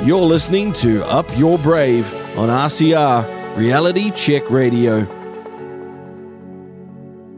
You're 0.00 0.20
listening 0.20 0.72
to 0.74 1.02
Up 1.06 1.26
Your 1.36 1.58
Brave 1.58 2.06
on 2.38 2.48
RCR 2.48 3.56
Reality 3.56 4.12
Check 4.12 4.48
Radio. 4.48 5.00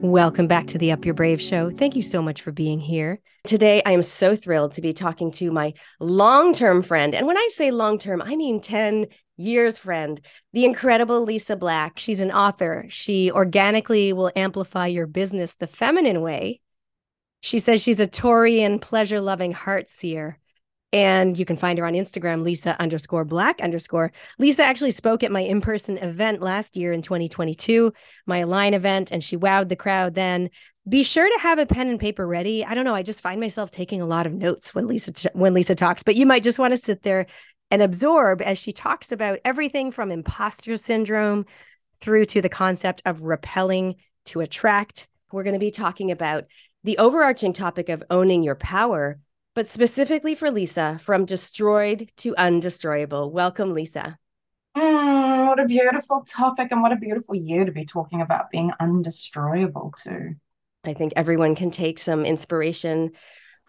Welcome 0.02 0.46
back 0.46 0.66
to 0.66 0.78
the 0.78 0.92
Up 0.92 1.06
Your 1.06 1.14
Brave 1.14 1.40
show. 1.40 1.70
Thank 1.70 1.96
you 1.96 2.02
so 2.02 2.20
much 2.20 2.42
for 2.42 2.52
being 2.52 2.78
here. 2.78 3.18
Today, 3.44 3.80
I 3.86 3.92
am 3.92 4.02
so 4.02 4.36
thrilled 4.36 4.72
to 4.72 4.82
be 4.82 4.92
talking 4.92 5.30
to 5.32 5.50
my 5.50 5.72
long 6.00 6.52
term 6.52 6.82
friend. 6.82 7.14
And 7.14 7.26
when 7.26 7.38
I 7.38 7.48
say 7.50 7.70
long 7.70 7.96
term, 7.96 8.20
I 8.20 8.36
mean 8.36 8.60
10 8.60 9.06
years 9.38 9.78
friend, 9.78 10.20
the 10.52 10.66
incredible 10.66 11.26
Lysa 11.26 11.58
Black. 11.58 11.98
She's 11.98 12.20
an 12.20 12.30
author. 12.30 12.84
She 12.90 13.32
organically 13.32 14.12
will 14.12 14.32
amplify 14.36 14.86
your 14.86 15.06
business 15.06 15.54
the 15.54 15.66
feminine 15.66 16.20
way. 16.20 16.60
She 17.40 17.58
says 17.58 17.82
she's 17.82 18.00
a 18.00 18.06
Taurian, 18.06 18.82
pleasure 18.82 19.22
loving 19.22 19.52
heart 19.52 19.88
seer. 19.88 20.38
And 20.92 21.38
you 21.38 21.44
can 21.44 21.56
find 21.56 21.78
her 21.78 21.86
on 21.86 21.92
Instagram, 21.92 22.42
Lysa 22.42 22.76
underscore 22.78 23.24
black 23.24 23.60
underscore. 23.60 24.10
Lysa 24.40 24.60
actually 24.60 24.90
spoke 24.90 25.22
at 25.22 25.30
my 25.30 25.40
in 25.40 25.60
person 25.60 25.98
event 25.98 26.40
last 26.40 26.76
year 26.76 26.92
in 26.92 27.00
2022, 27.00 27.92
my 28.26 28.38
Align 28.38 28.74
event, 28.74 29.12
and 29.12 29.22
she 29.22 29.36
wowed 29.36 29.68
the 29.68 29.76
crowd 29.76 30.14
then. 30.14 30.50
Be 30.88 31.04
sure 31.04 31.28
to 31.28 31.38
have 31.40 31.58
a 31.60 31.66
pen 31.66 31.88
and 31.88 32.00
paper 32.00 32.26
ready. 32.26 32.64
I 32.64 32.74
don't 32.74 32.84
know. 32.84 32.94
I 32.94 33.02
just 33.02 33.20
find 33.20 33.40
myself 33.40 33.70
taking 33.70 34.00
a 34.00 34.06
lot 34.06 34.26
of 34.26 34.32
notes 34.32 34.74
when 34.74 34.88
Lysa 34.88 35.28
when 35.34 35.54
Lisa 35.54 35.76
talks, 35.76 36.02
but 36.02 36.16
you 36.16 36.26
might 36.26 36.42
just 36.42 36.58
want 36.58 36.72
to 36.72 36.78
sit 36.78 37.02
there 37.02 37.26
and 37.70 37.82
absorb 37.82 38.42
as 38.42 38.58
she 38.58 38.72
talks 38.72 39.12
about 39.12 39.38
everything 39.44 39.92
from 39.92 40.10
imposter 40.10 40.76
syndrome 40.76 41.46
through 42.00 42.24
to 42.24 42.42
the 42.42 42.48
concept 42.48 43.02
of 43.04 43.22
repelling 43.22 43.96
to 44.24 44.40
attract. 44.40 45.06
We're 45.30 45.44
going 45.44 45.54
to 45.54 45.60
be 45.60 45.70
talking 45.70 46.10
about 46.10 46.44
the 46.82 46.98
overarching 46.98 47.52
topic 47.52 47.88
of 47.88 48.02
owning 48.10 48.42
your 48.42 48.54
power, 48.54 49.20
but 49.60 49.66
specifically 49.66 50.34
for 50.34 50.48
Lysa, 50.48 50.98
from 51.02 51.26
destroyed 51.26 52.10
to 52.16 52.34
undestroyable. 52.36 53.30
Welcome, 53.30 53.74
Lysa. 53.74 54.16
Mm, 54.74 55.48
what 55.48 55.60
a 55.60 55.66
beautiful 55.66 56.24
topic, 56.26 56.68
and 56.70 56.80
what 56.80 56.92
a 56.92 56.96
beautiful 56.96 57.34
year 57.34 57.66
to 57.66 57.70
be 57.70 57.84
talking 57.84 58.22
about 58.22 58.50
being 58.50 58.72
undestroyable, 58.80 59.92
too. 60.02 60.36
I 60.82 60.94
think 60.94 61.12
everyone 61.14 61.54
can 61.56 61.70
take 61.70 61.98
some 61.98 62.24
inspiration 62.24 63.10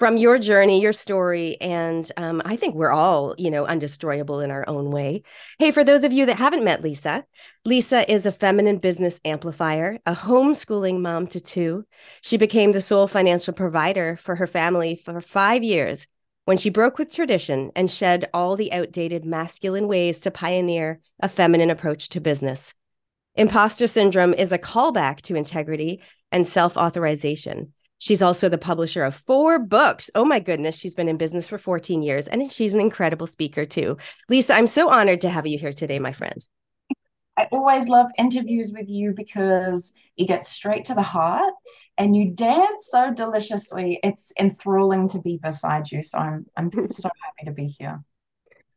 from 0.02 0.18
your 0.18 0.40
journey, 0.40 0.82
your 0.82 0.94
story, 0.94 1.62
and 1.62 2.12
um, 2.18 2.42
I 2.44 2.56
think 2.56 2.74
we're 2.74 2.90
all, 2.90 3.36
you 3.38 3.52
know, 3.52 3.68
undestroyable 3.68 4.44
in 4.44 4.50
our 4.50 4.68
own 4.68 4.90
way. 4.90 5.22
Hey, 5.60 5.70
for 5.70 5.84
those 5.84 6.04
of 6.04 6.12
you 6.12 6.26
that 6.26 6.40
haven't 6.40 6.64
met 6.64 6.82
Lysa, 6.82 7.22
Lysa 7.68 8.10
is 8.10 8.26
a 8.26 8.32
feminine 8.32 8.80
business 8.80 9.22
amplifier, 9.24 10.00
a 10.08 10.16
homeschooling 10.16 11.02
mom 11.02 11.28
to 11.28 11.40
two. 11.40 11.86
She 12.24 12.38
became 12.38 12.72
the 12.72 12.82
sole 12.82 13.08
financial 13.08 13.54
provider 13.54 14.18
for 14.18 14.38
her 14.38 14.48
family 14.48 14.96
for 14.96 15.22
five 15.22 15.62
years 15.62 16.08
when 16.46 16.58
she 16.58 16.72
broke 16.72 16.98
with 16.98 17.14
tradition 17.14 17.70
and 17.76 17.88
shed 17.88 18.28
all 18.34 18.56
the 18.56 18.74
outdated 18.74 19.24
masculine 19.24 19.88
ways 19.88 20.18
to 20.22 20.32
pioneer 20.32 21.00
a 21.20 21.30
feminine 21.30 21.70
approach 21.70 22.10
to 22.10 22.20
business. 22.20 22.74
Imposter 23.36 23.86
syndrome 23.86 24.34
is 24.34 24.52
a 24.52 24.58
callback 24.58 25.18
to 25.22 25.36
integrity 25.36 26.02
and 26.32 26.48
self 26.48 26.76
authorization. 26.76 27.74
She's 28.02 28.24
also 28.24 28.50
the 28.50 28.58
publisher 28.58 29.04
of 29.04 29.14
four 29.14 29.60
books. 29.60 30.10
Oh 30.16 30.26
my 30.26 30.40
goodness, 30.40 30.76
she's 30.76 30.96
been 30.96 31.08
in 31.08 31.18
business 31.18 31.48
for 31.48 31.60
14 31.60 32.02
years 32.02 32.28
and 32.28 32.52
she's 32.52 32.74
an 32.74 32.82
incredible 32.82 33.28
speaker 33.28 33.64
too. 33.64 33.96
Lysa, 34.30 34.56
I'm 34.56 34.66
so 34.66 34.90
honored 34.90 35.22
to 35.22 35.30
have 35.30 35.46
you 35.46 35.60
here 35.60 35.72
today, 35.72 36.00
my 36.00 36.12
friend. 36.12 36.44
I 37.38 37.48
always 37.52 37.88
love 37.88 38.08
interviews 38.18 38.74
with 38.76 38.90
you 38.90 39.14
because 39.16 39.94
you 40.16 40.26
get 40.26 40.46
straight 40.46 40.86
to 40.86 40.96
the 40.96 41.04
heart 41.04 41.54
and 41.96 42.16
you 42.16 42.32
dance 42.32 42.88
so 42.90 43.14
deliciously. 43.14 44.00
It's 44.04 44.34
enthralling 44.40 45.08
to 45.10 45.20
be 45.20 45.38
beside 45.38 45.92
you. 45.92 46.02
So 46.02 46.18
I'm 46.18 46.48
I'm 46.58 46.72
so 46.90 47.08
happy 47.22 47.46
to 47.46 47.52
be 47.52 47.68
here. 47.68 48.04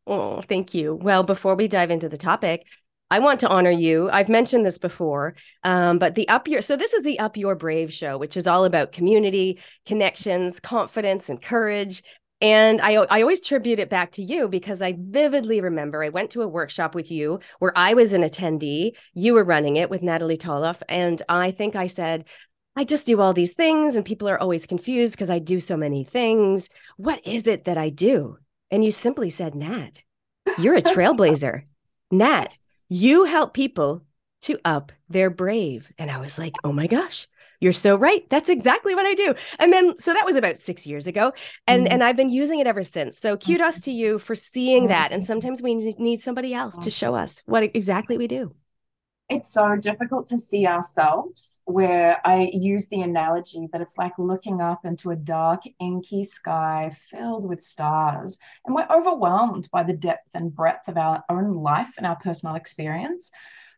Oh, 0.06 0.42
thank 0.42 0.74
you. 0.74 0.94
Well, 0.94 1.22
before 1.22 1.54
we 1.54 1.66
dive 1.66 1.90
into 1.90 2.10
the 2.10 2.18
topic, 2.18 2.66
I 3.10 3.18
want 3.18 3.40
to 3.40 3.48
honor 3.48 3.70
you. 3.70 4.08
I've 4.10 4.28
mentioned 4.28 4.64
this 4.64 4.78
before, 4.78 5.34
um, 5.62 5.98
but 5.98 6.14
the 6.14 6.28
Up 6.28 6.48
Your 6.48 6.62
so 6.62 6.76
this 6.76 6.94
is 6.94 7.04
the 7.04 7.18
Up 7.18 7.36
Your 7.36 7.54
Brave 7.54 7.92
show, 7.92 8.18
which 8.18 8.36
is 8.36 8.46
all 8.46 8.64
about 8.64 8.92
community, 8.92 9.60
connections, 9.86 10.58
confidence, 10.58 11.28
and 11.28 11.40
courage. 11.40 12.02
And 12.40 12.80
I, 12.80 12.94
I 12.94 13.22
always 13.22 13.40
tribute 13.40 13.78
it 13.78 13.88
back 13.88 14.12
to 14.12 14.22
you 14.22 14.48
because 14.48 14.82
I 14.82 14.96
vividly 14.98 15.60
remember 15.60 16.02
I 16.02 16.08
went 16.08 16.30
to 16.30 16.42
a 16.42 16.48
workshop 16.48 16.94
with 16.94 17.10
you 17.10 17.40
where 17.58 17.72
I 17.76 17.94
was 17.94 18.12
an 18.12 18.22
attendee. 18.22 18.96
You 19.14 19.34
were 19.34 19.44
running 19.44 19.76
it 19.76 19.88
with 19.88 20.02
Natalie 20.02 20.36
Toloff. 20.36 20.82
And 20.88 21.22
I 21.28 21.52
think 21.52 21.76
I 21.76 21.86
said, 21.86 22.24
I 22.76 22.84
just 22.84 23.06
do 23.06 23.20
all 23.20 23.32
these 23.32 23.52
things, 23.52 23.94
and 23.94 24.04
people 24.04 24.28
are 24.28 24.38
always 24.38 24.66
confused 24.66 25.14
because 25.14 25.30
I 25.30 25.38
do 25.38 25.60
so 25.60 25.76
many 25.76 26.02
things. 26.02 26.70
What 26.96 27.24
is 27.24 27.46
it 27.46 27.66
that 27.66 27.78
I 27.78 27.88
do? 27.88 28.38
And 28.70 28.84
you 28.84 28.90
simply 28.90 29.30
said, 29.30 29.54
Nat, 29.54 30.02
you're 30.58 30.76
a 30.76 30.82
trailblazer. 30.82 31.62
Nat, 32.10 32.56
you 32.94 33.24
help 33.24 33.54
people 33.54 34.04
to 34.42 34.56
up 34.64 34.92
their 35.08 35.28
brave. 35.28 35.90
And 35.98 36.12
I 36.12 36.20
was 36.20 36.38
like, 36.38 36.54
oh 36.62 36.72
my 36.72 36.86
gosh, 36.86 37.26
you're 37.60 37.72
so 37.72 37.96
right. 37.96 38.22
That's 38.30 38.48
exactly 38.48 38.94
what 38.94 39.04
I 39.04 39.14
do. 39.14 39.34
And 39.58 39.72
then 39.72 39.98
so 39.98 40.12
that 40.12 40.24
was 40.24 40.36
about 40.36 40.58
6 40.58 40.86
years 40.86 41.08
ago 41.08 41.32
and 41.66 41.84
mm-hmm. 41.84 41.92
and 41.92 42.04
I've 42.04 42.16
been 42.16 42.30
using 42.30 42.60
it 42.60 42.68
ever 42.68 42.84
since. 42.84 43.18
So 43.18 43.36
kudos 43.36 43.80
to 43.80 43.90
you 43.90 44.20
for 44.20 44.36
seeing 44.36 44.88
that 44.88 45.10
and 45.10 45.24
sometimes 45.24 45.60
we 45.60 45.74
need 45.74 46.20
somebody 46.20 46.54
else 46.54 46.78
to 46.78 46.90
show 46.90 47.16
us 47.16 47.42
what 47.46 47.64
exactly 47.64 48.16
we 48.16 48.28
do 48.28 48.54
it's 49.30 49.52
so 49.52 49.76
difficult 49.76 50.26
to 50.28 50.38
see 50.38 50.66
ourselves 50.66 51.62
where 51.64 52.20
I 52.26 52.50
use 52.52 52.88
the 52.88 53.00
analogy 53.00 53.68
that 53.72 53.80
it's 53.80 53.96
like 53.96 54.12
looking 54.18 54.60
up 54.60 54.84
into 54.84 55.10
a 55.10 55.16
dark, 55.16 55.62
inky 55.80 56.24
sky 56.24 56.94
filled 57.10 57.48
with 57.48 57.62
stars. 57.62 58.38
And 58.66 58.74
we're 58.74 58.86
overwhelmed 58.90 59.70
by 59.70 59.82
the 59.82 59.94
depth 59.94 60.28
and 60.34 60.54
breadth 60.54 60.88
of 60.88 60.98
our 60.98 61.24
own 61.30 61.54
life 61.54 61.94
and 61.96 62.06
our 62.06 62.16
personal 62.16 62.56
experience. 62.56 63.30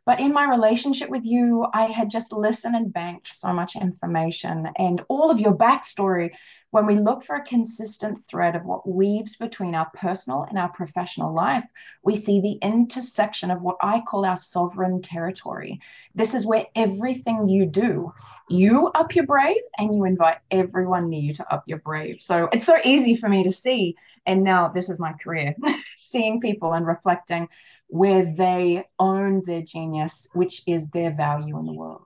But 0.04 0.20
in 0.20 0.32
my 0.32 0.48
relationship 0.48 1.10
with 1.10 1.24
you, 1.24 1.66
I 1.72 1.86
had 1.86 2.10
just 2.10 2.32
listened 2.32 2.76
and 2.76 2.92
banked 2.92 3.32
so 3.32 3.52
much 3.52 3.76
information 3.76 4.68
and 4.76 5.04
all 5.08 5.30
of 5.30 5.40
your 5.40 5.56
backstory. 5.56 6.30
When 6.76 6.84
we 6.84 6.96
look 6.96 7.24
for 7.24 7.36
a 7.36 7.42
consistent 7.42 8.22
thread 8.26 8.54
of 8.54 8.66
what 8.66 8.86
weaves 8.86 9.34
between 9.34 9.74
our 9.74 9.88
personal 9.94 10.42
and 10.42 10.58
our 10.58 10.68
professional 10.68 11.32
life, 11.32 11.64
we 12.02 12.14
see 12.16 12.38
the 12.38 12.58
intersection 12.60 13.50
of 13.50 13.62
what 13.62 13.78
I 13.80 14.02
call 14.06 14.26
our 14.26 14.36
sovereign 14.36 15.00
territory. 15.00 15.80
This 16.14 16.34
is 16.34 16.44
where 16.44 16.66
everything 16.74 17.48
you 17.48 17.64
do, 17.64 18.12
you 18.50 18.88
up 18.88 19.14
your 19.14 19.24
brave 19.24 19.62
and 19.78 19.94
you 19.94 20.04
invite 20.04 20.36
everyone 20.50 21.08
near 21.08 21.22
you 21.22 21.32
to 21.36 21.50
up 21.50 21.64
your 21.66 21.78
brave. 21.78 22.20
So 22.20 22.50
it's 22.52 22.66
so 22.66 22.76
easy 22.84 23.16
for 23.16 23.30
me 23.30 23.42
to 23.44 23.52
see. 23.52 23.96
And 24.26 24.44
now 24.44 24.68
this 24.68 24.90
is 24.90 25.00
my 25.00 25.14
career, 25.14 25.54
seeing 25.96 26.42
people 26.42 26.74
and 26.74 26.86
reflecting 26.86 27.48
where 27.86 28.34
they 28.36 28.84
own 28.98 29.42
their 29.46 29.62
genius, 29.62 30.28
which 30.34 30.62
is 30.66 30.90
their 30.90 31.10
value 31.10 31.58
in 31.58 31.64
the 31.64 31.72
world. 31.72 32.02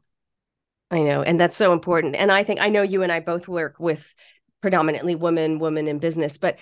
I 0.93 1.03
know. 1.03 1.23
And 1.23 1.41
that's 1.41 1.57
so 1.57 1.73
important. 1.73 2.17
And 2.17 2.33
I 2.33 2.43
think 2.43 2.61
I 2.61 2.69
know 2.69 2.83
you 2.83 3.03
and 3.03 3.13
I 3.13 3.21
both 3.21 3.47
work 3.47 3.79
with 3.79 4.15
predominantly 4.61 5.15
women, 5.15 5.59
women 5.59 5.89
in 5.89 5.99
business, 5.99 6.39
but 6.39 6.59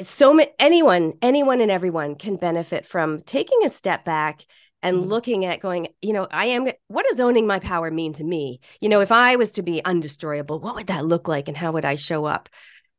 so 0.00 0.32
many, 0.32 0.50
anyone, 0.58 1.14
anyone 1.22 1.60
and 1.60 1.70
everyone 1.70 2.14
can 2.14 2.36
benefit 2.36 2.86
from 2.86 3.18
taking 3.20 3.64
a 3.64 3.68
step 3.68 4.04
back 4.04 4.42
and 4.82 4.96
mm-hmm. 4.96 5.08
looking 5.08 5.44
at 5.44 5.60
going, 5.60 5.88
you 6.00 6.12
know, 6.12 6.26
I 6.30 6.46
am, 6.46 6.68
what 6.88 7.06
does 7.08 7.20
owning 7.20 7.46
my 7.46 7.58
power 7.58 7.90
mean 7.90 8.14
to 8.14 8.24
me? 8.24 8.60
You 8.80 8.88
know, 8.88 9.00
if 9.00 9.12
I 9.12 9.36
was 9.36 9.52
to 9.52 9.62
be 9.62 9.82
undestroyable, 9.84 10.60
what 10.60 10.74
would 10.74 10.88
that 10.88 11.04
look 11.04 11.28
like 11.28 11.48
and 11.48 11.56
how 11.56 11.72
would 11.72 11.84
I 11.84 11.94
show 11.94 12.24
up? 12.24 12.48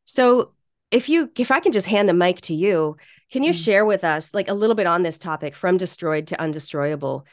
So 0.05 0.53
if 0.91 1.09
you, 1.09 1.31
if 1.37 1.51
I 1.51 1.59
can 1.59 1.71
just 1.71 1.87
hand 1.87 2.07
the 2.07 2.13
mic 2.13 2.41
to 2.41 2.53
you, 2.53 2.97
can 3.31 3.43
you 3.43 3.51
mm. 3.51 3.65
share 3.65 3.85
with 3.85 4.03
us 4.03 4.33
like 4.33 4.49
a 4.49 4.53
little 4.53 4.75
bit 4.75 4.87
on 4.87 5.03
this 5.03 5.17
topic 5.17 5.55
from 5.55 5.77
destroyed 5.77 6.27
to 6.27 6.37
undestroyable? 6.37 7.25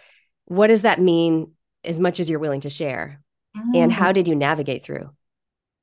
What 0.47 0.69
does 0.69 0.83
that 0.83 1.01
mean 1.01 1.53
as 1.85 2.01
much 2.01 2.19
as 2.19 2.29
you're 2.29 2.39
willing 2.41 2.63
to 2.63 2.71
share? 2.71 3.21
Mm. 3.57 3.77
And 3.77 3.93
how 3.93 4.13
did 4.13 4.27
you 4.27 4.35
navigate 4.35 4.83
through? 4.83 5.11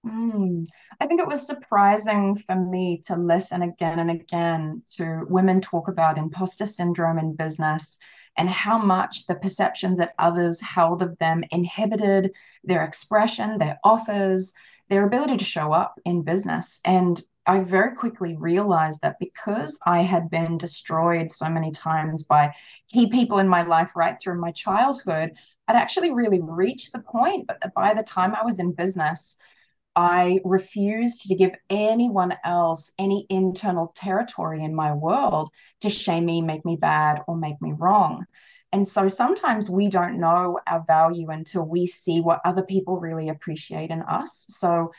Mm. 0.06 0.68
I 1.00 1.06
think 1.06 1.22
it 1.22 1.28
was 1.28 1.46
surprising 1.46 2.36
for 2.36 2.56
me 2.56 3.04
to 3.06 3.16
listen 3.16 3.62
again 3.62 4.00
and 4.00 4.10
again 4.10 4.82
to 4.96 5.26
women 5.30 5.62
talk 5.62 5.88
about 5.88 6.18
imposter 6.18 6.66
syndrome 6.66 7.20
in 7.20 7.36
business 7.36 8.00
and 8.36 8.50
how 8.50 8.80
much 8.80 9.28
the 9.28 9.36
perceptions 9.36 10.00
that 10.00 10.16
others 10.18 10.60
held 10.60 11.04
of 11.04 11.18
them 11.20 11.44
inhibited 11.52 12.32
their 12.64 12.84
expression, 12.84 13.58
their 13.58 13.80
offers, 13.84 14.54
their 14.90 15.06
ability 15.06 15.38
to 15.38 15.46
show 15.46 15.72
up 15.72 16.00
in 16.06 16.24
business. 16.24 16.80
And 16.84 17.22
I 17.46 17.60
very 17.60 17.96
quickly 17.96 18.36
realized 18.36 19.02
that 19.02 19.20
because 19.20 19.78
I 19.86 20.02
had 20.02 20.30
been 20.32 20.58
destroyed 20.58 21.32
so 21.32 21.48
many 21.48 21.72
times 21.72 22.24
by 22.24 22.54
key 22.88 23.10
people 23.10 23.38
in 23.38 23.48
my 23.48 23.62
life 23.62 23.92
right 23.96 24.20
through 24.20 24.42
my 24.42 24.52
childhood, 24.52 25.34
I'd 25.68 25.76
actually 25.76 26.12
really 26.12 26.42
reached 26.42 26.92
the 26.92 27.00
point. 27.00 27.48
But 27.48 27.74
by 27.76 27.94
the 27.94 28.04
time 28.04 28.34
I 28.36 28.44
was 28.44 28.60
in 28.60 28.72
business, 28.72 29.38
I 29.98 30.40
refused 30.46 31.22
to 31.24 31.36
give 31.36 31.56
anyone 31.72 32.36
else 32.46 32.92
any 33.00 33.26
internal 33.32 33.94
territory 33.96 34.64
in 34.64 34.76
my 34.76 34.94
world 34.94 35.50
to 35.82 35.90
shame 35.90 36.26
me, 36.28 36.40
make 36.44 36.64
me 36.64 36.76
bad, 36.76 37.24
or 37.28 37.36
make 37.36 37.60
me 37.64 37.74
wrong. 37.76 38.28
And 38.72 38.88
so 38.88 39.08
sometimes 39.08 39.72
we 39.72 39.90
don't 39.90 40.20
know 40.20 40.60
our 40.68 40.84
value 40.86 41.32
until 41.32 41.64
we 41.64 41.88
see 41.88 42.22
what 42.22 42.42
other 42.46 42.62
people 42.62 43.00
really 43.00 43.30
appreciate 43.30 43.90
in 43.90 44.04
us. 44.04 44.46
So 44.50 44.92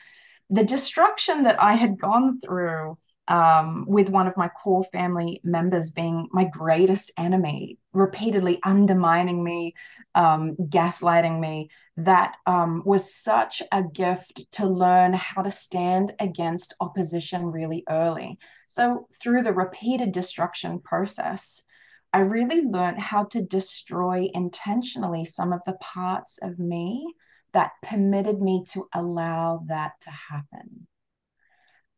the 0.50 0.64
destruction 0.64 1.44
that 1.44 1.62
I 1.62 1.74
had 1.74 2.00
gone 2.00 2.40
through 2.40 2.98
um, 3.28 3.84
with 3.86 4.08
one 4.08 4.26
of 4.26 4.36
my 4.36 4.48
core 4.48 4.84
family 4.84 5.40
members 5.44 5.90
being 5.90 6.28
my 6.32 6.44
greatest 6.44 7.10
enemy, 7.18 7.78
repeatedly 7.92 8.58
undermining 8.64 9.44
me, 9.44 9.74
um, 10.14 10.56
gaslighting 10.56 11.38
me. 11.38 11.70
That 11.98 12.36
um, 12.46 12.82
was 12.86 13.14
such 13.14 13.62
a 13.70 13.82
gift 13.82 14.50
to 14.52 14.66
learn 14.66 15.12
how 15.12 15.42
to 15.42 15.50
stand 15.50 16.14
against 16.20 16.74
opposition 16.80 17.46
really 17.46 17.84
early. 17.88 18.38
So, 18.68 19.08
through 19.20 19.42
the 19.42 19.52
repeated 19.52 20.12
destruction 20.12 20.80
process, 20.80 21.62
I 22.12 22.20
really 22.20 22.62
learned 22.62 23.00
how 23.00 23.24
to 23.24 23.42
destroy 23.42 24.28
intentionally 24.32 25.24
some 25.26 25.52
of 25.52 25.60
the 25.66 25.74
parts 25.74 26.38
of 26.40 26.58
me 26.58 27.14
that 27.52 27.72
permitted 27.82 28.40
me 28.40 28.64
to 28.70 28.88
allow 28.94 29.64
that 29.66 29.92
to 30.02 30.10
happen. 30.10 30.86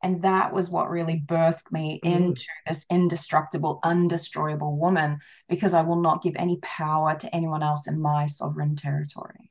And 0.02 0.23
that 0.23 0.52
was 0.52 0.70
what 0.70 0.91
really 0.91 1.23
birthed 1.26 1.70
me 1.70 2.00
mm. 2.05 2.11
into 2.11 2.44
this 2.67 2.87
indestructible, 2.91 3.81
undestroyable 3.85 4.76
woman, 4.76 5.19
because 5.49 5.75
I 5.75 5.82
will 5.82 6.00
not 6.00 6.23
give 6.23 6.37
any 6.37 6.58
power 6.62 7.14
to 7.17 7.35
anyone 7.35 7.62
else 7.62 7.87
in 7.87 8.00
my 8.00 8.26
sovereign 8.26 8.76
territory. 8.76 9.50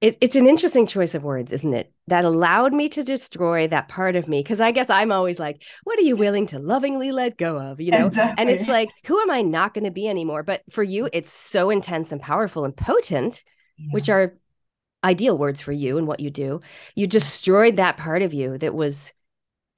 It, 0.00 0.18
it's 0.20 0.36
an 0.36 0.46
interesting 0.46 0.86
choice 0.86 1.14
of 1.14 1.24
words, 1.24 1.50
isn't 1.50 1.72
it? 1.72 1.90
That 2.08 2.26
allowed 2.26 2.74
me 2.74 2.90
to 2.90 3.02
destroy 3.02 3.66
that 3.68 3.88
part 3.88 4.16
of 4.16 4.28
me. 4.28 4.42
Because 4.42 4.60
I 4.60 4.70
guess 4.70 4.90
I'm 4.90 5.10
always 5.10 5.38
like, 5.38 5.62
what 5.84 5.98
are 5.98 6.02
you 6.02 6.16
willing 6.16 6.46
to 6.48 6.58
lovingly 6.58 7.10
let 7.10 7.38
go 7.38 7.58
of? 7.58 7.80
You 7.80 7.92
know? 7.92 8.08
Exactly. 8.08 8.42
And 8.42 8.50
it's 8.50 8.68
like, 8.68 8.90
who 9.06 9.18
am 9.18 9.30
I 9.30 9.40
not 9.40 9.72
going 9.72 9.84
to 9.84 9.90
be 9.90 10.06
anymore? 10.06 10.42
But 10.42 10.60
for 10.70 10.82
you, 10.82 11.08
it's 11.14 11.32
so 11.32 11.70
intense 11.70 12.12
and 12.12 12.20
powerful 12.20 12.66
and 12.66 12.76
potent, 12.76 13.42
yeah. 13.78 13.88
which 13.92 14.10
are 14.10 14.36
ideal 15.04 15.38
words 15.38 15.60
for 15.60 15.72
you 15.72 15.98
and 15.98 16.06
what 16.06 16.20
you 16.20 16.30
do. 16.30 16.60
You 16.94 17.06
destroyed 17.06 17.76
that 17.76 17.96
part 17.96 18.22
of 18.22 18.34
you 18.34 18.58
that 18.58 18.74
was 18.74 19.12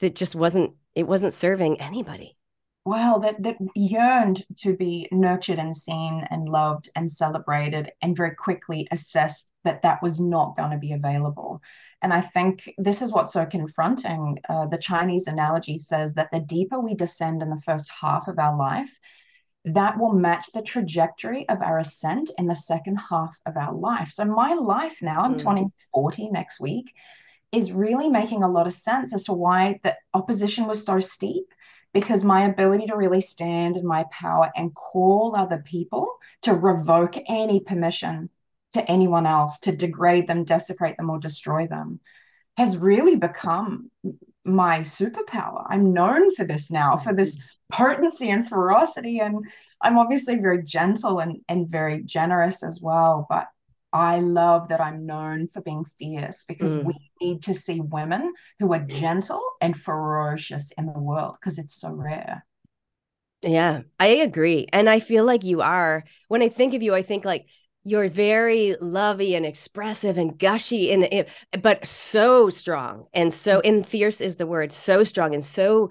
that 0.00 0.14
just 0.14 0.34
wasn't 0.34 0.74
it 0.94 1.06
wasn't 1.06 1.32
serving 1.32 1.80
anybody. 1.80 2.36
Well, 2.84 3.18
that 3.20 3.42
that 3.42 3.56
yearned 3.74 4.46
to 4.58 4.76
be 4.76 5.08
nurtured 5.10 5.58
and 5.58 5.76
seen 5.76 6.24
and 6.30 6.48
loved 6.48 6.88
and 6.94 7.10
celebrated, 7.10 7.90
and 8.00 8.16
very 8.16 8.34
quickly 8.34 8.86
assessed 8.92 9.50
that 9.64 9.82
that 9.82 10.00
was 10.02 10.20
not 10.20 10.56
going 10.56 10.70
to 10.70 10.78
be 10.78 10.92
available. 10.92 11.60
And 12.02 12.12
I 12.12 12.20
think 12.20 12.70
this 12.78 13.02
is 13.02 13.10
what's 13.10 13.32
so 13.32 13.44
confronting. 13.44 14.38
Uh, 14.48 14.66
the 14.66 14.78
Chinese 14.78 15.26
analogy 15.26 15.78
says 15.78 16.14
that 16.14 16.28
the 16.30 16.38
deeper 16.38 16.78
we 16.78 16.94
descend 16.94 17.42
in 17.42 17.50
the 17.50 17.60
first 17.62 17.90
half 17.90 18.28
of 18.28 18.38
our 18.38 18.56
life, 18.56 18.96
that 19.66 19.98
will 19.98 20.12
match 20.12 20.50
the 20.52 20.62
trajectory 20.62 21.48
of 21.48 21.60
our 21.60 21.78
ascent 21.78 22.30
in 22.38 22.46
the 22.46 22.54
second 22.54 22.96
half 22.96 23.36
of 23.46 23.56
our 23.56 23.74
life. 23.74 24.12
So 24.12 24.24
my 24.24 24.54
life 24.54 24.98
now, 25.02 25.22
I'm 25.22 25.34
mm. 25.34 25.42
20, 25.42 25.66
40 25.92 26.30
next 26.30 26.60
week, 26.60 26.92
is 27.52 27.72
really 27.72 28.08
making 28.08 28.42
a 28.42 28.50
lot 28.50 28.66
of 28.66 28.72
sense 28.72 29.12
as 29.12 29.24
to 29.24 29.32
why 29.32 29.80
the 29.82 29.96
opposition 30.14 30.66
was 30.66 30.84
so 30.84 31.00
steep. 31.00 31.46
Because 31.92 32.24
my 32.24 32.44
ability 32.44 32.86
to 32.88 32.96
really 32.96 33.22
stand 33.22 33.76
in 33.76 33.86
my 33.86 34.04
power 34.10 34.50
and 34.54 34.74
call 34.74 35.34
other 35.34 35.62
people 35.64 36.08
to 36.42 36.52
revoke 36.54 37.16
any 37.26 37.60
permission 37.60 38.28
to 38.72 38.90
anyone 38.90 39.24
else 39.24 39.60
to 39.60 39.74
degrade 39.74 40.26
them, 40.26 40.44
desecrate 40.44 40.98
them, 40.98 41.08
or 41.08 41.18
destroy 41.18 41.66
them 41.66 42.00
has 42.56 42.76
really 42.76 43.16
become 43.16 43.90
my 44.44 44.80
superpower. 44.80 45.64
I'm 45.68 45.92
known 45.92 46.34
for 46.34 46.44
this 46.44 46.70
now, 46.70 46.96
for 46.96 47.12
this 47.12 47.38
potency 47.70 48.30
and 48.30 48.48
ferocity. 48.48 49.20
And 49.20 49.44
I'm 49.80 49.98
obviously 49.98 50.36
very 50.36 50.62
gentle 50.62 51.18
and, 51.18 51.40
and 51.48 51.68
very 51.68 52.02
generous 52.02 52.62
as 52.62 52.80
well. 52.80 53.26
But 53.28 53.48
I 53.92 54.20
love 54.20 54.68
that 54.68 54.80
I'm 54.80 55.06
known 55.06 55.48
for 55.52 55.62
being 55.62 55.84
fierce 55.98 56.44
because 56.46 56.72
mm. 56.72 56.84
we 56.84 56.94
need 57.20 57.42
to 57.44 57.54
see 57.54 57.80
women 57.80 58.34
who 58.58 58.72
are 58.72 58.80
gentle 58.80 59.42
and 59.60 59.76
ferocious 59.76 60.70
in 60.76 60.86
the 60.86 60.98
world 60.98 61.36
because 61.40 61.58
it's 61.58 61.80
so 61.80 61.92
rare. 61.92 62.44
Yeah, 63.42 63.82
I 64.00 64.08
agree. 64.08 64.66
And 64.72 64.88
I 64.88 65.00
feel 65.00 65.24
like 65.24 65.44
you 65.44 65.60
are. 65.62 66.04
When 66.28 66.42
I 66.42 66.48
think 66.48 66.74
of 66.74 66.82
you, 66.82 66.94
I 66.94 67.02
think 67.02 67.24
like 67.24 67.46
you're 67.84 68.08
very 68.08 68.74
lovey 68.80 69.36
and 69.36 69.46
expressive 69.46 70.18
and 70.18 70.36
gushy 70.36 70.90
and, 70.90 71.26
but 71.62 71.86
so 71.86 72.50
strong 72.50 73.06
and 73.14 73.32
so 73.32 73.60
mm. 73.60 73.68
and 73.68 73.86
fierce 73.86 74.20
is 74.20 74.36
the 74.36 74.46
word 74.46 74.72
so 74.72 75.04
strong 75.04 75.34
and 75.34 75.44
so 75.44 75.90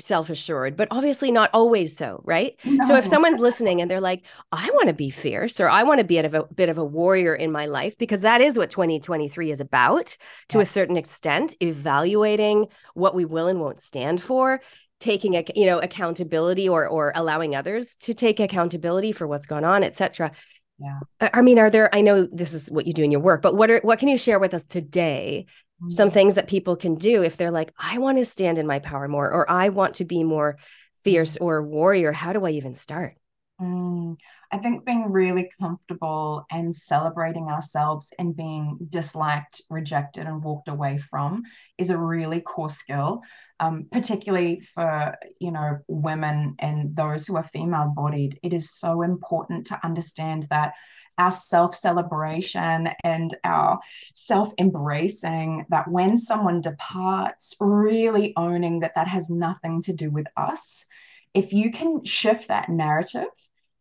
self-assured 0.00 0.76
but 0.76 0.88
obviously 0.90 1.30
not 1.30 1.50
always 1.52 1.96
so 1.96 2.20
right 2.24 2.58
no. 2.64 2.84
so 2.86 2.96
if 2.96 3.06
someone's 3.06 3.38
listening 3.38 3.80
and 3.80 3.88
they're 3.88 4.00
like 4.00 4.24
i 4.50 4.68
want 4.74 4.88
to 4.88 4.94
be 4.94 5.08
fierce 5.08 5.60
or 5.60 5.68
i 5.68 5.84
want 5.84 5.98
to 5.98 6.04
be 6.04 6.18
a, 6.18 6.40
a 6.40 6.54
bit 6.54 6.68
of 6.68 6.78
a 6.78 6.84
warrior 6.84 7.34
in 7.34 7.52
my 7.52 7.66
life 7.66 7.96
because 7.96 8.22
that 8.22 8.40
is 8.40 8.58
what 8.58 8.70
2023 8.70 9.52
is 9.52 9.60
about 9.60 10.16
to 10.48 10.58
yes. 10.58 10.68
a 10.68 10.72
certain 10.72 10.96
extent 10.96 11.54
evaluating 11.60 12.66
what 12.94 13.14
we 13.14 13.24
will 13.24 13.46
and 13.46 13.60
won't 13.60 13.78
stand 13.78 14.20
for 14.20 14.60
taking 14.98 15.36
a 15.36 15.44
you 15.54 15.66
know 15.66 15.78
accountability 15.78 16.68
or 16.68 16.88
or 16.88 17.12
allowing 17.14 17.54
others 17.54 17.94
to 17.96 18.14
take 18.14 18.40
accountability 18.40 19.12
for 19.12 19.26
what's 19.26 19.46
gone 19.46 19.64
on 19.64 19.84
etc 19.84 20.32
yeah 20.78 20.98
i 21.32 21.40
mean 21.40 21.58
are 21.58 21.70
there 21.70 21.94
i 21.94 22.00
know 22.00 22.26
this 22.32 22.52
is 22.52 22.70
what 22.70 22.86
you 22.86 22.92
do 22.92 23.02
in 23.02 23.10
your 23.10 23.20
work 23.20 23.42
but 23.42 23.54
what 23.54 23.70
are 23.70 23.80
what 23.80 23.98
can 23.98 24.08
you 24.08 24.18
share 24.18 24.38
with 24.38 24.54
us 24.54 24.66
today 24.66 25.46
some 25.88 26.08
mm-hmm. 26.08 26.14
things 26.14 26.34
that 26.34 26.48
people 26.48 26.76
can 26.76 26.94
do 26.94 27.22
if 27.22 27.36
they're 27.36 27.50
like 27.50 27.72
i 27.78 27.98
want 27.98 28.18
to 28.18 28.24
stand 28.24 28.58
in 28.58 28.66
my 28.66 28.78
power 28.78 29.08
more 29.08 29.30
or 29.30 29.50
i 29.50 29.68
want 29.68 29.94
to 29.94 30.04
be 30.04 30.22
more 30.22 30.56
fierce 31.02 31.34
mm-hmm. 31.34 31.44
or 31.44 31.62
warrior 31.62 32.12
how 32.12 32.32
do 32.32 32.44
i 32.44 32.50
even 32.50 32.74
start 32.74 33.16
mm, 33.60 34.16
i 34.52 34.58
think 34.58 34.84
being 34.84 35.10
really 35.10 35.50
comfortable 35.60 36.44
and 36.50 36.74
celebrating 36.74 37.48
ourselves 37.48 38.12
and 38.18 38.36
being 38.36 38.78
disliked 38.88 39.60
rejected 39.68 40.26
and 40.26 40.42
walked 40.42 40.68
away 40.68 40.98
from 41.10 41.42
is 41.76 41.90
a 41.90 41.98
really 41.98 42.40
core 42.40 42.70
skill 42.70 43.20
um, 43.60 43.86
particularly 43.90 44.60
for 44.74 45.16
you 45.40 45.50
know 45.50 45.78
women 45.88 46.54
and 46.58 46.94
those 46.96 47.26
who 47.26 47.36
are 47.36 47.48
female 47.52 47.92
bodied 47.94 48.38
it 48.42 48.52
is 48.52 48.72
so 48.72 49.02
important 49.02 49.66
to 49.66 49.80
understand 49.84 50.46
that 50.50 50.72
our 51.18 51.30
self 51.30 51.74
celebration 51.74 52.88
and 53.02 53.36
our 53.44 53.80
self 54.12 54.52
embracing 54.58 55.66
that 55.70 55.88
when 55.88 56.18
someone 56.18 56.60
departs, 56.60 57.54
really 57.60 58.32
owning 58.36 58.80
that 58.80 58.94
that 58.96 59.08
has 59.08 59.30
nothing 59.30 59.82
to 59.82 59.92
do 59.92 60.10
with 60.10 60.26
us. 60.36 60.86
If 61.32 61.52
you 61.52 61.70
can 61.70 62.04
shift 62.04 62.48
that 62.48 62.68
narrative, 62.68 63.26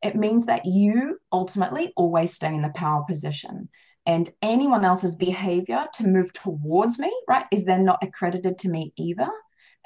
it 0.01 0.15
means 0.15 0.45
that 0.47 0.65
you 0.65 1.19
ultimately 1.31 1.93
always 1.95 2.33
stay 2.33 2.53
in 2.53 2.61
the 2.61 2.69
power 2.69 3.03
position. 3.07 3.69
And 4.05 4.31
anyone 4.41 4.83
else's 4.83 5.15
behavior 5.15 5.85
to 5.93 6.07
move 6.07 6.33
towards 6.33 6.99
me, 6.99 7.11
right, 7.27 7.45
is 7.51 7.63
then 7.63 7.85
not 7.85 8.03
accredited 8.03 8.59
to 8.59 8.69
me 8.69 8.91
either. 8.97 9.29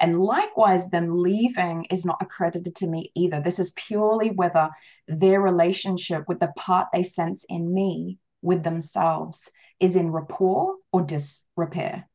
And 0.00 0.20
likewise, 0.20 0.90
them 0.90 1.22
leaving 1.22 1.86
is 1.90 2.04
not 2.04 2.22
accredited 2.22 2.76
to 2.76 2.86
me 2.86 3.10
either. 3.14 3.40
This 3.40 3.58
is 3.58 3.70
purely 3.70 4.30
whether 4.30 4.70
their 5.08 5.40
relationship 5.40 6.28
with 6.28 6.40
the 6.40 6.52
part 6.56 6.88
they 6.92 7.02
sense 7.02 7.44
in 7.48 7.72
me 7.72 8.18
with 8.42 8.62
themselves 8.62 9.50
is 9.80 9.96
in 9.96 10.12
rapport 10.12 10.76
or 10.92 11.02
disrepair. 11.02 12.08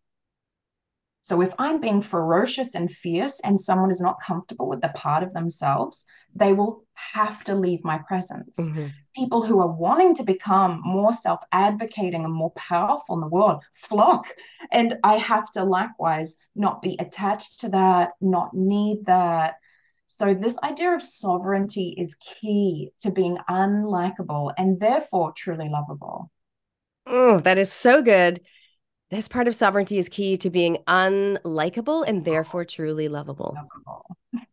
So 1.24 1.39
if 1.39 1.53
I'm 1.58 1.80
being 1.80 2.01
ferocious 2.01 2.75
and 2.75 2.92
fierce 2.92 3.39
and 3.39 3.60
someone 3.60 3.89
is 3.89 4.01
not 4.01 4.22
comfortable 4.22 4.68
with 4.68 4.82
the 4.82 4.89
part 4.89 5.24
of 5.24 5.32
themselves, 5.32 6.06
they 6.36 6.51
will 6.51 6.84
have 6.96 7.46
to 7.46 7.56
leave 7.56 7.82
my 7.86 7.98
presence. 8.00 8.58
Mm-hmm. 8.60 8.88
People 9.15 9.42
who 9.42 9.62
are 9.62 9.72
wanting 9.72 10.15
to 10.15 10.24
become 10.24 10.82
more 10.84 11.13
self 11.13 11.39
advocating 11.53 12.25
and 12.25 12.34
more 12.34 12.51
powerful 12.58 13.15
in 13.15 13.22
the 13.22 13.27
world 13.27 13.63
flock. 13.74 14.36
And 14.70 14.98
I 15.06 15.15
have 15.15 15.50
to 15.53 15.63
likewise 15.63 16.36
not 16.58 16.82
be 16.82 16.98
attached 17.00 17.62
to 17.62 17.70
that, 17.70 18.12
not 18.20 18.53
need 18.53 19.06
that. 19.06 19.56
So, 20.08 20.34
this 20.34 20.58
idea 20.62 20.94
of 20.94 21.01
sovereignty 21.01 21.96
is 21.98 22.15
key 22.15 22.92
to 23.00 23.12
being 23.12 23.38
unlikable 23.50 24.51
and 24.58 24.77
therefore 24.77 25.32
truly 25.32 25.70
lovable. 25.70 26.30
Oh, 27.06 27.39
that 27.39 27.58
is 27.58 27.72
so 27.72 28.01
good. 28.01 28.42
This 29.13 29.27
part 29.27 29.48
of 29.48 29.53
sovereignty 29.53 30.00
is 30.00 30.10
key 30.10 30.38
to 30.38 30.50
being 30.50 30.79
unlikable 30.88 32.03
and 32.08 32.25
therefore 32.25 32.65
truly 32.65 33.10
lovable. 33.10 33.55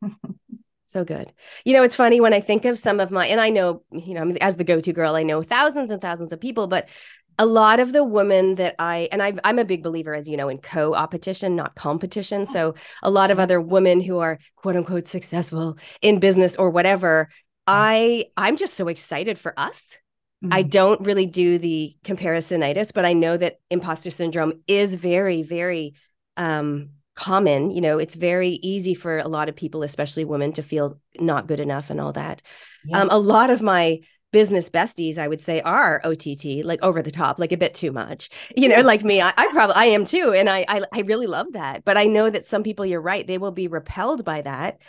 so 0.85 1.03
good. 1.03 1.33
You 1.65 1.73
know, 1.73 1.83
it's 1.83 1.95
funny 1.95 2.21
when 2.21 2.35
I 2.35 2.41
think 2.41 2.67
of 2.67 2.77
some 2.77 3.01
of 3.01 3.11
my, 3.11 3.27
and 3.29 3.41
I 3.41 3.49
know, 3.49 3.85
you 3.91 4.13
know, 4.13 4.37
as 4.43 4.59
the 4.59 4.65
go 4.65 4.79
to 4.79 4.93
girl, 4.93 5.15
I 5.15 5.23
know 5.23 5.43
thousands 5.43 5.91
and 5.91 6.03
thousands 6.03 6.35
of 6.35 6.43
people, 6.43 6.67
but 6.67 6.91
a 7.39 7.47
lot 7.47 7.81
of 7.81 7.95
the 7.95 8.05
women 8.05 8.57
that 8.57 8.75
I, 8.79 9.09
and 9.11 9.23
i 9.23 9.33
am 9.45 9.59
a 9.59 9.65
big 9.65 9.83
believer, 9.83 10.15
as 10.15 10.29
you 10.29 10.37
know, 10.37 10.51
in 10.51 10.59
co 10.59 10.93
opetition, 10.93 11.57
not 11.57 11.75
competition. 11.75 12.45
So 12.45 12.75
a 13.03 13.11
lot 13.11 13.31
of 13.31 13.37
mm-hmm. 13.37 13.45
other 13.45 13.63
women 13.63 14.03
who 14.03 14.19
are 14.19 14.39
quote 14.57 14.77
unquote 14.77 15.09
successful 15.09 15.79
in 16.03 16.21
business 16.21 16.55
or 16.57 16.69
whatever, 16.69 17.31
mm-hmm. 17.67 17.75
I, 17.79 18.25
I'm 18.37 18.59
just 18.59 18.75
so 18.75 18.89
excited 18.89 19.39
for 19.39 19.59
us 19.59 19.97
Mm-hmm. 20.43 20.55
I 20.55 20.63
don't 20.63 21.01
really 21.03 21.27
do 21.27 21.59
the 21.59 21.95
comparisonitis, 22.05 22.95
but 22.95 23.05
I 23.05 23.13
know 23.13 23.37
that 23.37 23.61
imposter 23.71 24.11
syndrome 24.11 24.55
is 24.67 24.95
very, 24.95 25.43
very 25.43 25.95
um, 26.37 26.91
common. 27.15 27.71
You 27.71 27.83
know, 27.83 27.99
it's 27.99 28.15
very 28.15 28.49
easy 28.49 28.95
for 28.95 29.19
a 29.19 29.29
lot 29.29 29.51
of 29.51 29.57
people, 29.57 29.83
especially 29.83 30.25
women, 30.25 30.53
to 30.55 30.63
feel 30.63 30.99
not 31.19 31.47
good 31.47 31.61
enough 31.61 31.91
and 31.91 32.01
all 32.01 32.13
that. 32.15 32.41
Yeah. 32.87 33.01
Um, 33.03 33.09
a 33.11 33.19
lot 33.19 33.51
of 33.51 33.61
my 33.61 34.01
business 34.33 34.71
besties, 34.71 35.19
I 35.19 35.29
would 35.29 35.41
say, 35.43 35.61
are 35.61 36.01
OTT, 36.05 36.65
like 36.65 36.83
over 36.83 37.03
the 37.03 37.11
top, 37.11 37.39
like 37.39 37.53
a 37.53 37.57
bit 37.59 37.75
too 37.75 37.93
much. 37.93 38.31
You 38.57 38.69
know, 38.69 38.81
like 38.81 39.05
me, 39.05 39.21
I, 39.21 39.33
I 39.37 39.49
probably 39.49 39.77
I 39.77 39.87
am 39.87 40.05
too, 40.05 40.33
and 40.35 40.49
I, 40.49 40.65
I 40.69 40.83
I 40.93 41.01
really 41.01 41.27
love 41.27 41.53
that. 41.53 41.85
But 41.85 41.97
I 41.97 42.05
know 42.05 42.29
that 42.29 42.45
some 42.45 42.63
people, 42.63 42.85
you're 42.85 43.01
right, 43.01 43.27
they 43.27 43.39
will 43.39 43.53
be 43.53 43.69
repelled 43.69 44.25
by 44.25 44.43
that, 44.43 44.81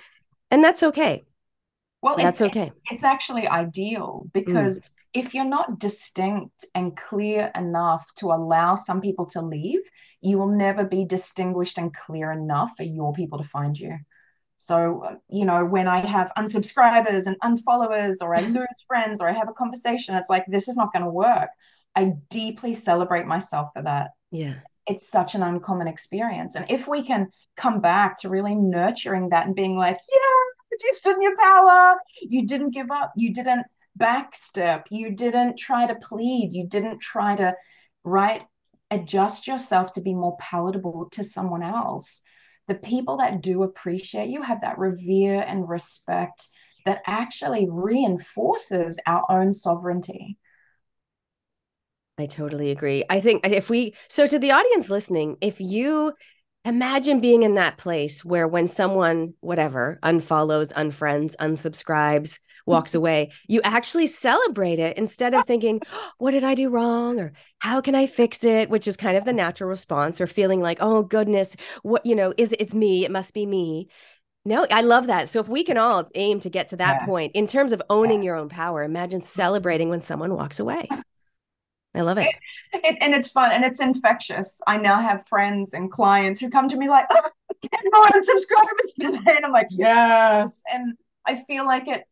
and 0.49 0.63
that's 0.63 0.83
okay. 0.83 1.23
Well, 2.01 2.17
that's 2.17 2.41
it's, 2.41 2.49
okay. 2.49 2.71
It's 2.89 3.03
actually 3.03 3.47
ideal 3.47 4.27
because 4.33 4.79
mm. 4.79 4.83
If 5.13 5.33
you're 5.33 5.43
not 5.43 5.79
distinct 5.79 6.65
and 6.73 6.95
clear 6.95 7.51
enough 7.55 8.05
to 8.17 8.27
allow 8.27 8.75
some 8.75 9.01
people 9.01 9.25
to 9.27 9.41
leave, 9.41 9.81
you 10.21 10.37
will 10.37 10.47
never 10.47 10.85
be 10.85 11.05
distinguished 11.05 11.77
and 11.77 11.93
clear 11.93 12.31
enough 12.31 12.71
for 12.77 12.83
your 12.83 13.13
people 13.13 13.39
to 13.39 13.43
find 13.49 13.77
you. 13.77 13.97
So, 14.57 15.03
uh, 15.03 15.15
you 15.27 15.45
know, 15.45 15.65
when 15.65 15.87
I 15.87 16.05
have 16.05 16.31
unsubscribers 16.37 17.25
and 17.25 17.35
unfollowers, 17.43 18.17
or 18.21 18.35
I 18.35 18.41
lose 18.47 18.85
friends, 18.87 19.19
or 19.19 19.27
I 19.27 19.33
have 19.33 19.49
a 19.49 19.53
conversation, 19.53 20.15
it's 20.15 20.29
like, 20.29 20.45
this 20.47 20.67
is 20.67 20.77
not 20.77 20.93
going 20.93 21.03
to 21.03 21.11
work. 21.11 21.49
I 21.95 22.13
deeply 22.29 22.73
celebrate 22.73 23.25
myself 23.25 23.69
for 23.73 23.81
that. 23.83 24.11
Yeah. 24.31 24.55
It's 24.87 25.09
such 25.09 25.35
an 25.35 25.43
uncommon 25.43 25.87
experience. 25.87 26.55
And 26.55 26.69
if 26.69 26.87
we 26.87 27.03
can 27.03 27.29
come 27.57 27.81
back 27.81 28.17
to 28.19 28.29
really 28.29 28.55
nurturing 28.55 29.29
that 29.29 29.45
and 29.45 29.55
being 29.55 29.75
like, 29.75 29.97
yeah, 30.09 30.79
you 30.83 30.93
stood 30.93 31.15
in 31.15 31.21
your 31.21 31.37
power, 31.37 31.95
you 32.21 32.47
didn't 32.47 32.71
give 32.71 32.91
up, 32.91 33.13
you 33.15 33.33
didn't 33.33 33.65
backstep, 33.99 34.83
you 34.89 35.11
didn't 35.11 35.57
try 35.57 35.87
to 35.87 35.95
plead, 35.95 36.51
you 36.53 36.67
didn't 36.67 36.99
try 36.99 37.35
to, 37.35 37.55
right, 38.03 38.43
adjust 38.89 39.47
yourself 39.47 39.91
to 39.91 40.01
be 40.01 40.13
more 40.13 40.37
palatable 40.39 41.09
to 41.11 41.23
someone 41.23 41.63
else 41.63 42.21
the 42.71 42.75
people 42.75 43.17
that 43.17 43.41
do 43.41 43.63
appreciate 43.63 44.29
you 44.29 44.41
have 44.41 44.61
that 44.61 44.77
revere 44.77 45.41
and 45.41 45.67
respect 45.67 46.47
that 46.85 47.01
actually 47.05 47.67
reinforces 47.69 48.97
our 49.05 49.29
own 49.29 49.53
sovereignty. 49.53 50.37
I 52.17 52.25
totally 52.25 52.71
agree. 52.71 53.03
I 53.09 53.19
think 53.19 53.45
if 53.45 53.69
we, 53.69 53.95
so 54.07 54.25
to 54.25 54.39
the 54.39 54.51
audience 54.51 54.89
listening, 54.89 55.37
if 55.41 55.59
you 55.59 56.13
imagine 56.63 57.19
being 57.19 57.43
in 57.43 57.55
that 57.55 57.77
place 57.77 58.23
where 58.23 58.47
when 58.47 58.67
someone, 58.67 59.33
whatever, 59.41 59.99
unfollows, 60.03 60.71
unfriends, 60.73 61.35
unsubscribes, 61.37 62.39
walks 62.71 62.95
away, 62.95 63.31
you 63.47 63.61
actually 63.63 64.07
celebrate 64.07 64.79
it 64.79 64.97
instead 64.97 65.33
of 65.33 65.45
thinking, 65.45 65.79
oh, 65.91 66.11
what 66.17 66.31
did 66.31 66.43
I 66.43 66.55
do 66.55 66.69
wrong? 66.69 67.19
Or 67.19 67.33
how 67.59 67.81
can 67.81 67.95
I 67.95 68.07
fix 68.07 68.43
it? 68.43 68.69
Which 68.69 68.87
is 68.87 68.97
kind 68.97 69.17
of 69.17 69.25
the 69.25 69.33
natural 69.33 69.69
response, 69.69 70.19
or 70.19 70.27
feeling 70.27 70.61
like, 70.61 70.77
oh 70.81 71.03
goodness, 71.03 71.55
what, 71.83 72.05
you 72.05 72.15
know, 72.15 72.33
is 72.37 72.53
it's 72.59 72.73
me, 72.73 73.05
it 73.05 73.11
must 73.11 73.33
be 73.33 73.45
me. 73.45 73.87
No, 74.43 74.65
I 74.71 74.81
love 74.81 75.07
that. 75.07 75.29
So 75.29 75.39
if 75.39 75.47
we 75.47 75.63
can 75.63 75.77
all 75.77 76.09
aim 76.15 76.39
to 76.39 76.49
get 76.49 76.69
to 76.69 76.77
that 76.77 77.01
yeah. 77.01 77.05
point 77.05 77.33
in 77.35 77.45
terms 77.45 77.73
of 77.73 77.81
owning 77.89 78.23
your 78.23 78.35
own 78.35 78.49
power, 78.49 78.81
imagine 78.83 79.21
celebrating 79.21 79.89
when 79.89 80.01
someone 80.01 80.33
walks 80.33 80.59
away. 80.59 80.87
I 81.93 82.01
love 82.01 82.17
it. 82.17 82.27
it, 82.73 82.83
it 82.83 82.97
and 83.01 83.13
it's 83.13 83.27
fun 83.27 83.51
and 83.51 83.63
it's 83.63 83.79
infectious. 83.79 84.59
I 84.65 84.77
now 84.77 84.99
have 84.99 85.27
friends 85.27 85.73
and 85.73 85.91
clients 85.91 86.39
who 86.39 86.49
come 86.49 86.67
to 86.69 86.77
me 86.77 86.89
like, 86.89 87.05
oh, 87.11 87.29
more 87.93 88.23
subscribers 88.23 88.93
today. 88.99 89.35
And 89.35 89.45
I'm 89.45 89.51
like, 89.51 89.67
yes. 89.69 90.61
And 90.71 90.97
I 91.25 91.43
feel 91.43 91.65
like 91.65 91.87
it 91.87 92.03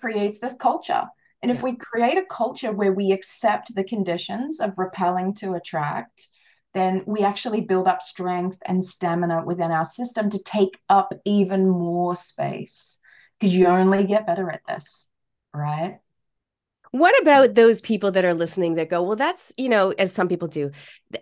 creates 0.00 0.38
this 0.38 0.54
culture. 0.54 1.04
And 1.42 1.50
if 1.50 1.62
we 1.62 1.76
create 1.76 2.18
a 2.18 2.24
culture 2.24 2.72
where 2.72 2.92
we 2.92 3.12
accept 3.12 3.74
the 3.74 3.84
conditions 3.84 4.60
of 4.60 4.76
repelling 4.76 5.34
to 5.34 5.54
attract, 5.54 6.28
then 6.74 7.02
we 7.06 7.22
actually 7.22 7.60
build 7.60 7.86
up 7.86 8.02
strength 8.02 8.58
and 8.66 8.84
stamina 8.84 9.44
within 9.44 9.70
our 9.70 9.84
system 9.84 10.30
to 10.30 10.42
take 10.42 10.78
up 10.88 11.12
even 11.24 11.68
more 11.68 12.16
space 12.16 12.98
because 13.38 13.54
you 13.54 13.66
only 13.66 14.04
get 14.04 14.26
better 14.26 14.50
at 14.50 14.62
this, 14.66 15.08
right? 15.54 16.00
What 16.90 17.20
about 17.22 17.54
those 17.54 17.80
people 17.80 18.10
that 18.12 18.24
are 18.24 18.34
listening 18.34 18.74
that 18.74 18.88
go, 18.88 19.02
well, 19.02 19.16
that's, 19.16 19.52
you 19.56 19.68
know, 19.68 19.90
as 19.98 20.12
some 20.12 20.28
people 20.28 20.48
do, 20.48 20.70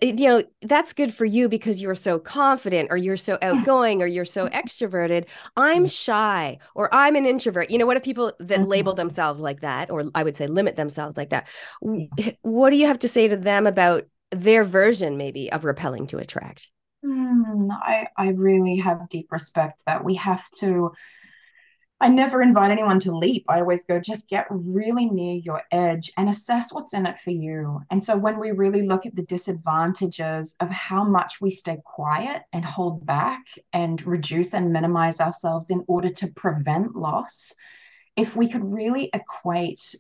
you 0.01 0.27
know, 0.27 0.43
that's 0.63 0.93
good 0.93 1.13
for 1.13 1.25
you 1.25 1.49
because 1.49 1.83
you're 1.83 1.95
so 1.95 2.19
confident 2.19 2.89
or 2.91 2.97
you're 2.97 3.17
so 3.17 3.39
outgoing 3.43 4.03
or 4.03 4.07
you're 4.07 4.25
so 4.25 4.49
extroverted. 4.49 5.27
I'm 5.57 5.87
shy 5.87 6.59
or 6.75 6.93
I'm 6.95 7.17
an 7.17 7.27
introvert. 7.27 7.71
You 7.71 7.79
know, 7.79 7.87
what 7.87 7.97
if 7.97 8.03
people 8.03 8.33
that 8.39 8.67
label 8.67 8.93
mm-hmm. 8.93 8.99
themselves 8.99 9.41
like 9.41 9.61
that, 9.61 9.91
or 9.91 10.05
I 10.15 10.23
would 10.23 10.37
say 10.37 10.47
limit 10.47 10.77
themselves 10.77 11.17
like 11.17 11.31
that? 11.31 11.49
What 12.43 12.71
do 12.71 12.77
you 12.77 12.87
have 12.87 13.01
to 13.01 13.09
say 13.09 13.29
to 13.29 13.37
them 13.37 13.67
about 13.67 14.05
their 14.31 14.65
version, 14.65 15.17
maybe, 15.17 15.51
of 15.53 15.65
repelling 15.65 16.07
to 16.09 16.19
attract? 16.19 16.69
Mm, 17.05 17.69
I, 17.71 18.09
I 18.17 18.29
really 18.29 18.77
have 18.79 19.09
deep 19.09 19.31
respect 19.31 19.83
that 19.87 20.05
we 20.05 20.15
have 20.17 20.49
to 20.59 20.93
I 21.99 22.09
never 22.09 22.43
invite 22.43 22.71
anyone 22.71 23.01
to 23.01 23.17
leap. 23.17 23.47
I 23.49 23.61
always 23.61 23.87
go, 23.87 23.99
just 23.99 24.29
get 24.29 24.47
really 24.51 25.07
near 25.07 25.37
your 25.37 25.63
edge 25.73 26.13
and 26.19 26.29
assess 26.29 26.71
what's 26.71 26.93
in 26.93 27.07
it 27.07 27.19
for 27.21 27.31
you. 27.31 27.81
And 27.91 28.05
so 28.05 28.19
when 28.19 28.39
we 28.39 28.51
really 28.51 28.87
look 28.87 29.07
at 29.07 29.17
the 29.17 29.25
disadvantages 29.25 30.57
of 30.61 30.69
how 30.69 31.05
much 31.05 31.41
we 31.41 31.51
stay 31.51 31.79
quiet 31.85 32.43
and 32.53 32.63
hold 32.63 33.07
back 33.07 33.47
and 33.73 34.07
reduce 34.07 34.53
and 34.53 34.75
minimize 34.75 35.21
ourselves 35.21 35.71
in 35.71 35.85
order 35.89 36.11
to 36.11 36.27
prevent 36.29 36.95
loss, 36.95 37.55
if 38.15 38.37
we 38.37 38.51
could 38.51 38.65
really 38.65 39.09
equate 39.15 39.95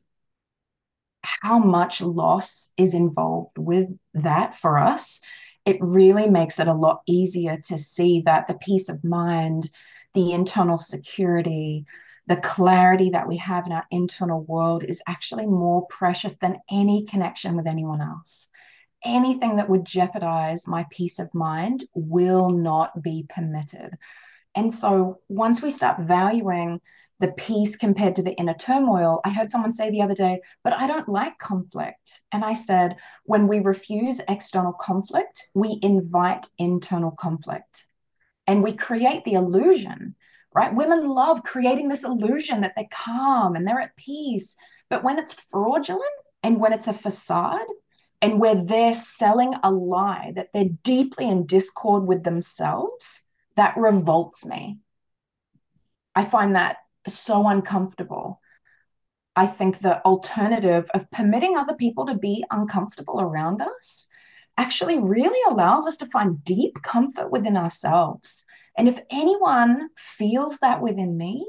how 1.22 1.58
much 1.58 2.02
loss 2.02 2.72
is 2.76 2.92
involved 2.92 3.56
with 3.56 3.88
that 4.12 4.54
for 4.58 4.78
us, 4.78 5.22
it 5.64 5.78
really 5.80 6.28
makes 6.28 6.60
it 6.60 6.68
a 6.68 6.74
lot 6.74 7.00
easier 7.06 7.58
to 7.68 7.78
see 7.78 8.22
that 8.26 8.48
the 8.48 8.54
peace 8.54 8.90
of 8.90 9.02
mind 9.02 9.70
the 10.16 10.32
internal 10.32 10.78
security, 10.78 11.84
the 12.26 12.38
clarity 12.38 13.10
that 13.10 13.28
we 13.28 13.36
have 13.36 13.66
in 13.66 13.72
our 13.72 13.84
internal 13.90 14.42
world 14.44 14.82
is 14.82 15.02
actually 15.06 15.44
more 15.44 15.86
precious 15.88 16.34
than 16.38 16.56
any 16.70 17.04
connection 17.04 17.54
with 17.54 17.66
anyone 17.66 18.00
else. 18.00 18.48
Anything 19.04 19.56
that 19.56 19.68
would 19.68 19.84
jeopardize 19.84 20.66
my 20.66 20.86
peace 20.90 21.18
of 21.18 21.32
mind 21.34 21.84
will 21.92 22.48
not 22.48 23.02
be 23.02 23.26
permitted. 23.28 23.90
And 24.54 24.72
so 24.72 25.20
once 25.28 25.60
we 25.60 25.68
start 25.68 26.00
valuing 26.00 26.80
the 27.20 27.28
peace 27.28 27.76
compared 27.76 28.16
to 28.16 28.22
the 28.22 28.32
inner 28.36 28.54
turmoil, 28.54 29.20
I 29.22 29.28
heard 29.30 29.50
someone 29.50 29.72
say 29.72 29.90
the 29.90 30.00
other 30.00 30.14
day, 30.14 30.40
but 30.64 30.72
I 30.72 30.86
don't 30.86 31.10
like 31.10 31.38
conflict. 31.38 32.22
And 32.32 32.42
I 32.42 32.54
said, 32.54 32.96
when 33.24 33.48
we 33.48 33.58
refuse 33.58 34.18
external 34.28 34.72
conflict, 34.72 35.48
we 35.52 35.78
invite 35.82 36.46
internal 36.58 37.10
conflict 37.10 37.84
and 38.46 38.62
we 38.62 38.72
create 38.72 39.24
the 39.24 39.34
illusion, 39.34 40.14
right? 40.54 40.74
Women 40.74 41.08
love 41.08 41.42
creating 41.42 41.88
this 41.88 42.04
illusion 42.04 42.60
that 42.62 42.74
they're 42.76 42.86
calm 42.90 43.56
and 43.56 43.66
they're 43.66 43.80
at 43.80 43.96
peace. 43.96 44.56
But 44.88 45.02
when 45.02 45.18
it's 45.18 45.34
fraudulent 45.50 46.04
and 46.42 46.60
when 46.60 46.72
it's 46.72 46.88
a 46.88 46.92
facade, 46.92 47.66
and 48.22 48.40
where 48.40 48.54
they're 48.54 48.94
selling 48.94 49.54
a 49.62 49.70
lie 49.70 50.32
that 50.36 50.48
they're 50.52 50.70
deeply 50.82 51.28
in 51.28 51.46
discord 51.46 52.06
with 52.06 52.24
themselves, 52.24 53.22
that 53.56 53.76
revolts 53.76 54.44
me. 54.44 54.78
I 56.14 56.24
find 56.24 56.56
that 56.56 56.78
so 57.06 57.46
uncomfortable. 57.46 58.40
I 59.34 59.46
think 59.46 59.80
the 59.80 60.02
alternative 60.04 60.90
of 60.94 61.10
permitting 61.10 61.56
other 61.56 61.74
people 61.74 62.06
to 62.06 62.14
be 62.14 62.44
uncomfortable 62.50 63.20
around 63.20 63.60
us 63.60 64.08
actually 64.56 64.98
really 64.98 65.38
allows 65.50 65.86
us 65.86 65.98
to 65.98 66.06
find 66.06 66.42
deep 66.44 66.80
comfort 66.82 67.30
within 67.30 67.56
ourselves. 67.56 68.44
And 68.76 68.88
if 68.88 68.98
anyone 69.10 69.88
feels 69.96 70.58
that 70.58 70.82
within 70.82 71.16
me, 71.16 71.46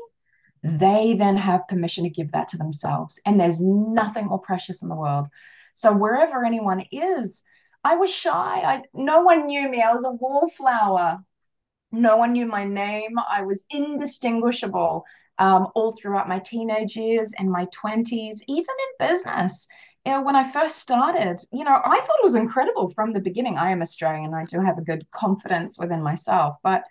they 0.63 1.13
then 1.13 1.37
have 1.37 1.67
permission 1.67 2.03
to 2.03 2.09
give 2.09 2.31
that 2.31 2.49
to 2.49 2.57
themselves. 2.57 3.19
And 3.25 3.39
there's 3.39 3.61
nothing 3.61 4.25
more 4.25 4.39
precious 4.39 4.81
in 4.81 4.89
the 4.89 4.95
world. 4.95 5.27
So 5.75 5.93
wherever 5.93 6.43
anyone 6.43 6.83
is, 6.91 7.43
I 7.83 7.95
was 7.95 8.09
shy. 8.09 8.31
I 8.33 8.83
no 8.93 9.21
one 9.21 9.45
knew 9.45 9.69
me. 9.69 9.81
I 9.81 9.91
was 9.91 10.03
a 10.03 10.11
wallflower. 10.11 11.19
No 11.91 12.17
one 12.17 12.33
knew 12.33 12.45
my 12.45 12.65
name. 12.65 13.15
I 13.29 13.43
was 13.43 13.63
indistinguishable 13.69 15.05
um, 15.37 15.67
all 15.75 15.93
throughout 15.93 16.27
my 16.27 16.39
teenage 16.39 16.95
years 16.95 17.33
and 17.37 17.51
my 17.51 17.67
20s, 17.67 18.39
even 18.47 18.75
in 18.99 19.07
business 19.07 19.67
know, 20.09 20.21
when 20.21 20.35
I 20.35 20.49
first 20.51 20.77
started, 20.77 21.39
you 21.51 21.63
know, 21.63 21.81
I 21.83 21.99
thought 21.99 22.19
it 22.19 22.23
was 22.23 22.35
incredible 22.35 22.91
from 22.91 23.13
the 23.13 23.19
beginning. 23.19 23.57
I 23.57 23.71
am 23.71 23.81
Australian. 23.81 24.33
I 24.33 24.45
do 24.45 24.59
have 24.59 24.77
a 24.77 24.83
good 24.83 25.09
confidence 25.11 25.77
within 25.77 26.01
myself. 26.01 26.57
But 26.63 26.83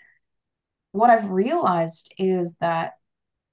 what 0.93 1.11
I've 1.11 1.31
realized 1.31 2.13
is 2.19 2.55
that 2.61 2.95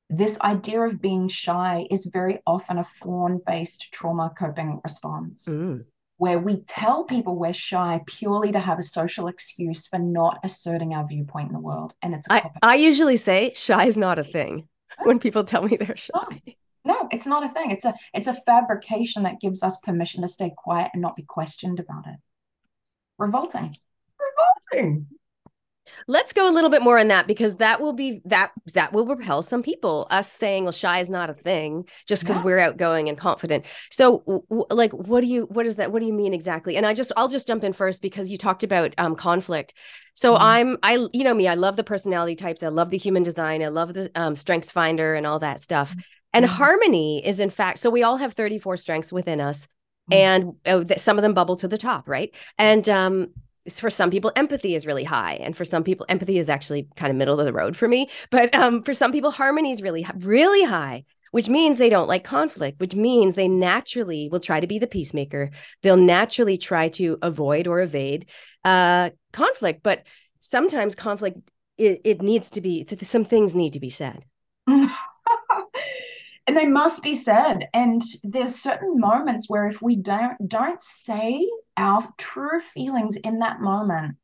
this 0.09 0.39
idea 0.41 0.81
of 0.81 1.01
being 1.01 1.27
shy 1.27 1.87
is 1.89 2.05
very 2.05 2.39
often 2.45 2.77
a 2.77 2.83
fawn 2.83 3.41
based 3.45 3.91
trauma 3.91 4.31
coping 4.37 4.81
response. 4.83 5.45
Mm. 5.47 5.85
Where 6.17 6.39
we 6.39 6.61
tell 6.61 7.03
people 7.03 7.35
we're 7.35 7.53
shy 7.53 8.01
purely 8.05 8.51
to 8.51 8.59
have 8.59 8.79
a 8.79 8.83
social 8.83 9.27
excuse 9.27 9.87
for 9.87 9.99
not 9.99 10.39
asserting 10.43 10.93
our 10.93 11.05
viewpoint 11.07 11.47
in 11.47 11.53
the 11.53 11.59
world. 11.59 11.93
And 12.01 12.13
it's 12.13 12.27
I, 12.29 12.49
I 12.61 12.75
usually 12.75 13.17
say 13.17 13.53
shy 13.55 13.85
is 13.85 13.97
not 13.97 14.19
a 14.19 14.23
thing 14.23 14.69
when 15.03 15.19
people 15.19 15.43
tell 15.43 15.63
me 15.63 15.75
they're 15.75 15.97
shy. 15.97 16.11
Oh 16.13 16.29
no, 16.85 17.07
it's 17.11 17.25
not 17.25 17.45
a 17.45 17.53
thing. 17.53 17.71
It's 17.71 17.85
a 17.85 17.93
it's 18.13 18.27
a 18.27 18.33
fabrication 18.45 19.23
that 19.23 19.39
gives 19.39 19.63
us 19.63 19.77
permission 19.77 20.21
to 20.21 20.27
stay 20.27 20.53
quiet 20.55 20.91
and 20.93 21.01
not 21.01 21.15
be 21.15 21.23
questioned 21.23 21.79
about 21.79 22.07
it. 22.07 22.17
Revolting. 23.17 23.75
Revolting. 24.71 25.07
Let's 26.07 26.33
go 26.33 26.49
a 26.49 26.51
little 26.51 26.69
bit 26.69 26.81
more 26.81 26.97
on 26.97 27.09
that 27.09 27.27
because 27.27 27.57
that 27.57 27.81
will 27.81 27.93
be 27.93 28.21
that 28.25 28.51
that 28.73 28.93
will 28.93 29.05
repel 29.05 29.41
some 29.41 29.61
people. 29.61 30.07
Us 30.09 30.31
saying, 30.31 30.63
"Well, 30.63 30.71
shy 30.71 30.99
is 30.99 31.09
not 31.09 31.29
a 31.29 31.33
thing," 31.33 31.87
just 32.07 32.23
because 32.23 32.37
yeah. 32.37 32.43
we're 32.43 32.59
outgoing 32.59 33.09
and 33.09 33.17
confident. 33.17 33.65
So, 33.91 34.19
w- 34.49 34.65
like, 34.69 34.91
what 34.93 35.21
do 35.21 35.27
you 35.27 35.43
what 35.43 35.65
is 35.65 35.75
that? 35.75 35.91
What 35.91 35.99
do 35.99 36.05
you 36.05 36.13
mean 36.13 36.33
exactly? 36.33 36.77
And 36.77 36.85
I 36.85 36.93
just 36.93 37.11
I'll 37.17 37.27
just 37.27 37.47
jump 37.47 37.63
in 37.63 37.73
first 37.73 38.01
because 38.01 38.31
you 38.31 38.37
talked 38.37 38.63
about 38.63 38.93
um, 38.97 39.15
conflict. 39.15 39.73
So 40.13 40.33
mm-hmm. 40.33 40.43
I'm 40.43 40.77
I 40.83 41.07
you 41.11 41.23
know 41.23 41.33
me, 41.33 41.47
I 41.47 41.55
love 41.55 41.75
the 41.75 41.83
personality 41.83 42.35
types. 42.35 42.63
I 42.63 42.69
love 42.69 42.89
the 42.89 42.97
human 42.97 43.23
design. 43.23 43.61
I 43.61 43.67
love 43.67 43.93
the 43.93 44.09
um, 44.15 44.35
Strengths 44.35 44.71
Finder 44.71 45.15
and 45.15 45.25
all 45.27 45.39
that 45.39 45.59
stuff. 45.61 45.91
Mm-hmm. 45.91 45.99
And 46.33 46.45
mm-hmm. 46.45 46.55
harmony 46.55 47.25
is 47.25 47.39
in 47.39 47.49
fact 47.49 47.79
so 47.79 47.89
we 47.89 48.03
all 48.03 48.17
have 48.17 48.33
34 48.33 48.77
strengths 48.77 49.13
within 49.13 49.39
us. 49.39 49.67
Mm-hmm. 50.11 50.13
And 50.13 50.53
oh, 50.65 50.95
some 50.97 51.17
of 51.17 51.21
them 51.21 51.33
bubble 51.33 51.55
to 51.57 51.67
the 51.67 51.77
top, 51.77 52.09
right? 52.09 52.33
And 52.57 52.87
um, 52.89 53.29
for 53.69 53.89
some 53.89 54.11
people 54.11 54.31
empathy 54.35 54.75
is 54.75 54.85
really 54.85 55.03
high 55.03 55.35
and 55.35 55.55
for 55.55 55.63
some 55.63 55.83
people 55.83 56.05
empathy 56.09 56.37
is 56.37 56.49
actually 56.49 56.87
kind 56.95 57.09
of 57.09 57.15
middle 57.15 57.39
of 57.39 57.45
the 57.45 57.53
road 57.53 57.77
for 57.77 57.87
me 57.87 58.09
but 58.29 58.53
um, 58.55 58.83
for 58.83 58.93
some 58.93 59.11
people 59.11 59.31
harmony 59.31 59.71
is 59.71 59.81
really 59.81 60.05
really 60.17 60.63
high 60.63 61.03
which 61.31 61.49
means 61.49 61.77
they 61.77 61.89
don't 61.89 62.09
like 62.09 62.23
conflict 62.23 62.79
which 62.79 62.93
means 62.93 63.35
they 63.35 63.47
naturally 63.47 64.27
will 64.29 64.39
try 64.39 64.59
to 64.59 64.67
be 64.67 64.79
the 64.79 64.87
peacemaker 64.87 65.49
they'll 65.81 65.95
naturally 65.95 66.57
try 66.57 66.89
to 66.89 67.17
avoid 67.21 67.67
or 67.67 67.79
evade 67.79 68.25
uh, 68.65 69.09
conflict 69.31 69.81
but 69.81 70.05
sometimes 70.39 70.93
conflict 70.93 71.39
it, 71.77 72.01
it 72.03 72.21
needs 72.21 72.49
to 72.49 72.61
be 72.61 72.85
some 73.01 73.23
things 73.23 73.55
need 73.55 73.73
to 73.73 73.79
be 73.79 73.89
said 73.89 74.25
and 76.47 76.57
they 76.57 76.65
must 76.65 77.01
be 77.01 77.15
said. 77.15 77.69
And 77.73 78.01
there's 78.23 78.61
certain 78.61 78.99
moments 78.99 79.49
where 79.49 79.67
if 79.67 79.81
we 79.81 79.95
don't 79.95 80.37
don't 80.47 80.81
say 80.81 81.47
our 81.77 82.07
true 82.17 82.59
feelings 82.73 83.15
in 83.15 83.39
that 83.39 83.61
moment 83.61 84.17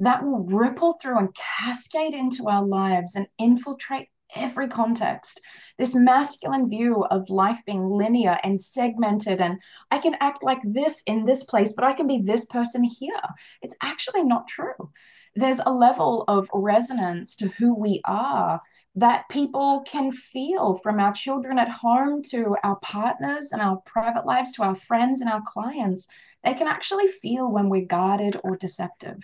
that 0.00 0.24
will 0.24 0.44
ripple 0.44 0.94
through 0.94 1.18
and 1.18 1.34
cascade 1.34 2.14
into 2.14 2.48
our 2.48 2.64
lives 2.64 3.14
and 3.14 3.26
infiltrate 3.38 4.08
every 4.34 4.68
context. 4.68 5.40
This 5.78 5.94
masculine 5.94 6.68
view 6.68 7.04
of 7.04 7.28
life 7.28 7.58
being 7.66 7.88
linear 7.88 8.38
and 8.42 8.60
segmented 8.60 9.40
and 9.40 9.58
i 9.90 9.98
can 9.98 10.16
act 10.20 10.42
like 10.42 10.60
this 10.64 11.02
in 11.06 11.24
this 11.24 11.44
place 11.44 11.72
but 11.72 11.84
i 11.84 11.92
can 11.92 12.06
be 12.06 12.18
this 12.18 12.44
person 12.46 12.84
here. 12.84 13.22
It's 13.62 13.76
actually 13.82 14.24
not 14.24 14.48
true. 14.48 14.90
There's 15.36 15.60
a 15.64 15.72
level 15.72 16.24
of 16.28 16.48
resonance 16.52 17.36
to 17.36 17.48
who 17.48 17.74
we 17.74 18.00
are 18.04 18.60
that 18.96 19.28
people 19.28 19.82
can 19.86 20.12
feel 20.12 20.78
from 20.82 21.00
our 21.00 21.12
children 21.12 21.58
at 21.58 21.68
home 21.68 22.22
to 22.22 22.56
our 22.62 22.76
partners 22.76 23.48
and 23.50 23.60
our 23.60 23.76
private 23.84 24.24
lives 24.24 24.52
to 24.52 24.62
our 24.62 24.76
friends 24.76 25.20
and 25.20 25.28
our 25.28 25.42
clients. 25.46 26.06
They 26.44 26.54
can 26.54 26.68
actually 26.68 27.08
feel 27.08 27.50
when 27.50 27.68
we're 27.68 27.86
guarded 27.86 28.38
or 28.44 28.56
deceptive. 28.56 29.18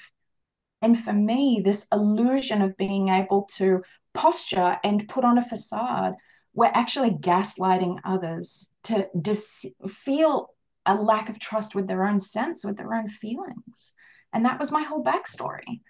And 0.82 0.98
for 0.98 1.12
me, 1.12 1.60
this 1.64 1.86
illusion 1.92 2.62
of 2.62 2.76
being 2.76 3.10
able 3.10 3.42
to 3.56 3.82
posture 4.14 4.78
and 4.82 5.08
put 5.08 5.24
on 5.24 5.38
a 5.38 5.48
facade, 5.48 6.14
we're 6.54 6.72
actually 6.72 7.10
gaslighting 7.10 8.00
others 8.04 8.68
to 8.84 9.08
dis- 9.20 9.66
feel 9.88 10.50
a 10.86 10.94
lack 10.94 11.28
of 11.28 11.38
trust 11.38 11.74
with 11.74 11.86
their 11.86 12.04
own 12.04 12.18
sense, 12.18 12.64
with 12.64 12.76
their 12.76 12.94
own 12.94 13.08
feelings. 13.08 13.92
And 14.32 14.44
that 14.46 14.58
was 14.58 14.72
my 14.72 14.82
whole 14.82 15.04
backstory 15.04 15.80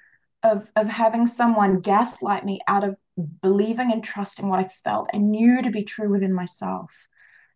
of, 0.43 0.67
of 0.77 0.89
having 0.89 1.27
someone 1.27 1.81
gaslight 1.81 2.45
me 2.45 2.61
out 2.67 2.85
of 2.85 2.97
believing 3.43 3.93
and 3.93 4.03
trusting 4.03 4.49
what 4.49 4.61
I 4.61 4.69
felt 4.85 5.11
and 5.12 5.31
knew 5.31 5.62
to 5.62 5.71
be 5.71 5.85
true 5.85 6.11
within 6.11 6.33
myself. 6.33 6.93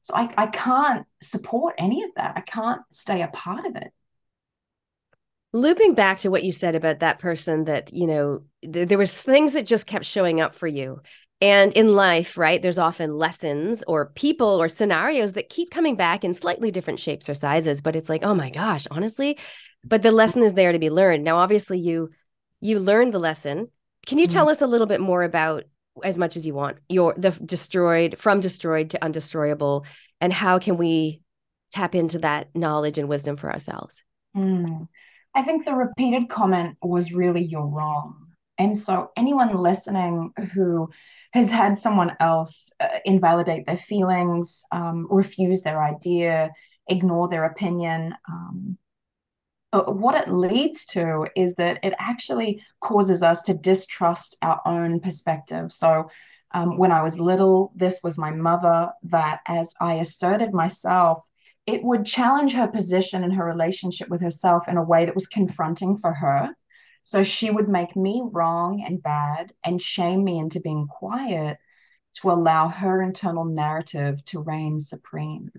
So 0.03 0.15
I, 0.15 0.31
I 0.37 0.47
can't 0.47 1.07
support 1.23 1.77
any 1.79 2.03
of 2.03 2.11
that. 2.17 2.35
I 2.37 2.41
can't 2.41 2.83
stay 2.91 3.23
a 3.23 3.29
part 3.29 3.67
of 3.67 3.77
it. 3.77 3.91
Looping 5.53 5.95
back 5.95 6.19
to 6.19 6.31
what 6.31 6.45
you 6.45 6.53
said 6.53 6.75
about 6.75 6.99
that 6.99 7.19
person 7.19 7.65
that, 7.65 7.93
you 7.93 8.07
know, 8.07 8.45
th- 8.63 8.89
there 8.89 8.99
was 8.99 9.23
things 9.23 9.53
that 9.53 9.67
just 9.67 9.87
kept 9.87 10.05
showing 10.05 10.41
up 10.41 10.55
for 10.55 10.67
you. 10.67 11.01
And 11.41 11.73
in 11.75 11.89
life, 11.89 12.37
right, 12.39 12.61
there's 12.61 12.79
often 12.79 13.19
lessons 13.19 13.83
or 13.87 14.11
people 14.15 14.61
or 14.61 14.69
scenarios 14.69 15.35
that 15.35 15.49
keep 15.49 15.71
coming 15.71 15.97
back 15.97 16.25
in 16.25 16.35
slightly 16.35 16.71
different 16.71 17.01
shapes 17.01 17.29
or 17.29 17.35
sizes, 17.35 17.81
but 17.81 17.97
it's 17.97 18.09
like, 18.09 18.25
oh 18.25 18.35
my 18.35 18.51
gosh, 18.51 18.87
honestly, 18.91 19.39
but 19.85 20.03
the 20.03 20.11
lesson 20.11 20.43
is 20.43 20.55
there 20.55 20.73
to 20.73 20.79
be 20.79 20.91
learned. 20.91 21.25
Now, 21.25 21.37
obviously, 21.37 21.79
you 21.79 22.11
you 22.61 22.81
learned 22.81 23.13
the 23.13 23.19
lesson 23.19 23.69
can 24.07 24.19
you 24.19 24.27
tell 24.27 24.45
mm-hmm. 24.45 24.53
us 24.53 24.63
a 24.63 24.67
little 24.67 24.87
bit 24.87 25.01
more 25.01 25.23
about 25.23 25.65
as 26.03 26.19
much 26.19 26.37
as 26.37 26.47
you 26.47 26.55
want 26.55 26.79
your 26.89 27.15
the 27.17 27.31
destroyed 27.31 28.19
from 28.19 28.41
destroyed 28.41 28.91
to 28.91 28.99
undestroyable 28.99 29.87
and 30.21 30.33
how 30.33 30.59
can 30.59 30.77
we 30.77 31.23
tap 31.75 31.95
into 31.95 32.19
that 32.21 32.49
knowledge 32.55 32.99
and 32.99 33.09
wisdom 33.09 33.37
for 33.37 33.53
ourselves? 33.53 34.03
Mm. 34.37 34.89
I 35.35 35.43
think 35.43 35.65
the 35.65 35.75
repeated 35.75 36.29
comment 36.29 36.77
was 36.81 37.13
really 37.13 37.45
you're 37.45 37.67
wrong. 37.67 38.29
And 38.59 38.79
so 38.79 39.11
anyone 39.17 39.57
listening 39.57 40.33
who 40.55 40.89
has 41.33 41.51
had 41.51 41.77
someone 41.77 42.13
else 42.21 42.71
uh, 42.79 43.01
invalidate 43.05 43.67
their 43.67 43.77
feelings, 43.77 44.65
um, 44.71 45.09
refuse 45.11 45.63
their 45.63 45.83
idea, 45.83 46.53
ignore 46.87 47.29
their 47.29 47.45
opinion, 47.45 48.15
um, 48.29 48.79
what 49.83 50.15
it 50.15 50.33
leads 50.33 50.85
to 50.87 51.27
is 51.35 51.55
that 51.55 51.81
it 51.83 51.95
actually 51.99 52.63
causes 52.81 53.23
us 53.23 53.43
to 53.43 53.55
distrust 53.55 54.37
our 54.43 54.61
own 54.67 55.01
perspective. 55.01 55.73
So, 55.73 56.11
um, 56.53 56.79
when 56.79 56.93
I 56.93 57.03
was 57.03 57.19
little, 57.19 57.73
this 57.75 58.01
was 58.05 58.17
my 58.17 58.31
mother 58.31 58.93
that, 59.05 59.41
as 59.47 59.75
I 59.81 59.95
asserted 59.95 60.53
myself, 60.55 61.29
it 61.67 61.83
would 61.83 62.05
challenge 62.07 62.53
her 62.53 62.69
position 62.69 63.25
and 63.25 63.33
her 63.35 63.45
relationship 63.45 64.09
with 64.09 64.21
herself 64.23 64.69
in 64.69 64.77
a 64.77 64.83
way 64.83 65.07
that 65.07 65.15
was 65.15 65.27
confronting 65.27 65.99
for 65.99 66.13
her. 66.13 66.55
So, 67.03 67.23
she 67.23 67.51
would 67.51 67.69
make 67.69 67.97
me 67.97 68.23
wrong 68.25 68.85
and 68.87 69.03
bad 69.03 69.53
and 69.65 69.83
shame 69.83 70.25
me 70.25 70.39
into 70.39 70.61
being 70.61 70.87
quiet 70.87 71.59
to 72.21 72.31
allow 72.31 72.69
her 72.69 73.03
internal 73.03 73.45
narrative 73.45 74.25
to 74.27 74.41
reign 74.41 74.79
supreme. 74.79 75.51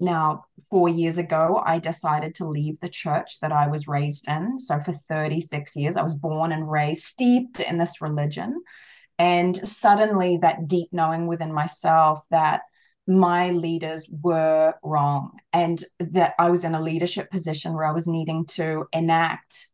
Now, 0.00 0.44
four 0.70 0.88
years 0.88 1.18
ago, 1.18 1.62
I 1.64 1.78
decided 1.78 2.34
to 2.36 2.48
leave 2.48 2.80
the 2.80 2.88
church 2.88 3.38
that 3.40 3.52
I 3.52 3.68
was 3.68 3.86
raised 3.86 4.26
in. 4.28 4.58
So, 4.58 4.80
for 4.82 4.92
36 4.92 5.76
years, 5.76 5.96
I 5.96 6.02
was 6.02 6.14
born 6.14 6.52
and 6.52 6.70
raised 6.70 7.04
steeped 7.04 7.60
in 7.60 7.76
this 7.76 8.00
religion. 8.00 8.62
And 9.18 9.68
suddenly, 9.68 10.38
that 10.38 10.66
deep 10.66 10.88
knowing 10.92 11.26
within 11.26 11.52
myself 11.52 12.22
that 12.30 12.62
my 13.06 13.50
leaders 13.50 14.08
were 14.22 14.74
wrong 14.82 15.32
and 15.52 15.84
that 15.98 16.34
I 16.38 16.48
was 16.48 16.64
in 16.64 16.74
a 16.74 16.82
leadership 16.82 17.30
position 17.30 17.74
where 17.74 17.84
I 17.84 17.92
was 17.92 18.06
needing 18.06 18.46
to 18.46 18.86
enact 18.92 19.68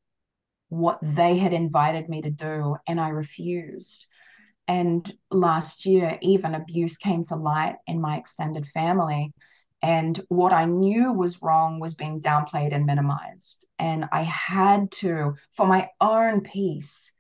what 0.68 0.98
they 1.02 1.38
had 1.38 1.52
invited 1.52 2.08
me 2.08 2.22
to 2.22 2.30
do, 2.30 2.76
and 2.88 3.00
I 3.00 3.10
refused. 3.10 4.06
And 4.66 5.12
last 5.30 5.86
year, 5.86 6.18
even 6.20 6.56
abuse 6.56 6.96
came 6.96 7.24
to 7.26 7.36
light 7.36 7.76
in 7.86 8.00
my 8.00 8.16
extended 8.16 8.66
family 8.66 9.32
and 9.82 10.22
what 10.28 10.52
I 10.52 10.64
knew 10.64 11.12
was 11.12 11.42
wrong 11.42 11.80
was 11.80 11.94
being 11.94 12.20
downplayed 12.20 12.74
and 12.74 12.86
minimized. 12.86 13.66
And 13.78 14.06
I 14.10 14.22
had 14.22 14.90
to, 14.92 15.34
for 15.56 15.66
my 15.66 15.90
own 16.00 16.40
peace, 16.40 17.12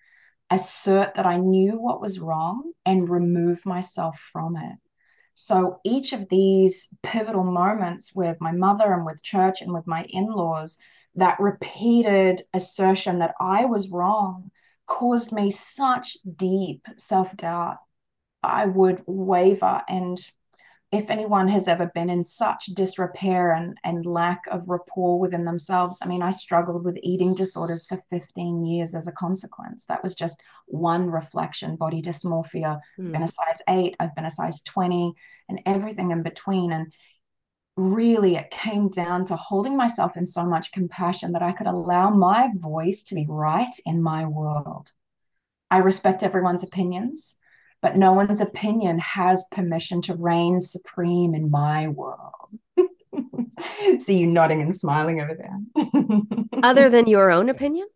assert 0.50 1.14
that 1.14 1.26
I 1.26 1.36
knew 1.36 1.78
what 1.78 2.00
was 2.00 2.18
wrong 2.18 2.72
and 2.84 3.08
remove 3.08 3.64
myself 3.66 4.18
from 4.32 4.56
it. 4.56 4.76
So 5.34 5.80
each 5.84 6.12
of 6.12 6.28
these 6.30 6.88
pivotal 7.02 7.44
moments 7.44 8.14
with 8.14 8.40
my 8.40 8.52
mother 8.52 8.92
and 8.92 9.04
with 9.04 9.22
church 9.22 9.60
and 9.60 9.72
with 9.72 9.86
my 9.86 10.04
in 10.08 10.26
laws, 10.26 10.78
that 11.16 11.40
repeated 11.40 12.42
assertion 12.54 13.18
that 13.18 13.34
I 13.40 13.66
was 13.66 13.90
wrong 13.90 14.50
caused 14.86 15.32
me 15.32 15.50
such 15.50 16.16
deep 16.36 16.86
self 16.96 17.36
doubt. 17.36 17.78
I 18.42 18.66
would 18.66 19.02
waver 19.06 19.82
and 19.88 20.18
if 20.96 21.10
anyone 21.10 21.48
has 21.48 21.68
ever 21.68 21.86
been 21.94 22.08
in 22.08 22.24
such 22.24 22.66
disrepair 22.66 23.52
and, 23.52 23.78
and 23.84 24.06
lack 24.06 24.46
of 24.50 24.68
rapport 24.68 25.18
within 25.18 25.44
themselves, 25.44 25.98
I 26.00 26.06
mean, 26.06 26.22
I 26.22 26.30
struggled 26.30 26.84
with 26.84 26.98
eating 27.02 27.34
disorders 27.34 27.86
for 27.86 28.02
15 28.10 28.64
years 28.64 28.94
as 28.94 29.06
a 29.06 29.12
consequence. 29.12 29.84
That 29.84 30.02
was 30.02 30.14
just 30.14 30.40
one 30.66 31.10
reflection 31.10 31.76
body 31.76 32.00
dysmorphia. 32.00 32.80
Mm. 32.98 33.06
I've 33.06 33.12
been 33.12 33.22
a 33.22 33.28
size 33.28 33.62
eight, 33.68 33.96
I've 34.00 34.14
been 34.14 34.24
a 34.24 34.30
size 34.30 34.62
20, 34.62 35.12
and 35.48 35.60
everything 35.66 36.12
in 36.12 36.22
between. 36.22 36.72
And 36.72 36.92
really, 37.76 38.36
it 38.36 38.50
came 38.50 38.88
down 38.88 39.26
to 39.26 39.36
holding 39.36 39.76
myself 39.76 40.16
in 40.16 40.24
so 40.24 40.44
much 40.44 40.72
compassion 40.72 41.32
that 41.32 41.42
I 41.42 41.52
could 41.52 41.66
allow 41.66 42.10
my 42.10 42.48
voice 42.54 43.02
to 43.04 43.14
be 43.14 43.26
right 43.28 43.74
in 43.84 44.02
my 44.02 44.24
world. 44.24 44.90
I 45.70 45.78
respect 45.78 46.22
everyone's 46.22 46.62
opinions 46.62 47.36
but 47.82 47.96
no 47.96 48.12
one's 48.12 48.40
opinion 48.40 48.98
has 48.98 49.44
permission 49.52 50.02
to 50.02 50.14
reign 50.14 50.60
supreme 50.60 51.34
in 51.34 51.50
my 51.50 51.88
world. 51.88 52.50
See 54.00 54.18
you 54.18 54.26
nodding 54.26 54.60
and 54.60 54.74
smiling 54.74 55.20
over 55.20 55.34
there. 55.34 55.84
Other 56.62 56.90
than 56.90 57.06
your 57.06 57.30
own 57.30 57.48
opinion? 57.48 57.86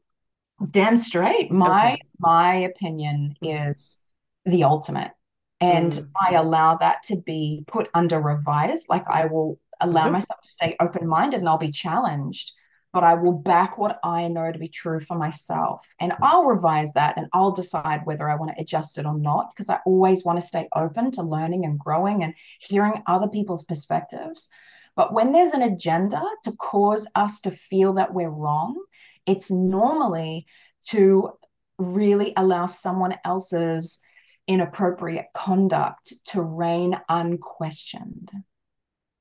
Damn 0.70 0.96
straight. 0.96 1.50
My 1.50 1.94
okay. 1.94 2.02
my 2.18 2.54
opinion 2.56 3.34
is 3.42 3.98
the 4.44 4.64
ultimate. 4.64 5.12
And 5.60 5.92
mm. 5.92 6.08
I 6.20 6.34
allow 6.34 6.76
that 6.76 7.02
to 7.04 7.16
be 7.16 7.64
put 7.66 7.88
under 7.94 8.20
revise. 8.20 8.86
Like 8.88 9.06
I 9.08 9.26
will 9.26 9.58
allow 9.80 10.04
mm-hmm. 10.04 10.14
myself 10.14 10.40
to 10.42 10.48
stay 10.48 10.76
open 10.80 11.06
minded 11.06 11.40
and 11.40 11.48
I'll 11.48 11.58
be 11.58 11.70
challenged. 11.70 12.52
But 12.92 13.05
I 13.05 13.14
will 13.14 13.33
back 13.33 13.79
what 13.79 14.00
I 14.03 14.26
know 14.29 14.50
to 14.50 14.59
be 14.59 14.68
true 14.68 15.00
for 15.00 15.16
myself. 15.16 15.87
And 16.00 16.12
I'll 16.22 16.44
revise 16.44 16.92
that 16.94 17.16
and 17.16 17.29
I'll 17.33 17.53
decide 17.53 18.05
whether 18.05 18.29
I 18.29 18.35
want 18.35 18.53
to 18.55 18.61
adjust 18.61 18.98
it 18.98 19.07
or 19.07 19.16
not, 19.16 19.50
because 19.55 19.70
I 19.70 19.79
always 19.87 20.24
want 20.24 20.40
to 20.40 20.46
stay 20.46 20.68
open 20.74 21.12
to 21.12 21.22
learning 21.22 21.64
and 21.64 21.79
growing 21.79 22.24
and 22.24 22.35
hearing 22.59 23.03
other 23.07 23.29
people's 23.29 23.64
perspectives. 23.64 24.48
But 24.96 25.12
when 25.12 25.33
there's 25.33 25.53
an 25.53 25.62
agenda 25.62 26.20
to 26.44 26.53
cause 26.53 27.07
us 27.14 27.40
to 27.42 27.53
feel 27.53 27.94
that 27.94 28.12
we're 28.12 28.29
wrong, 28.29 28.83
it's 29.24 29.50
normally 29.50 30.46
to 30.88 31.31
really 31.79 32.33
allow 32.37 32.66
someone 32.66 33.14
else's 33.24 34.00
inappropriate 34.48 35.26
conduct 35.33 36.12
to 36.24 36.42
reign 36.42 36.98
unquestioned. 37.09 38.33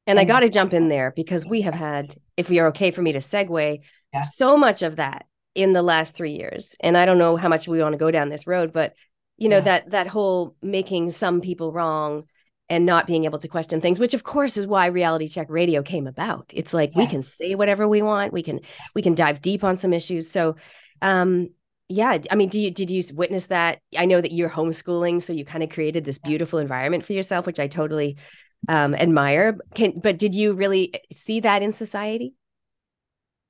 And 0.07 0.19
I 0.19 0.23
got 0.23 0.39
to 0.39 0.49
jump 0.49 0.73
in 0.73 0.89
there 0.89 1.13
because 1.15 1.45
we 1.45 1.61
have 1.61 1.75
had, 1.75 2.15
if 2.39 2.49
we 2.49 2.59
are 2.59 2.67
okay 2.67 2.91
for 2.91 3.01
me 3.01 3.11
to 3.11 3.19
segue, 3.19 3.79
yeah. 4.13 4.21
so 4.21 4.57
much 4.57 4.81
of 4.81 4.95
that 4.95 5.25
in 5.53 5.73
the 5.73 5.81
last 5.83 6.15
three 6.15 6.31
years. 6.31 6.75
And 6.79 6.97
I 6.97 7.05
don't 7.05 7.17
know 7.17 7.35
how 7.35 7.49
much 7.49 7.67
we 7.67 7.81
want 7.81 7.93
to 7.93 7.97
go 7.99 8.11
down 8.11 8.29
this 8.29 8.47
road, 8.47 8.71
but 8.71 8.93
you 9.39 9.49
know 9.49 9.57
yeah. 9.57 9.61
that 9.61 9.91
that 9.91 10.07
whole 10.07 10.55
making 10.61 11.09
some 11.09 11.41
people 11.41 11.71
wrong 11.71 12.25
and 12.69 12.85
not 12.85 13.07
being 13.07 13.25
able 13.25 13.39
to 13.39 13.47
question 13.47 13.81
things 13.81 13.99
which 13.99 14.13
of 14.13 14.23
course 14.23 14.57
is 14.57 14.67
why 14.67 14.85
reality 14.87 15.27
check 15.27 15.47
radio 15.49 15.81
came 15.81 16.05
about 16.05 16.45
it's 16.53 16.73
like 16.73 16.91
yeah. 16.93 16.99
we 16.99 17.07
can 17.07 17.23
say 17.23 17.55
whatever 17.55 17.87
we 17.87 18.01
want 18.01 18.33
we 18.33 18.43
can 18.43 18.57
yes. 18.57 18.89
we 18.95 19.01
can 19.01 19.15
dive 19.15 19.41
deep 19.41 19.63
on 19.63 19.75
some 19.75 19.93
issues 19.93 20.29
so 20.29 20.55
um 21.01 21.47
yeah 21.87 22.17
i 22.29 22.35
mean 22.35 22.49
do 22.49 22.59
you 22.59 22.69
did 22.69 22.89
you 22.89 23.01
witness 23.13 23.47
that 23.47 23.79
i 23.97 24.05
know 24.05 24.21
that 24.21 24.33
you're 24.33 24.49
homeschooling 24.49 25.21
so 25.21 25.33
you 25.33 25.45
kind 25.45 25.63
of 25.63 25.69
created 25.69 26.05
this 26.05 26.19
beautiful 26.19 26.59
environment 26.59 27.03
for 27.03 27.13
yourself 27.13 27.45
which 27.45 27.59
i 27.59 27.67
totally 27.67 28.17
um, 28.67 28.93
admire. 28.95 29.57
Can 29.73 29.99
but 29.99 30.17
did 30.19 30.35
you 30.35 30.53
really 30.53 30.93
see 31.11 31.39
that 31.41 31.61
in 31.61 31.73
society? 31.73 32.33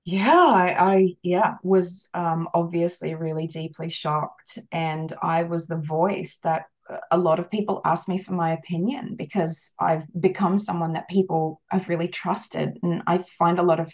Yeah, 0.05 0.35
I, 0.35 0.93
I 0.95 1.15
yeah 1.21 1.55
was 1.63 2.07
um, 2.13 2.49
obviously 2.53 3.13
really 3.15 3.47
deeply 3.47 3.89
shocked, 3.89 4.57
and 4.71 5.11
I 5.21 5.43
was 5.43 5.67
the 5.67 5.77
voice 5.77 6.37
that 6.43 6.65
a 7.11 7.17
lot 7.17 7.39
of 7.39 7.51
people 7.51 7.81
ask 7.85 8.07
me 8.07 8.17
for 8.17 8.33
my 8.33 8.53
opinion 8.53 9.15
because 9.15 9.71
I've 9.79 10.05
become 10.19 10.57
someone 10.57 10.93
that 10.93 11.07
people 11.09 11.61
have 11.69 11.89
really 11.89 12.07
trusted, 12.07 12.79
and 12.81 13.03
I 13.07 13.19
find 13.37 13.59
a 13.59 13.63
lot 13.63 13.79
of 13.79 13.93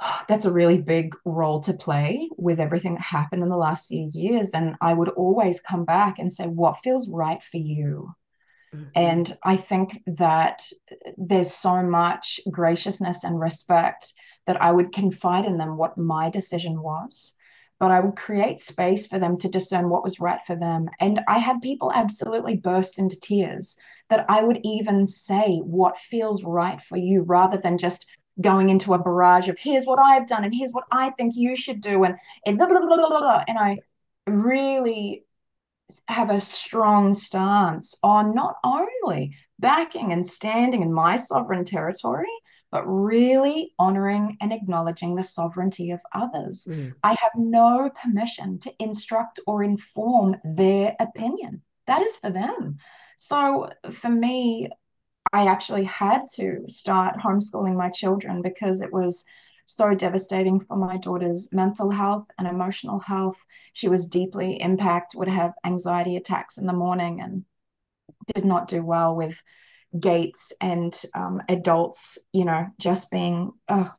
that's 0.28 0.44
a 0.44 0.52
really 0.52 0.78
big 0.78 1.14
role 1.24 1.60
to 1.62 1.72
play 1.72 2.28
with 2.36 2.60
everything 2.60 2.94
that 2.94 3.02
happened 3.02 3.42
in 3.42 3.48
the 3.48 3.56
last 3.56 3.88
few 3.88 4.10
years. 4.12 4.50
And 4.54 4.76
I 4.80 4.92
would 4.94 5.08
always 5.10 5.60
come 5.60 5.84
back 5.84 6.18
and 6.18 6.32
say, 6.32 6.46
What 6.46 6.78
feels 6.82 7.08
right 7.08 7.42
for 7.42 7.58
you? 7.58 8.12
Mm-hmm. 8.74 8.88
And 8.94 9.38
I 9.42 9.56
think 9.56 10.02
that 10.06 10.62
there's 11.16 11.54
so 11.54 11.82
much 11.82 12.40
graciousness 12.50 13.24
and 13.24 13.40
respect 13.40 14.12
that 14.46 14.60
I 14.60 14.72
would 14.72 14.92
confide 14.92 15.44
in 15.44 15.58
them 15.58 15.76
what 15.76 15.98
my 15.98 16.30
decision 16.30 16.80
was. 16.82 17.34
But 17.80 17.92
I 17.92 18.00
would 18.00 18.16
create 18.16 18.58
space 18.58 19.06
for 19.06 19.20
them 19.20 19.36
to 19.38 19.48
discern 19.48 19.88
what 19.88 20.02
was 20.02 20.18
right 20.18 20.40
for 20.44 20.56
them. 20.56 20.88
And 20.98 21.20
I 21.28 21.38
had 21.38 21.62
people 21.62 21.92
absolutely 21.94 22.56
burst 22.56 22.98
into 22.98 23.20
tears 23.20 23.76
that 24.10 24.26
I 24.28 24.42
would 24.42 24.60
even 24.64 25.06
say 25.06 25.58
what 25.58 25.96
feels 25.96 26.42
right 26.42 26.82
for 26.82 26.96
you 26.96 27.22
rather 27.22 27.56
than 27.56 27.78
just 27.78 28.06
going 28.40 28.70
into 28.70 28.94
a 28.94 28.98
barrage 28.98 29.48
of 29.48 29.58
here's 29.58 29.84
what 29.84 29.98
I've 29.98 30.26
done 30.26 30.44
and 30.44 30.54
here's 30.54 30.72
what 30.72 30.84
I 30.90 31.10
think 31.10 31.34
you 31.36 31.54
should 31.54 31.80
do. 31.80 32.02
And, 32.02 32.16
and, 32.44 32.58
blah, 32.58 32.66
blah, 32.66 32.80
blah, 32.80 33.44
and 33.46 33.58
I 33.58 33.78
really 34.26 35.24
have 36.08 36.30
a 36.30 36.40
strong 36.40 37.14
stance 37.14 37.94
on 38.02 38.34
not 38.34 38.56
only 38.64 39.34
backing 39.58 40.12
and 40.12 40.26
standing 40.26 40.82
in 40.82 40.92
my 40.92 41.16
sovereign 41.16 41.64
territory, 41.64 42.26
but 42.70 42.84
really 42.84 43.72
honoring 43.78 44.36
and 44.40 44.52
acknowledging 44.52 45.14
the 45.14 45.22
sovereignty 45.22 45.90
of 45.90 46.00
others. 46.12 46.66
Mm. 46.68 46.94
I 47.02 47.10
have 47.10 47.32
no 47.36 47.90
permission 48.02 48.58
to 48.60 48.74
instruct 48.78 49.40
or 49.46 49.62
inform 49.62 50.36
their 50.44 50.94
opinion. 51.00 51.62
That 51.86 52.02
is 52.02 52.16
for 52.16 52.30
them. 52.30 52.78
So 53.16 53.70
for 53.90 54.10
me, 54.10 54.68
I 55.32 55.46
actually 55.46 55.84
had 55.84 56.26
to 56.34 56.64
start 56.68 57.16
homeschooling 57.16 57.76
my 57.76 57.90
children 57.90 58.42
because 58.42 58.80
it 58.80 58.92
was 58.92 59.24
so 59.68 59.94
devastating 59.94 60.60
for 60.60 60.76
my 60.76 60.96
daughter's 60.96 61.52
mental 61.52 61.90
health 61.90 62.26
and 62.38 62.48
emotional 62.48 62.98
health. 63.00 63.38
She 63.74 63.88
was 63.88 64.06
deeply 64.06 64.58
impacted, 64.60 65.18
would 65.18 65.28
have 65.28 65.52
anxiety 65.62 66.16
attacks 66.16 66.56
in 66.56 66.66
the 66.66 66.72
morning, 66.72 67.20
and 67.20 67.44
did 68.34 68.46
not 68.46 68.68
do 68.68 68.82
well 68.82 69.14
with 69.14 69.40
gates 69.98 70.54
and 70.60 70.98
um, 71.14 71.42
adults, 71.50 72.16
you 72.32 72.46
know, 72.46 72.68
just 72.80 73.10
being. 73.10 73.52
Oh, 73.68 73.92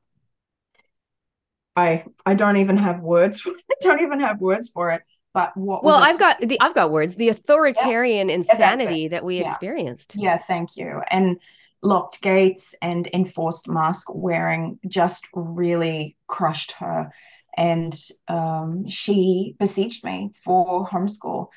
I 1.76 2.04
I 2.26 2.34
don't 2.34 2.58
even 2.58 2.78
have 2.78 3.02
words. 3.02 3.40
For, 3.40 3.52
I 3.72 3.76
don't 3.82 4.02
even 4.02 4.22
have 4.22 4.42
words 4.42 4.70
for 4.70 4.90
it. 4.92 5.04
But 5.36 5.56
what? 5.56 5.84
Well, 5.84 6.02
I've 6.02 6.18
got 6.18 6.42
the 6.42 6.60
I've 6.60 6.74
got 6.74 6.92
words. 6.92 7.16
The 7.16 7.30
authoritarian 7.30 8.30
yeah. 8.30 8.36
insanity 8.36 9.02
yeah, 9.02 9.10
that 9.10 9.24
we 9.24 9.38
yeah. 9.38 9.44
experienced. 9.44 10.16
Yeah, 10.16 10.40
thank 10.40 10.76
you. 10.78 11.04
And 11.12 11.40
locked 11.82 12.22
gates 12.22 12.76
and 12.82 13.10
enforced 13.14 13.68
mask 13.68 14.08
wearing 14.14 14.80
just 14.88 15.28
really 15.34 16.18
crushed 16.28 16.74
her. 16.74 17.12
And 17.58 17.98
um, 18.28 18.88
she 18.88 19.56
beseeched 19.60 20.04
me 20.04 20.32
for 20.44 20.88
homeschool. 20.88 21.48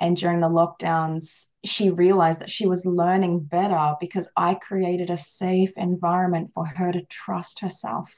And 0.00 0.16
during 0.16 0.40
the 0.40 0.48
lockdowns, 0.48 1.46
she 1.64 1.90
realized 1.90 2.40
that 2.40 2.50
she 2.50 2.66
was 2.66 2.86
learning 2.86 3.40
better 3.40 3.94
because 4.00 4.28
I 4.36 4.54
created 4.54 5.10
a 5.10 5.16
safe 5.16 5.72
environment 5.76 6.52
for 6.54 6.64
her 6.64 6.92
to 6.92 7.02
trust 7.06 7.60
herself. 7.60 8.14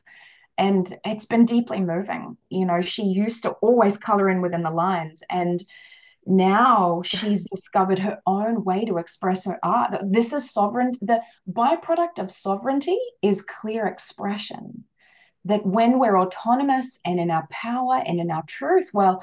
And 0.59 0.99
it's 1.07 1.25
been 1.25 1.47
deeply 1.47 1.81
moving. 1.81 2.37
You 2.51 2.67
know, 2.67 2.83
she 2.83 3.05
used 3.05 3.45
to 3.45 3.53
always 3.63 3.97
color 3.97 4.29
in 4.29 4.43
within 4.43 4.63
the 4.63 4.71
lines. 4.71 5.23
And 5.31 5.65
now 6.27 7.03
she's 7.05 7.45
discovered 7.45 7.99
her 7.99 8.21
own 8.27 8.65
way 8.65 8.85
to 8.85 8.99
express 8.99 9.47
her 9.47 9.59
art. 9.63 10.01
This 10.05 10.33
is 10.33 10.53
sovereign. 10.53 10.93
The 11.01 11.21
byproduct 11.51 12.19
of 12.19 12.33
sovereignty 12.33 12.99
is 13.23 13.43
clear 13.43 13.87
expression. 13.87 14.85
That 15.47 15.65
when 15.65 15.99
we're 15.99 16.19
autonomous 16.19 16.99
and 17.05 17.19
in 17.19 17.31
our 17.31 17.49
power 17.51 17.97
and 17.97 18.21
in 18.21 18.31
our 18.31 18.43
truth, 18.47 18.91
well, 18.93 19.23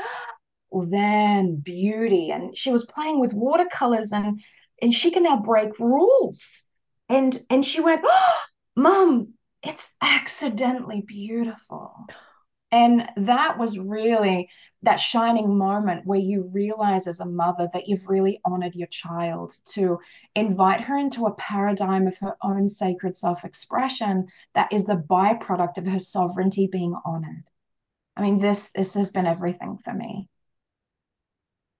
then 0.71 1.57
beauty. 1.57 2.31
And 2.31 2.57
she 2.57 2.71
was 2.71 2.85
playing 2.85 3.19
with 3.19 3.33
watercolors 3.33 4.11
and 4.11 4.41
and 4.81 4.93
she 4.93 5.11
can 5.11 5.23
now 5.23 5.37
break 5.37 5.79
rules. 5.79 6.63
And 7.09 7.39
and 7.49 7.63
she 7.63 7.81
went, 7.81 8.01
oh, 8.03 8.41
Mom, 8.75 9.33
it's 9.63 9.91
accidentally 10.01 11.01
beautiful. 11.01 11.93
And 12.71 13.07
that 13.17 13.57
was 13.57 13.79
really 13.79 14.49
that 14.87 15.01
shining 15.01 15.57
moment 15.57 16.05
where 16.05 16.17
you 16.17 16.43
realize 16.53 17.07
as 17.07 17.19
a 17.19 17.25
mother 17.25 17.67
that 17.73 17.89
you've 17.89 18.07
really 18.07 18.39
honored 18.45 18.73
your 18.73 18.87
child 18.87 19.53
to 19.65 19.99
invite 20.33 20.79
her 20.79 20.97
into 20.97 21.25
a 21.25 21.33
paradigm 21.33 22.07
of 22.07 22.17
her 22.19 22.37
own 22.41 22.69
sacred 22.69 23.17
self 23.17 23.43
expression 23.43 24.25
that 24.55 24.71
is 24.71 24.85
the 24.85 24.95
byproduct 24.95 25.77
of 25.77 25.85
her 25.85 25.99
sovereignty 25.99 26.69
being 26.71 26.95
honored. 27.03 27.43
I 28.15 28.21
mean, 28.21 28.39
this, 28.39 28.69
this 28.73 28.93
has 28.93 29.11
been 29.11 29.27
everything 29.27 29.77
for 29.83 29.93
me. 29.93 30.29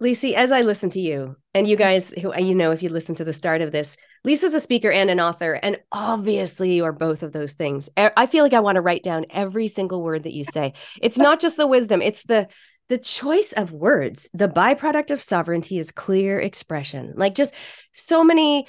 Lisi, 0.04 0.34
as 0.34 0.52
I 0.52 0.62
listen 0.62 0.89
to 0.91 1.00
you, 1.00 1.38
and 1.56 1.65
you 1.65 1.78
guys 1.78 2.12
who 2.12 2.36
you 2.38 2.54
know, 2.54 2.72
if 2.72 2.84
you 2.84 2.89
listen 2.89 3.15
to 3.15 3.24
the 3.24 3.34
start 3.34 3.62
of 3.62 3.72
this, 3.72 3.96
Lysa's 4.26 4.54
a 4.54 4.60
speaker 4.60 4.91
and 4.91 5.10
an 5.10 5.22
author, 5.22 5.54
and 5.54 5.80
obviously 5.91 6.74
you 6.74 6.84
are 6.84 6.91
both 6.91 7.24
of 7.24 7.32
those 7.32 7.54
things. 7.54 7.89
I 7.98 8.28
feel 8.28 8.43
like 8.43 8.54
I 8.54 8.60
want 8.60 8.76
to 8.76 8.82
write 8.82 9.02
down 9.02 9.26
every 9.30 9.67
single 9.67 10.04
word 10.04 10.24
that 10.24 10.36
you 10.36 10.43
say. 10.43 10.74
It's 11.02 11.17
not 11.17 11.39
just 11.39 11.58
the 11.58 11.65
wisdom; 11.65 12.04
it's 12.04 12.24
the 12.24 12.48
the 12.89 12.97
choice 12.97 13.54
of 13.54 13.71
words. 13.71 14.30
The 14.34 14.47
byproduct 14.47 15.12
of 15.12 15.21
sovereignty 15.21 15.78
is 15.78 15.91
clear 15.91 16.39
expression. 16.39 17.13
Like 17.15 17.36
just 17.36 17.54
so 17.93 18.23
many 18.23 18.67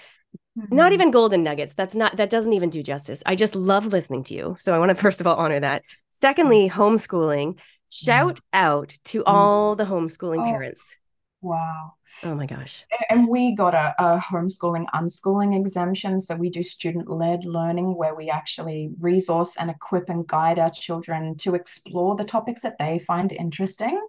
Mm-hmm. 0.59 0.75
not 0.75 0.93
even 0.93 1.13
golden 1.13 1.45
nuggets 1.45 1.75
that's 1.75 1.95
not 1.95 2.17
that 2.17 2.31
doesn't 2.31 2.53
even 2.53 2.69
do 2.69 2.83
justice 2.83 3.23
i 3.25 3.37
just 3.37 3.55
love 3.55 3.87
listening 3.87 4.25
to 4.25 4.35
you 4.35 4.57
so 4.59 4.75
i 4.75 4.79
want 4.79 4.89
to 4.89 4.95
first 5.01 5.21
of 5.21 5.27
all 5.27 5.37
honor 5.37 5.61
that 5.61 5.85
secondly 6.11 6.69
homeschooling 6.69 7.57
shout 7.89 8.35
mm-hmm. 8.35 8.41
out 8.55 8.95
to 9.05 9.21
mm-hmm. 9.21 9.31
all 9.31 9.77
the 9.77 9.85
homeschooling 9.85 10.41
oh, 10.41 10.45
parents 10.45 10.97
Wow. 11.41 11.95
Oh 12.25 12.35
my 12.35 12.47
gosh. 12.47 12.85
And 13.11 13.29
we 13.29 13.55
got 13.55 13.75
a, 13.75 13.95
a 13.99 14.19
homeschooling, 14.19 14.87
unschooling 14.95 15.59
exemption. 15.59 16.21
So 16.21 16.35
we 16.35 16.51
do 16.51 16.63
student 16.63 17.09
led 17.09 17.45
learning 17.45 17.97
where 17.97 18.15
we 18.15 18.29
actually 18.29 18.91
resource 18.99 19.57
and 19.57 19.71
equip 19.71 20.09
and 20.09 20.27
guide 20.27 20.59
our 20.59 20.71
children 20.71 21.37
to 21.39 21.55
explore 21.55 22.17
the 22.17 22.25
topics 22.25 22.61
that 22.63 22.77
they 22.79 22.99
find 23.01 23.31
interesting. 23.33 24.01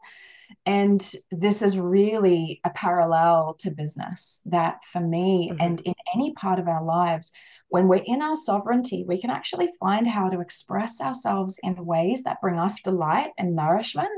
And 0.65 1.07
this 1.31 1.61
is 1.61 1.77
really 1.77 2.59
a 2.63 2.71
parallel 2.71 3.55
to 3.59 3.69
business 3.69 4.41
that 4.45 4.79
for 4.91 5.01
me 5.01 5.49
mm-hmm. 5.51 5.61
and 5.61 5.81
in 5.81 5.93
any 6.15 6.33
part 6.33 6.57
of 6.57 6.67
our 6.67 6.83
lives, 6.83 7.31
when 7.67 7.87
we're 7.87 8.03
in 8.03 8.23
our 8.23 8.35
sovereignty, 8.35 9.05
we 9.07 9.21
can 9.21 9.29
actually 9.29 9.69
find 9.79 10.07
how 10.07 10.29
to 10.29 10.39
express 10.39 10.99
ourselves 11.01 11.59
in 11.61 11.85
ways 11.85 12.23
that 12.23 12.41
bring 12.41 12.57
us 12.57 12.81
delight 12.81 13.29
and 13.37 13.55
nourishment 13.55 14.09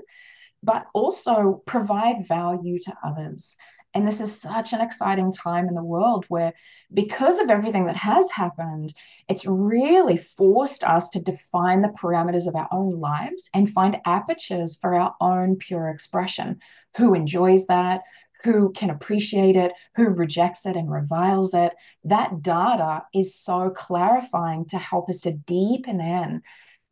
but 0.63 0.85
also 0.93 1.61
provide 1.65 2.27
value 2.27 2.79
to 2.79 2.93
others. 3.03 3.55
And 3.93 4.07
this 4.07 4.21
is 4.21 4.39
such 4.39 4.71
an 4.71 4.79
exciting 4.79 5.33
time 5.33 5.67
in 5.67 5.75
the 5.75 5.83
world 5.83 6.25
where, 6.29 6.53
because 6.93 7.39
of 7.39 7.49
everything 7.49 7.85
that 7.87 7.97
has 7.97 8.29
happened, 8.31 8.93
it's 9.27 9.45
really 9.45 10.15
forced 10.15 10.83
us 10.83 11.09
to 11.09 11.21
define 11.21 11.81
the 11.81 11.89
parameters 11.89 12.47
of 12.47 12.55
our 12.55 12.69
own 12.71 12.99
lives 13.01 13.49
and 13.53 13.69
find 13.69 13.99
apertures 14.05 14.75
for 14.75 14.95
our 14.95 15.15
own 15.19 15.57
pure 15.57 15.89
expression. 15.89 16.61
Who 16.95 17.13
enjoys 17.13 17.65
that? 17.67 18.01
Who 18.43 18.71
can 18.71 18.89
appreciate 18.89 19.55
it? 19.55 19.73
Who 19.95 20.05
rejects 20.05 20.65
it 20.65 20.75
and 20.75 20.89
reviles 20.89 21.53
it? 21.53 21.73
That 22.05 22.41
data 22.41 23.03
is 23.13 23.35
so 23.35 23.69
clarifying 23.71 24.65
to 24.69 24.77
help 24.77 25.09
us 25.09 25.21
to 25.21 25.33
deepen 25.33 25.99
in 25.99 26.41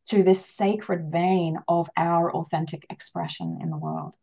to 0.10 0.22
this 0.22 0.46
sacred 0.46 1.12
vein 1.12 1.58
of 1.68 1.90
our 1.96 2.34
authentic 2.34 2.86
expression 2.90 3.60
in 3.62 3.70
the 3.70 3.78
world. 3.78 4.16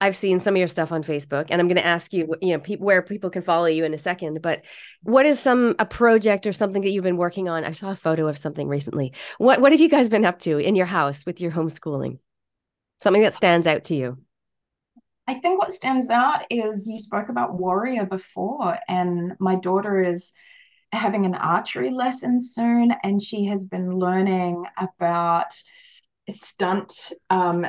I've 0.00 0.14
seen 0.14 0.38
some 0.38 0.54
of 0.54 0.58
your 0.58 0.68
stuff 0.68 0.92
on 0.92 1.02
Facebook, 1.02 1.46
and 1.50 1.60
I'm 1.60 1.66
going 1.66 1.78
to 1.78 1.86
ask 1.86 2.12
you, 2.12 2.32
you 2.40 2.52
know, 2.52 2.60
pe- 2.60 2.76
where 2.76 3.02
people 3.02 3.30
can 3.30 3.42
follow 3.42 3.66
you 3.66 3.84
in 3.84 3.94
a 3.94 3.98
second. 3.98 4.40
But 4.42 4.62
what 5.02 5.26
is 5.26 5.40
some 5.40 5.74
a 5.80 5.86
project 5.86 6.46
or 6.46 6.52
something 6.52 6.82
that 6.82 6.90
you've 6.90 7.04
been 7.04 7.16
working 7.16 7.48
on? 7.48 7.64
I 7.64 7.72
saw 7.72 7.90
a 7.90 7.96
photo 7.96 8.28
of 8.28 8.38
something 8.38 8.68
recently. 8.68 9.12
What 9.38 9.60
what 9.60 9.72
have 9.72 9.80
you 9.80 9.88
guys 9.88 10.08
been 10.08 10.24
up 10.24 10.38
to 10.40 10.58
in 10.58 10.76
your 10.76 10.86
house 10.86 11.26
with 11.26 11.40
your 11.40 11.50
homeschooling? 11.50 12.18
Something 13.00 13.22
that 13.22 13.34
stands 13.34 13.66
out 13.66 13.84
to 13.84 13.94
you? 13.94 14.18
I 15.26 15.34
think 15.34 15.58
what 15.60 15.72
stands 15.72 16.10
out 16.10 16.44
is 16.48 16.86
you 16.86 16.98
spoke 16.98 17.28
about 17.28 17.58
warrior 17.58 18.06
before, 18.06 18.78
and 18.88 19.34
my 19.40 19.56
daughter 19.56 20.02
is 20.02 20.32
having 20.92 21.26
an 21.26 21.34
archery 21.34 21.90
lesson 21.90 22.40
soon, 22.40 22.94
and 23.02 23.20
she 23.20 23.46
has 23.46 23.64
been 23.64 23.98
learning 23.98 24.64
about 24.78 25.52
stunt 26.30 27.12
um, 27.30 27.66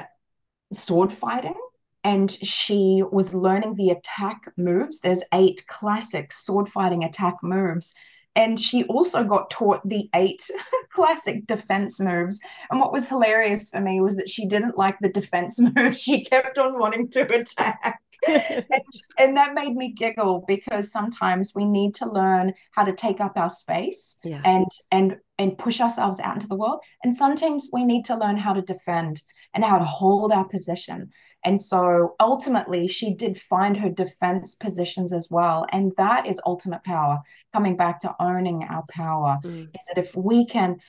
sword 0.71 1.11
fighting 1.11 1.55
and 2.03 2.31
she 2.31 3.03
was 3.11 3.33
learning 3.33 3.75
the 3.75 3.89
attack 3.89 4.41
moves. 4.57 4.99
There's 4.99 5.23
eight 5.33 5.65
classic 5.67 6.31
sword 6.31 6.69
fighting 6.69 7.03
attack 7.03 7.35
moves. 7.43 7.93
And 8.35 8.59
she 8.59 8.83
also 8.85 9.23
got 9.23 9.49
taught 9.49 9.87
the 9.87 10.09
eight 10.15 10.49
classic 10.91 11.45
defense 11.45 11.99
moves. 11.99 12.39
And 12.69 12.79
what 12.79 12.93
was 12.93 13.07
hilarious 13.07 13.69
for 13.69 13.81
me 13.81 13.99
was 14.01 14.15
that 14.15 14.29
she 14.29 14.45
didn't 14.45 14.77
like 14.77 14.97
the 14.99 15.09
defense 15.09 15.59
moves. 15.75 15.99
She 15.99 16.23
kept 16.23 16.57
on 16.57 16.79
wanting 16.79 17.09
to 17.09 17.21
attack. 17.21 18.01
And, 18.27 18.83
and, 19.17 19.37
that 19.37 19.53
made 19.53 19.75
me 19.75 19.93
giggle 19.93 20.43
because 20.47 20.91
sometimes 20.91 21.53
we 21.55 21.65
need 21.65 21.95
to 21.95 22.11
learn 22.11 22.53
how 22.71 22.83
to 22.83 22.93
take 22.93 23.19
up 23.21 23.37
our 23.37 23.49
space 23.49 24.17
yeah. 24.23 24.41
and 24.43 24.67
and 24.91 25.17
and 25.37 25.57
push 25.57 25.79
ourselves 25.79 26.19
out 26.19 26.35
into 26.35 26.47
the 26.47 26.55
world 26.55 26.81
and 27.03 27.15
sometimes 27.15 27.69
we 27.71 27.85
need 27.85 28.03
to 28.05 28.17
learn 28.17 28.37
how 28.37 28.53
to 28.53 28.61
defend 28.61 29.21
and 29.53 29.63
how 29.63 29.77
to 29.77 29.85
hold 29.85 30.31
our 30.31 30.45
position 30.45 31.09
and 31.45 31.59
so 31.59 32.15
ultimately, 32.19 32.87
she 32.87 33.13
did 33.13 33.39
find 33.39 33.77
her 33.77 33.89
defense 33.89 34.55
positions 34.55 35.13
as 35.13 35.29
well. 35.29 35.65
And 35.71 35.93
that 35.97 36.25
is 36.25 36.41
ultimate 36.45 36.83
power, 36.83 37.21
coming 37.53 37.77
back 37.77 38.01
to 38.01 38.15
owning 38.19 38.63
our 38.65 38.83
power. 38.89 39.39
Mm. 39.43 39.69
Is 39.69 39.85
that 39.87 39.97
if 39.97 40.13
we 40.15 40.45
can 40.45 40.79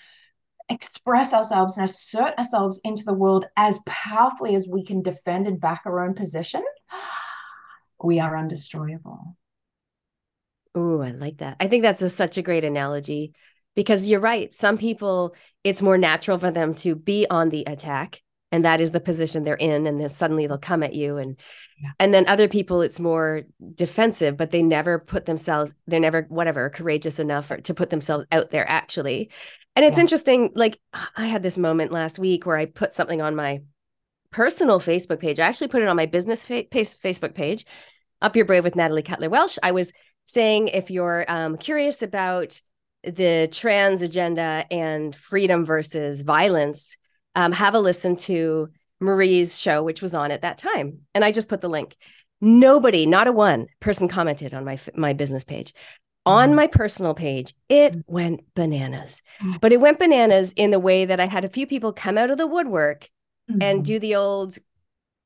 express 0.69 1.33
ourselves 1.33 1.77
and 1.77 1.88
assert 1.88 2.37
ourselves 2.38 2.81
into 2.85 3.05
the 3.05 3.14
world 3.14 3.45
as 3.57 3.81
powerfully 3.87 4.55
as 4.55 4.69
we 4.69 4.85
can 4.85 5.03
defend 5.03 5.47
and 5.47 5.61
back 5.61 5.83
our 5.85 6.01
own 6.05 6.14
position, 6.14 6.62
we 8.03 8.21
are 8.21 8.35
undestroyable. 8.35 9.35
Oh, 10.75 11.01
I 11.01 11.11
like 11.11 11.39
that. 11.39 11.57
I 11.61 11.69
think 11.69 11.83
that's 11.83 12.03
a, 12.03 12.11
such 12.11 12.39
a 12.39 12.43
great 12.43 12.65
analogy 12.65 13.33
because 13.75 14.09
you're 14.09 14.21
right. 14.21 14.55
Some 14.55 14.79
people, 14.79 15.35
it's 15.65 15.83
more 15.83 15.99
natural 15.99 16.39
for 16.39 16.51
them 16.51 16.75
to 16.75 16.95
be 16.95 17.27
on 17.29 17.51
the 17.51 17.65
attack 17.67 18.23
and 18.53 18.65
that 18.65 18.81
is 18.81 18.93
the 18.93 19.01
position 19.01 19.45
they're 19.45 19.55
in 19.55 19.87
and 19.87 20.01
then 20.01 20.09
suddenly 20.09 20.47
they'll 20.47 20.59
come 20.59 20.83
at 20.83 20.95
you 20.95 21.17
and 21.17 21.37
yeah. 21.81 21.91
and 21.99 22.13
then 22.13 22.27
other 22.27 22.49
people 22.49 22.83
it's 22.83 23.01
more 23.01 23.43
defensive 23.75 24.37
but 24.37 24.51
they 24.51 24.63
never 24.63 24.99
put 24.99 25.27
themselves 25.27 25.75
they're 25.87 26.01
never 26.01 26.23
whatever 26.29 26.71
courageous 26.71 27.19
enough 27.19 27.53
to 27.63 27.75
put 27.75 27.91
themselves 27.91 28.27
out 28.33 28.51
there 28.51 28.69
actually 28.69 29.31
and 29.77 29.85
it's 29.85 29.97
yeah. 29.97 30.03
interesting 30.03 30.51
like 30.55 30.79
i 31.17 31.27
had 31.27 31.43
this 31.43 31.59
moment 31.59 31.93
last 31.93 32.19
week 32.19 32.47
where 32.47 32.57
i 32.57 32.65
put 32.65 32.95
something 32.95 33.23
on 33.23 33.37
my 33.37 33.61
personal 34.31 34.81
facebook 34.81 35.21
page 35.21 35.38
i 35.38 35.47
actually 35.47 35.69
put 35.69 35.83
it 35.83 35.88
on 35.88 35.97
my 35.97 36.07
business 36.07 36.45
fa- 36.45 36.64
facebook 36.64 37.35
page 37.35 37.64
up 38.23 38.37
your 38.37 38.45
brave 38.45 38.64
with 38.64 38.77
natalie 38.77 39.03
cutler 39.03 39.29
welsh 39.29 39.59
i 39.62 39.73
was 39.73 39.93
saying 40.27 40.69
if 40.69 40.90
you're 40.90 41.25
um, 41.29 41.57
curious 41.57 42.03
about 42.03 42.61
the 43.03 43.49
trans 43.51 44.03
agenda 44.03 44.64
and 44.71 45.16
freedom 45.16 45.64
versus 45.64 46.21
violence 46.21 46.97
um, 47.35 47.53
have 47.53 47.75
a 47.75 47.81
listen 47.81 48.16
to 48.16 48.69
Marie's 49.01 49.59
show, 49.59 49.83
which 49.83 50.03
was 50.03 50.14
on 50.14 50.31
at 50.31 50.43
that 50.43 50.59
time. 50.59 51.01
And 51.14 51.25
I 51.25 51.33
just 51.33 51.49
put 51.49 51.61
the 51.61 51.69
link. 51.69 51.97
Nobody, 52.40 53.07
not 53.07 53.27
a 53.27 53.33
one 53.33 53.66
person 53.81 54.09
commented 54.09 54.55
on 54.55 54.64
my 54.64 54.79
my 54.95 55.12
business 55.12 55.45
page. 55.45 55.75
On 56.27 56.53
mm. 56.53 56.55
my 56.55 56.66
personal 56.66 57.14
page, 57.14 57.55
it 57.69 57.95
went 58.07 58.43
bananas. 58.55 59.23
Mm. 59.43 59.61
But 59.61 59.73
it 59.73 59.81
went 59.81 59.99
bananas 59.99 60.53
in 60.53 60.71
the 60.71 60.79
way 60.79 61.05
that 61.05 61.21
I 61.21 61.27
had 61.27 61.45
a 61.45 61.51
few 61.51 61.66
people 61.66 61.93
come 61.93 62.19
out 62.19 62.31
of 62.31 62.38
the 62.38 62.47
woodwork 62.47 63.09
mm-hmm. 63.51 63.63
and 63.63 63.85
do 63.85 63.99
the 63.99 64.17
old 64.17 64.57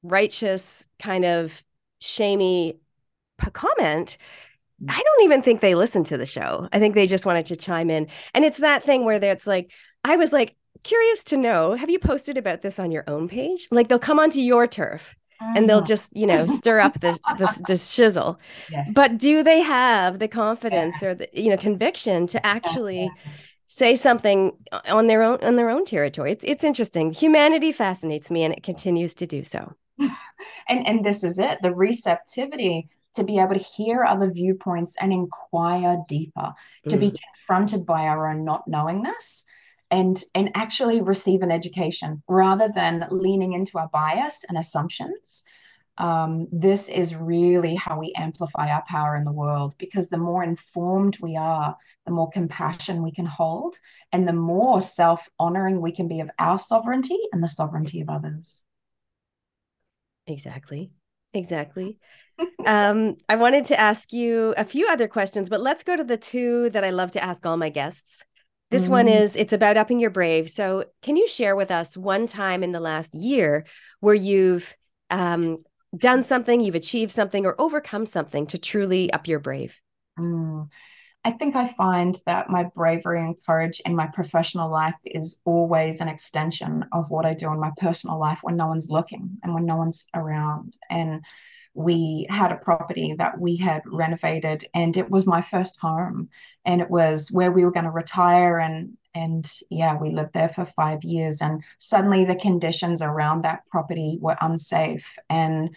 righteous 0.02 0.86
kind 0.98 1.24
of 1.24 1.62
shamey 2.00 2.78
comment. 3.52 4.18
I 4.88 5.00
don't 5.02 5.24
even 5.24 5.42
think 5.42 5.60
they 5.60 5.74
listened 5.74 6.06
to 6.06 6.16
the 6.16 6.26
show. 6.26 6.68
I 6.72 6.78
think 6.78 6.94
they 6.94 7.06
just 7.06 7.26
wanted 7.26 7.46
to 7.46 7.56
chime 7.56 7.90
in. 7.90 8.08
And 8.34 8.44
it's 8.44 8.58
that 8.58 8.82
thing 8.82 9.04
where 9.04 9.22
it's 9.22 9.46
like, 9.46 9.72
I 10.04 10.16
was 10.16 10.32
like, 10.32 10.56
curious 10.82 11.24
to 11.24 11.36
know 11.36 11.74
have 11.74 11.88
you 11.88 11.98
posted 11.98 12.36
about 12.36 12.60
this 12.60 12.78
on 12.78 12.90
your 12.90 13.04
own 13.06 13.26
page 13.26 13.68
like 13.70 13.88
they'll 13.88 13.98
come 13.98 14.18
onto 14.20 14.40
your 14.40 14.66
turf 14.66 15.16
and 15.56 15.68
they'll 15.68 15.82
mm. 15.82 15.86
just 15.86 16.14
you 16.16 16.26
know 16.26 16.46
stir 16.46 16.78
up 16.78 16.94
the 17.00 17.12
the, 17.38 17.62
the 17.66 17.72
shizzle 17.74 18.36
yes. 18.70 18.90
but 18.94 19.18
do 19.18 19.42
they 19.42 19.60
have 19.60 20.18
the 20.18 20.28
confidence 20.28 21.02
or 21.02 21.14
the 21.14 21.28
you 21.32 21.50
know 21.50 21.56
conviction 21.56 22.26
to 22.26 22.44
actually 22.46 23.10
say 23.66 23.94
something 23.94 24.52
on 24.88 25.06
their 25.06 25.22
own 25.22 25.38
on 25.42 25.56
their 25.56 25.70
own 25.70 25.84
territory. 25.84 26.32
It's, 26.32 26.44
it's 26.44 26.64
interesting. 26.64 27.12
Humanity 27.12 27.72
fascinates 27.72 28.30
me 28.30 28.44
and 28.44 28.54
it 28.54 28.62
continues 28.62 29.14
to 29.16 29.26
do 29.26 29.44
so. 29.44 29.74
And 30.68 30.86
and 30.86 31.04
this 31.04 31.24
is 31.24 31.38
it 31.38 31.58
the 31.62 31.74
receptivity 31.74 32.88
to 33.14 33.22
be 33.22 33.38
able 33.38 33.54
to 33.54 33.60
hear 33.60 34.04
other 34.04 34.30
viewpoints 34.30 34.96
and 35.00 35.12
inquire 35.12 36.02
deeper 36.08 36.52
to 36.88 36.96
mm. 36.96 37.00
be 37.00 37.18
confronted 37.36 37.86
by 37.86 38.02
our 38.02 38.30
own 38.30 38.44
not 38.44 38.66
knowingness 38.66 39.44
and 39.90 40.22
and 40.34 40.50
actually 40.54 41.00
receive 41.00 41.42
an 41.42 41.52
education 41.52 42.22
rather 42.28 42.68
than 42.74 43.06
leaning 43.10 43.52
into 43.52 43.78
our 43.78 43.88
bias 43.88 44.44
and 44.48 44.58
assumptions 44.58 45.44
um, 45.98 46.48
this 46.50 46.88
is 46.88 47.14
really 47.14 47.76
how 47.76 48.00
we 48.00 48.12
amplify 48.16 48.70
our 48.70 48.82
power 48.88 49.16
in 49.16 49.24
the 49.24 49.32
world 49.32 49.74
because 49.78 50.08
the 50.08 50.18
more 50.18 50.42
informed 50.42 51.16
we 51.20 51.36
are 51.36 51.76
the 52.04 52.12
more 52.12 52.30
compassion 52.30 53.02
we 53.02 53.12
can 53.12 53.26
hold 53.26 53.76
and 54.12 54.26
the 54.26 54.32
more 54.32 54.80
self-honoring 54.80 55.80
we 55.80 55.92
can 55.92 56.08
be 56.08 56.20
of 56.20 56.30
our 56.38 56.58
sovereignty 56.58 57.18
and 57.32 57.42
the 57.42 57.48
sovereignty 57.48 58.00
of 58.00 58.08
others 58.08 58.64
exactly 60.26 60.90
exactly 61.32 61.98
um, 62.66 63.16
i 63.28 63.36
wanted 63.36 63.64
to 63.64 63.78
ask 63.78 64.12
you 64.12 64.52
a 64.56 64.64
few 64.64 64.88
other 64.88 65.06
questions 65.06 65.48
but 65.48 65.60
let's 65.60 65.84
go 65.84 65.96
to 65.96 66.04
the 66.04 66.16
two 66.16 66.70
that 66.70 66.82
i 66.84 66.90
love 66.90 67.12
to 67.12 67.22
ask 67.22 67.46
all 67.46 67.56
my 67.56 67.70
guests 67.70 68.24
this 68.70 68.84
mm-hmm. 68.84 68.92
one 68.92 69.08
is 69.08 69.36
it's 69.36 69.52
about 69.52 69.76
upping 69.76 70.00
your 70.00 70.10
brave. 70.10 70.48
So, 70.48 70.86
can 71.02 71.16
you 71.16 71.28
share 71.28 71.54
with 71.54 71.70
us 71.70 71.96
one 71.96 72.26
time 72.26 72.64
in 72.64 72.72
the 72.72 72.80
last 72.80 73.14
year 73.14 73.66
where 74.00 74.14
you've 74.14 74.74
um, 75.10 75.58
done 75.98 76.22
something, 76.22 76.60
you've 76.60 76.74
achieved 76.74 77.12
something, 77.12 77.46
or 77.46 77.54
overcome 77.60 78.06
something 78.06 78.46
to 78.46 78.58
truly 78.58 79.12
up 79.12 79.26
your 79.26 79.38
brave? 79.38 79.80
Mm. 80.18 80.68
I 81.26 81.30
think 81.30 81.56
I 81.56 81.68
find 81.68 82.20
that 82.26 82.50
my 82.50 82.64
bravery 82.76 83.18
and 83.18 83.34
courage 83.46 83.80
in 83.86 83.96
my 83.96 84.06
professional 84.06 84.70
life 84.70 84.94
is 85.06 85.38
always 85.46 86.00
an 86.00 86.08
extension 86.08 86.84
of 86.92 87.08
what 87.08 87.24
I 87.24 87.32
do 87.32 87.50
in 87.50 87.58
my 87.58 87.70
personal 87.78 88.18
life 88.18 88.40
when 88.42 88.56
no 88.56 88.66
one's 88.66 88.90
looking 88.90 89.38
and 89.42 89.54
when 89.54 89.64
no 89.64 89.76
one's 89.76 90.04
around. 90.14 90.76
And 90.90 91.24
we 91.72 92.26
had 92.28 92.52
a 92.52 92.56
property 92.56 93.14
that 93.18 93.40
we 93.40 93.56
had 93.56 93.82
renovated 93.86 94.68
and 94.74 94.96
it 94.96 95.10
was 95.10 95.26
my 95.26 95.40
first 95.40 95.78
home 95.80 96.28
and 96.64 96.80
it 96.80 96.90
was 96.90 97.32
where 97.32 97.50
we 97.50 97.64
were 97.64 97.72
going 97.72 97.84
to 97.84 97.90
retire 97.90 98.58
and 98.58 98.96
and 99.14 99.50
yeah 99.70 99.96
we 99.96 100.10
lived 100.10 100.32
there 100.34 100.48
for 100.48 100.64
5 100.64 101.04
years 101.04 101.40
and 101.40 101.62
suddenly 101.78 102.24
the 102.24 102.36
conditions 102.36 103.02
around 103.02 103.42
that 103.42 103.66
property 103.70 104.18
were 104.20 104.36
unsafe 104.40 105.18
and 105.30 105.74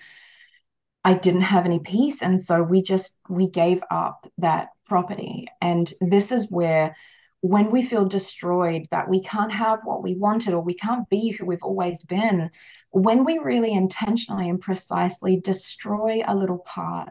I 1.04 1.14
didn't 1.14 1.42
have 1.42 1.66
any 1.66 1.80
peace 1.80 2.22
and 2.22 2.40
so 2.40 2.62
we 2.62 2.82
just 2.82 3.18
we 3.30 3.50
gave 3.50 3.84
up 3.90 4.28
that 4.40 4.70
property 4.86 5.48
and 5.62 5.92
this 6.02 6.32
is 6.32 6.52
where 6.52 6.96
when 7.42 7.72
we 7.72 7.82
feel 7.84 8.06
destroyed 8.06 8.88
that 8.92 9.08
we 9.08 9.22
can't 9.22 9.52
have 9.52 9.80
what 9.84 10.04
we 10.04 10.16
wanted 10.16 10.54
or 10.54 10.62
we 10.62 10.74
can't 10.74 11.08
be 11.10 11.30
who 11.30 11.46
we've 11.46 11.62
always 11.62 12.02
been 12.04 12.50
when 12.92 13.26
we 13.26 13.38
really 13.38 13.74
intentionally 13.74 14.50
and 14.50 14.60
precisely 14.60 15.40
destroy 15.40 16.22
a 16.26 16.36
little 16.36 16.60
part, 16.60 17.10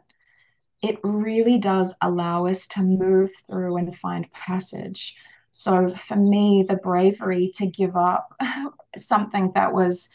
it 0.82 0.98
really 1.02 1.58
does 1.58 1.94
allow 2.02 2.46
us 2.46 2.66
to 2.68 2.82
move 2.82 3.30
through 3.46 3.76
and 3.76 3.96
find 3.96 4.30
passage. 4.32 5.14
So 5.58 5.88
for 5.88 6.16
me, 6.16 6.66
the 6.68 6.76
bravery 6.76 7.50
to 7.54 7.66
give 7.66 7.96
up 7.96 8.28
something 8.98 9.52
that 9.54 9.72
was 9.72 10.10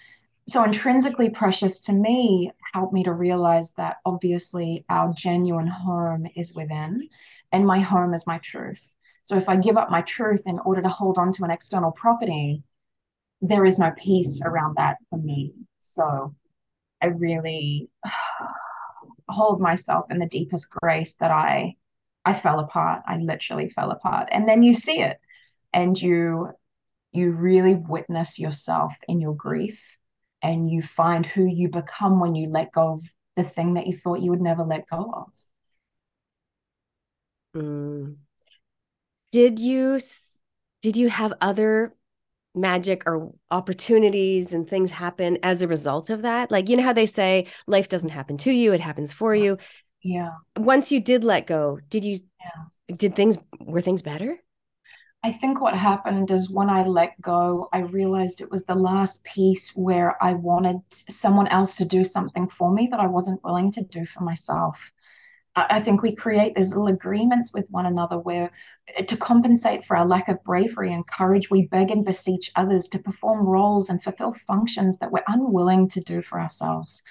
so 0.47 0.63
intrinsically 0.63 1.31
precious 1.31 1.79
to 1.79 1.93
me 1.93 2.51
helped 2.75 2.93
me 2.93 3.03
to 3.05 3.11
realize 3.11 3.71
that 3.71 3.97
obviously 4.05 4.85
our 4.87 5.11
genuine 5.13 5.65
home 5.65 6.27
is 6.35 6.53
within 6.53 7.09
and 7.51 7.65
my 7.65 7.79
home 7.79 8.13
is 8.13 8.27
my 8.27 8.37
truth. 8.37 8.95
So 9.23 9.35
if 9.35 9.49
i 9.49 9.55
give 9.55 9.77
up 9.77 9.89
my 9.89 10.03
truth 10.03 10.43
in 10.45 10.59
order 10.59 10.83
to 10.83 10.89
hold 10.89 11.17
on 11.17 11.33
to 11.33 11.43
an 11.43 11.49
external 11.49 11.91
property 11.91 12.63
there 13.41 13.65
is 13.65 13.79
no 13.79 13.91
peace 13.97 14.39
around 14.45 14.75
that 14.77 14.97
for 15.09 15.17
me. 15.17 15.55
So 15.79 16.35
i 17.01 17.07
really 17.07 17.89
hold 19.27 19.59
myself 19.59 20.05
in 20.11 20.19
the 20.19 20.27
deepest 20.27 20.69
grace 20.69 21.15
that 21.15 21.31
i 21.31 21.75
i 22.25 22.33
fell 22.35 22.59
apart. 22.59 23.01
I 23.07 23.17
literally 23.17 23.69
fell 23.69 23.89
apart. 23.89 24.29
And 24.31 24.47
then 24.47 24.61
you 24.61 24.75
see 24.75 25.01
it 25.01 25.19
and 25.73 25.99
you 25.99 26.49
you 27.11 27.31
really 27.31 27.75
witness 27.75 28.39
yourself 28.39 28.93
in 29.07 29.19
your 29.19 29.35
grief 29.35 29.83
and 30.41 30.69
you 30.69 30.81
find 30.81 31.25
who 31.25 31.45
you 31.45 31.69
become 31.69 32.19
when 32.19 32.35
you 32.35 32.49
let 32.49 32.71
go 32.71 32.93
of 32.93 33.03
the 33.35 33.43
thing 33.43 33.75
that 33.75 33.87
you 33.87 33.95
thought 33.95 34.21
you 34.21 34.31
would 34.31 34.41
never 34.41 34.63
let 34.63 34.89
go 34.89 35.11
of. 35.13 35.31
Mm. 37.61 38.15
Did 39.31 39.59
you 39.59 39.99
did 40.81 40.97
you 40.97 41.09
have 41.09 41.33
other 41.41 41.93
magic 42.53 43.03
or 43.05 43.33
opportunities 43.49 44.51
and 44.51 44.67
things 44.67 44.91
happen 44.91 45.37
as 45.43 45.61
a 45.61 45.67
result 45.67 46.09
of 46.09 46.23
that? 46.23 46.51
Like 46.51 46.69
you 46.69 46.77
know 46.77 46.83
how 46.83 46.93
they 46.93 47.05
say 47.05 47.47
life 47.67 47.87
doesn't 47.87 48.09
happen 48.09 48.37
to 48.37 48.51
you, 48.51 48.73
it 48.73 48.81
happens 48.81 49.11
for 49.11 49.35
you. 49.35 49.57
Yeah. 50.03 50.31
Once 50.57 50.91
you 50.91 50.99
did 50.99 51.23
let 51.23 51.45
go, 51.45 51.79
did 51.89 52.03
you 52.03 52.17
yeah. 52.39 52.95
did 52.95 53.15
things 53.15 53.37
were 53.59 53.81
things 53.81 54.01
better? 54.01 54.37
I 55.23 55.31
think 55.31 55.61
what 55.61 55.75
happened 55.75 56.31
is 56.31 56.49
when 56.49 56.69
I 56.69 56.83
let 56.83 57.21
go, 57.21 57.69
I 57.71 57.79
realized 57.79 58.41
it 58.41 58.49
was 58.49 58.65
the 58.65 58.73
last 58.73 59.23
piece 59.23 59.75
where 59.75 60.21
I 60.23 60.33
wanted 60.33 60.81
someone 61.09 61.47
else 61.47 61.75
to 61.75 61.85
do 61.85 62.03
something 62.03 62.47
for 62.47 62.73
me 62.73 62.87
that 62.89 62.99
I 62.99 63.05
wasn't 63.05 63.43
willing 63.43 63.71
to 63.73 63.83
do 63.83 64.05
for 64.05 64.23
myself. 64.23 64.91
I 65.55 65.79
think 65.81 66.01
we 66.01 66.15
create 66.15 66.55
these 66.55 66.69
little 66.69 66.87
agreements 66.87 67.53
with 67.53 67.69
one 67.69 67.85
another 67.85 68.17
where, 68.17 68.51
uh, 68.97 69.03
to 69.03 69.17
compensate 69.17 69.85
for 69.85 69.97
our 69.97 70.07
lack 70.07 70.29
of 70.29 70.43
bravery 70.43 70.93
and 70.93 71.05
courage, 71.05 71.51
we 71.51 71.67
beg 71.67 71.91
and 71.91 72.05
beseech 72.05 72.51
others 72.55 72.87
to 72.87 72.99
perform 72.99 73.45
roles 73.45 73.89
and 73.89 74.01
fulfill 74.01 74.33
functions 74.33 74.97
that 74.99 75.11
we're 75.11 75.23
unwilling 75.27 75.89
to 75.89 76.01
do 76.01 76.21
for 76.21 76.39
ourselves. 76.39 77.03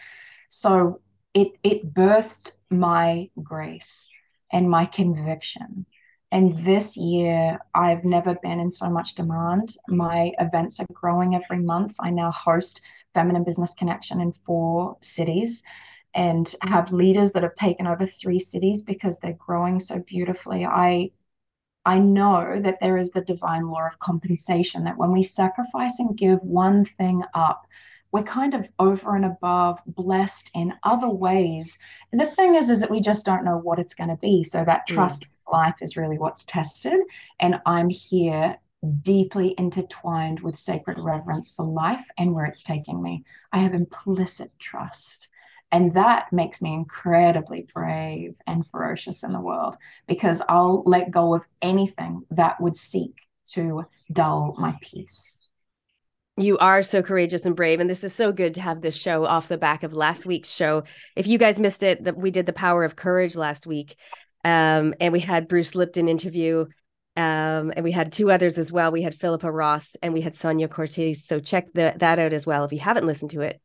So 0.48 1.00
it, 1.34 1.52
it 1.62 1.94
birthed 1.94 2.52
my 2.70 3.28
grace 3.42 4.08
and 4.50 4.70
my 4.70 4.86
conviction 4.86 5.86
and 6.32 6.56
this 6.64 6.96
year, 6.96 7.58
I've 7.74 8.04
never 8.04 8.36
been 8.36 8.60
in 8.60 8.70
so 8.70 8.88
much 8.88 9.16
demand. 9.16 9.76
My 9.88 10.32
events 10.38 10.78
are 10.78 10.86
growing 10.92 11.34
every 11.34 11.58
month. 11.58 11.96
I 11.98 12.10
now 12.10 12.30
host 12.30 12.82
Feminine 13.14 13.42
Business 13.42 13.74
Connection 13.74 14.20
in 14.20 14.32
four 14.32 14.96
cities 15.00 15.64
and 16.14 16.54
have 16.62 16.92
leaders 16.92 17.32
that 17.32 17.42
have 17.42 17.56
taken 17.56 17.86
over 17.86 18.06
three 18.06 18.38
cities 18.38 18.80
because 18.82 19.18
they're 19.18 19.32
growing 19.32 19.80
so 19.80 19.98
beautifully. 20.00 20.64
I 20.64 21.10
I 21.84 21.98
know 21.98 22.60
that 22.60 22.78
there 22.80 22.98
is 22.98 23.10
the 23.10 23.22
divine 23.22 23.68
law 23.68 23.86
of 23.86 23.98
compensation 24.00 24.84
that 24.84 24.98
when 24.98 25.12
we 25.12 25.22
sacrifice 25.22 25.98
and 25.98 26.16
give 26.16 26.38
one 26.42 26.84
thing 26.84 27.22
up, 27.32 27.66
we're 28.12 28.22
kind 28.22 28.54
of 28.54 28.68
over 28.78 29.16
and 29.16 29.24
above 29.24 29.80
blessed 29.86 30.50
in 30.54 30.74
other 30.84 31.08
ways. 31.08 31.78
And 32.12 32.20
the 32.20 32.26
thing 32.26 32.54
is, 32.54 32.68
is 32.68 32.80
that 32.80 32.90
we 32.90 33.00
just 33.00 33.24
don't 33.24 33.44
know 33.44 33.56
what 33.56 33.78
it's 33.78 33.94
going 33.94 34.10
to 34.10 34.16
be. 34.16 34.44
So 34.44 34.62
that 34.64 34.86
mm. 34.86 34.94
trust 34.94 35.22
mm 35.22 35.26
life 35.52 35.76
is 35.80 35.96
really 35.96 36.18
what's 36.18 36.44
tested. 36.44 37.00
And 37.38 37.60
I'm 37.66 37.88
here 37.88 38.56
deeply 39.02 39.54
intertwined 39.58 40.40
with 40.40 40.56
sacred 40.56 40.98
reverence 40.98 41.50
for 41.50 41.64
life 41.64 42.06
and 42.18 42.32
where 42.32 42.46
it's 42.46 42.62
taking 42.62 43.02
me. 43.02 43.24
I 43.52 43.58
have 43.58 43.74
implicit 43.74 44.50
trust. 44.58 45.28
And 45.72 45.94
that 45.94 46.32
makes 46.32 46.60
me 46.60 46.74
incredibly 46.74 47.66
brave 47.72 48.36
and 48.46 48.66
ferocious 48.68 49.22
in 49.22 49.32
the 49.32 49.40
world 49.40 49.76
because 50.08 50.42
I'll 50.48 50.82
let 50.84 51.10
go 51.10 51.34
of 51.34 51.46
anything 51.62 52.22
that 52.30 52.60
would 52.60 52.76
seek 52.76 53.14
to 53.52 53.84
dull 54.12 54.56
my 54.58 54.76
peace. 54.80 55.38
You 56.36 56.56
are 56.58 56.82
so 56.82 57.02
courageous 57.02 57.44
and 57.44 57.54
brave. 57.54 57.80
And 57.80 57.90
this 57.90 58.02
is 58.02 58.14
so 58.14 58.32
good 58.32 58.54
to 58.54 58.62
have 58.62 58.80
this 58.80 58.96
show 58.96 59.26
off 59.26 59.48
the 59.48 59.58
back 59.58 59.82
of 59.82 59.92
last 59.92 60.24
week's 60.24 60.50
show. 60.50 60.84
If 61.14 61.26
you 61.26 61.38
guys 61.38 61.60
missed 61.60 61.82
it, 61.82 62.04
that 62.04 62.16
we 62.16 62.30
did 62.30 62.46
the 62.46 62.52
power 62.52 62.82
of 62.82 62.96
courage 62.96 63.36
last 63.36 63.66
week. 63.66 63.96
Um, 64.44 64.94
and 65.00 65.12
we 65.12 65.20
had 65.20 65.48
Bruce 65.48 65.74
Lipton 65.74 66.08
interview. 66.08 66.66
Um, 67.16 67.72
and 67.76 67.82
we 67.82 67.92
had 67.92 68.12
two 68.12 68.30
others 68.30 68.56
as 68.56 68.70
well. 68.70 68.92
We 68.92 69.02
had 69.02 69.14
Philippa 69.14 69.50
Ross 69.50 69.96
and 70.00 70.14
we 70.14 70.20
had 70.20 70.36
Sonia 70.36 70.68
Cortez. 70.68 71.24
So 71.24 71.40
check 71.40 71.66
the, 71.74 71.94
that 71.96 72.18
out 72.18 72.32
as 72.32 72.46
well 72.46 72.64
if 72.64 72.72
you 72.72 72.78
haven't 72.78 73.06
listened 73.06 73.32
to 73.32 73.40
it. 73.40 73.60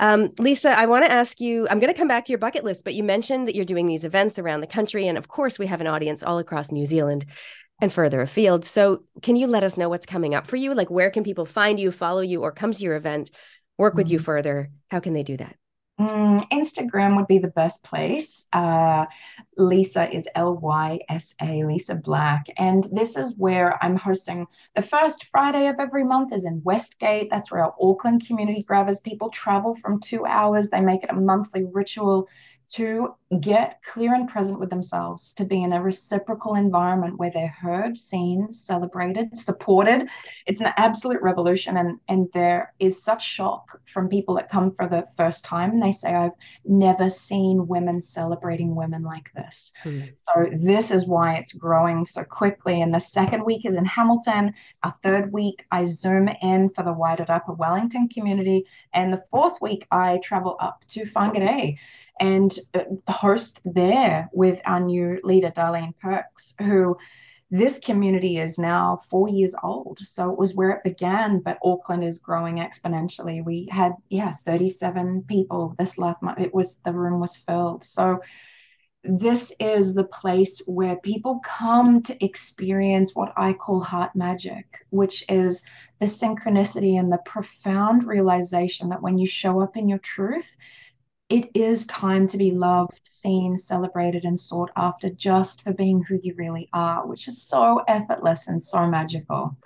Um, 0.00 0.28
Lysa, 0.30 0.74
I 0.74 0.86
want 0.86 1.04
to 1.04 1.12
ask 1.12 1.40
you, 1.40 1.68
I'm 1.68 1.78
going 1.80 1.92
to 1.92 1.98
come 1.98 2.08
back 2.08 2.24
to 2.24 2.32
your 2.32 2.38
bucket 2.38 2.64
list, 2.64 2.84
but 2.84 2.94
you 2.94 3.02
mentioned 3.02 3.46
that 3.46 3.54
you're 3.54 3.64
doing 3.64 3.86
these 3.86 4.04
events 4.04 4.38
around 4.38 4.60
the 4.60 4.66
country. 4.66 5.06
And 5.06 5.18
of 5.18 5.28
course, 5.28 5.58
we 5.58 5.66
have 5.66 5.80
an 5.80 5.86
audience 5.86 6.22
all 6.22 6.38
across 6.38 6.72
New 6.72 6.86
Zealand 6.86 7.26
and 7.80 7.92
further 7.92 8.20
afield. 8.20 8.64
So 8.64 9.04
can 9.22 9.36
you 9.36 9.46
let 9.46 9.64
us 9.64 9.76
know 9.76 9.88
what's 9.88 10.06
coming 10.06 10.34
up 10.34 10.46
for 10.46 10.56
you? 10.56 10.74
Like, 10.74 10.90
where 10.90 11.10
can 11.10 11.24
people 11.24 11.46
find 11.46 11.78
you, 11.78 11.90
follow 11.90 12.22
you, 12.22 12.42
or 12.42 12.52
come 12.52 12.72
to 12.72 12.82
your 12.82 12.96
event, 12.96 13.30
work 13.76 13.94
with 13.94 14.06
mm-hmm. 14.06 14.14
you 14.14 14.18
further? 14.20 14.70
How 14.90 15.00
can 15.00 15.14
they 15.14 15.22
do 15.24 15.36
that? 15.36 15.56
Mm, 16.00 16.48
Instagram 16.50 17.14
would 17.16 17.28
be 17.28 17.38
the 17.38 17.46
best 17.48 17.84
place. 17.84 18.46
Uh, 18.52 19.06
Lysa 19.56 20.12
is 20.12 20.26
L 20.34 20.56
Y 20.56 20.98
S 21.08 21.34
A, 21.40 21.62
Lysa 21.62 22.02
Black. 22.02 22.46
And 22.56 22.84
this 22.90 23.16
is 23.16 23.32
where 23.36 23.82
I'm 23.82 23.96
hosting 23.96 24.46
the 24.74 24.82
first 24.82 25.26
Friday 25.30 25.68
of 25.68 25.76
every 25.78 26.02
month 26.02 26.32
is 26.32 26.44
in 26.44 26.62
Westgate. 26.64 27.30
That's 27.30 27.52
where 27.52 27.62
our 27.62 27.74
Auckland 27.80 28.26
community 28.26 28.62
grabbers 28.62 28.98
people 28.98 29.30
travel 29.30 29.76
from 29.76 30.00
two 30.00 30.26
hours. 30.26 30.68
They 30.68 30.80
make 30.80 31.04
it 31.04 31.10
a 31.10 31.14
monthly 31.14 31.64
ritual 31.72 32.28
to 32.72 33.14
get 33.40 33.82
clear 33.82 34.14
and 34.14 34.28
present 34.28 34.58
with 34.58 34.70
themselves, 34.70 35.32
to 35.34 35.44
be 35.44 35.62
in 35.62 35.72
a 35.72 35.82
reciprocal 35.82 36.54
environment 36.54 37.18
where 37.18 37.30
they're 37.30 37.48
heard, 37.48 37.96
seen, 37.96 38.52
celebrated, 38.52 39.36
supported. 39.36 40.08
It's 40.46 40.60
an 40.60 40.72
absolute 40.76 41.20
revolution. 41.20 41.76
And, 41.76 41.98
and 42.08 42.28
there 42.32 42.72
is 42.78 43.02
such 43.02 43.24
shock 43.24 43.80
from 43.92 44.08
people 44.08 44.34
that 44.36 44.48
come 44.48 44.74
for 44.74 44.88
the 44.88 45.06
first 45.16 45.44
time. 45.44 45.72
And 45.72 45.82
they 45.82 45.92
say, 45.92 46.14
I've 46.14 46.32
never 46.64 47.08
seen 47.08 47.66
women 47.66 48.00
celebrating 48.00 48.74
women 48.74 49.02
like 49.02 49.32
this. 49.34 49.72
Mm. 49.84 50.12
So, 50.34 50.48
this 50.52 50.90
is 50.90 51.06
why 51.06 51.34
it's 51.34 51.52
growing 51.52 52.04
so 52.04 52.24
quickly. 52.24 52.80
And 52.80 52.94
the 52.94 53.00
second 53.00 53.44
week 53.44 53.66
is 53.66 53.76
in 53.76 53.84
Hamilton. 53.84 54.54
Our 54.82 54.94
third 55.02 55.32
week, 55.32 55.66
I 55.70 55.84
zoom 55.84 56.28
in 56.42 56.70
for 56.70 56.84
the 56.84 56.92
wider 56.92 57.26
Upper 57.28 57.52
Wellington 57.52 58.08
community. 58.08 58.66
And 58.92 59.12
the 59.12 59.24
fourth 59.30 59.60
week, 59.60 59.86
I 59.90 60.18
travel 60.22 60.56
up 60.60 60.84
to 60.88 61.04
Whangarei 61.04 61.78
and 62.20 62.56
uh, 62.74 62.84
host 63.08 63.60
there 63.64 64.28
with 64.32 64.60
our 64.64 64.80
new 64.80 65.20
leader, 65.22 65.50
Darlene 65.50 65.94
Perks, 65.98 66.54
who 66.58 66.96
this 67.50 67.78
community 67.78 68.38
is 68.38 68.58
now 68.58 69.00
four 69.10 69.28
years 69.28 69.54
old. 69.62 69.98
So 70.02 70.30
it 70.30 70.38
was 70.38 70.54
where 70.54 70.70
it 70.70 70.82
began, 70.82 71.40
but 71.40 71.58
Auckland 71.62 72.02
is 72.02 72.18
growing 72.18 72.56
exponentially. 72.56 73.44
We 73.44 73.68
had, 73.70 73.92
yeah, 74.08 74.34
37 74.44 75.24
people 75.28 75.74
this 75.78 75.98
last 75.98 76.22
month. 76.22 76.40
It 76.40 76.54
was, 76.54 76.78
the 76.84 76.92
room 76.92 77.20
was 77.20 77.36
filled. 77.36 77.84
So 77.84 78.20
this 79.04 79.52
is 79.60 79.94
the 79.94 80.04
place 80.04 80.62
where 80.66 80.96
people 80.96 81.40
come 81.44 82.02
to 82.02 82.24
experience 82.24 83.14
what 83.14 83.34
I 83.36 83.52
call 83.52 83.80
heart 83.80 84.16
magic, 84.16 84.86
which 84.88 85.22
is 85.28 85.62
the 86.00 86.06
synchronicity 86.06 86.98
and 86.98 87.12
the 87.12 87.20
profound 87.26 88.04
realization 88.04 88.88
that 88.88 89.02
when 89.02 89.18
you 89.18 89.26
show 89.26 89.60
up 89.60 89.76
in 89.76 89.88
your 89.88 89.98
truth, 89.98 90.56
it 91.28 91.50
is 91.54 91.86
time 91.86 92.26
to 92.28 92.36
be 92.36 92.50
loved, 92.50 93.00
seen, 93.08 93.56
celebrated, 93.56 94.24
and 94.24 94.38
sought 94.38 94.70
after 94.76 95.10
just 95.10 95.62
for 95.62 95.72
being 95.72 96.02
who 96.02 96.20
you 96.22 96.34
really 96.36 96.68
are, 96.72 97.06
which 97.06 97.28
is 97.28 97.42
so 97.42 97.82
effortless 97.88 98.48
and 98.48 98.62
so 98.62 98.86
magical. 98.86 99.56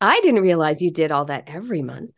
I 0.00 0.20
didn't 0.20 0.42
realize 0.42 0.82
you 0.82 0.90
did 0.90 1.10
all 1.10 1.26
that 1.26 1.44
every 1.46 1.82
month 1.82 2.16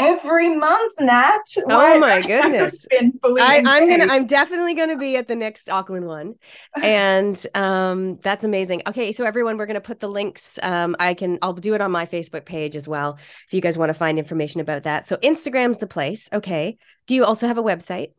every 0.00 0.48
month, 0.48 0.92
Nat. 1.00 1.42
Oh 1.68 1.98
my 1.98 2.22
goodness. 2.22 2.86
I, 2.92 3.56
am 3.56 3.88
gonna 3.88 4.06
I'm 4.08 4.26
definitely 4.26 4.74
gonna 4.74 4.96
be 4.96 5.16
at 5.16 5.28
the 5.28 5.36
next 5.36 5.68
Auckland 5.68 6.06
one. 6.06 6.34
And 6.82 7.46
um 7.54 8.18
that's 8.22 8.44
amazing. 8.44 8.82
Okay, 8.86 9.12
so 9.12 9.24
everyone, 9.24 9.58
we're 9.58 9.66
gonna 9.66 9.80
put 9.80 10.00
the 10.00 10.08
links. 10.08 10.58
Um, 10.62 10.96
I 10.98 11.14
can 11.14 11.38
I'll 11.42 11.52
do 11.52 11.74
it 11.74 11.80
on 11.80 11.90
my 11.90 12.06
Facebook 12.06 12.44
page 12.44 12.76
as 12.76 12.88
well 12.88 13.18
if 13.46 13.52
you 13.52 13.60
guys 13.60 13.76
want 13.76 13.90
to 13.90 13.94
find 13.94 14.18
information 14.18 14.60
about 14.60 14.84
that. 14.84 15.06
So 15.06 15.16
Instagram's 15.18 15.78
the 15.78 15.86
place. 15.86 16.28
Okay. 16.32 16.78
Do 17.06 17.14
you 17.14 17.24
also 17.24 17.46
have 17.46 17.58
a 17.58 17.62
website? 17.62 18.12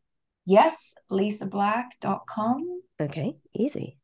Yes, 0.46 0.96
lysablack.com. 1.10 2.82
Okay, 3.00 3.36
easy. 3.54 3.98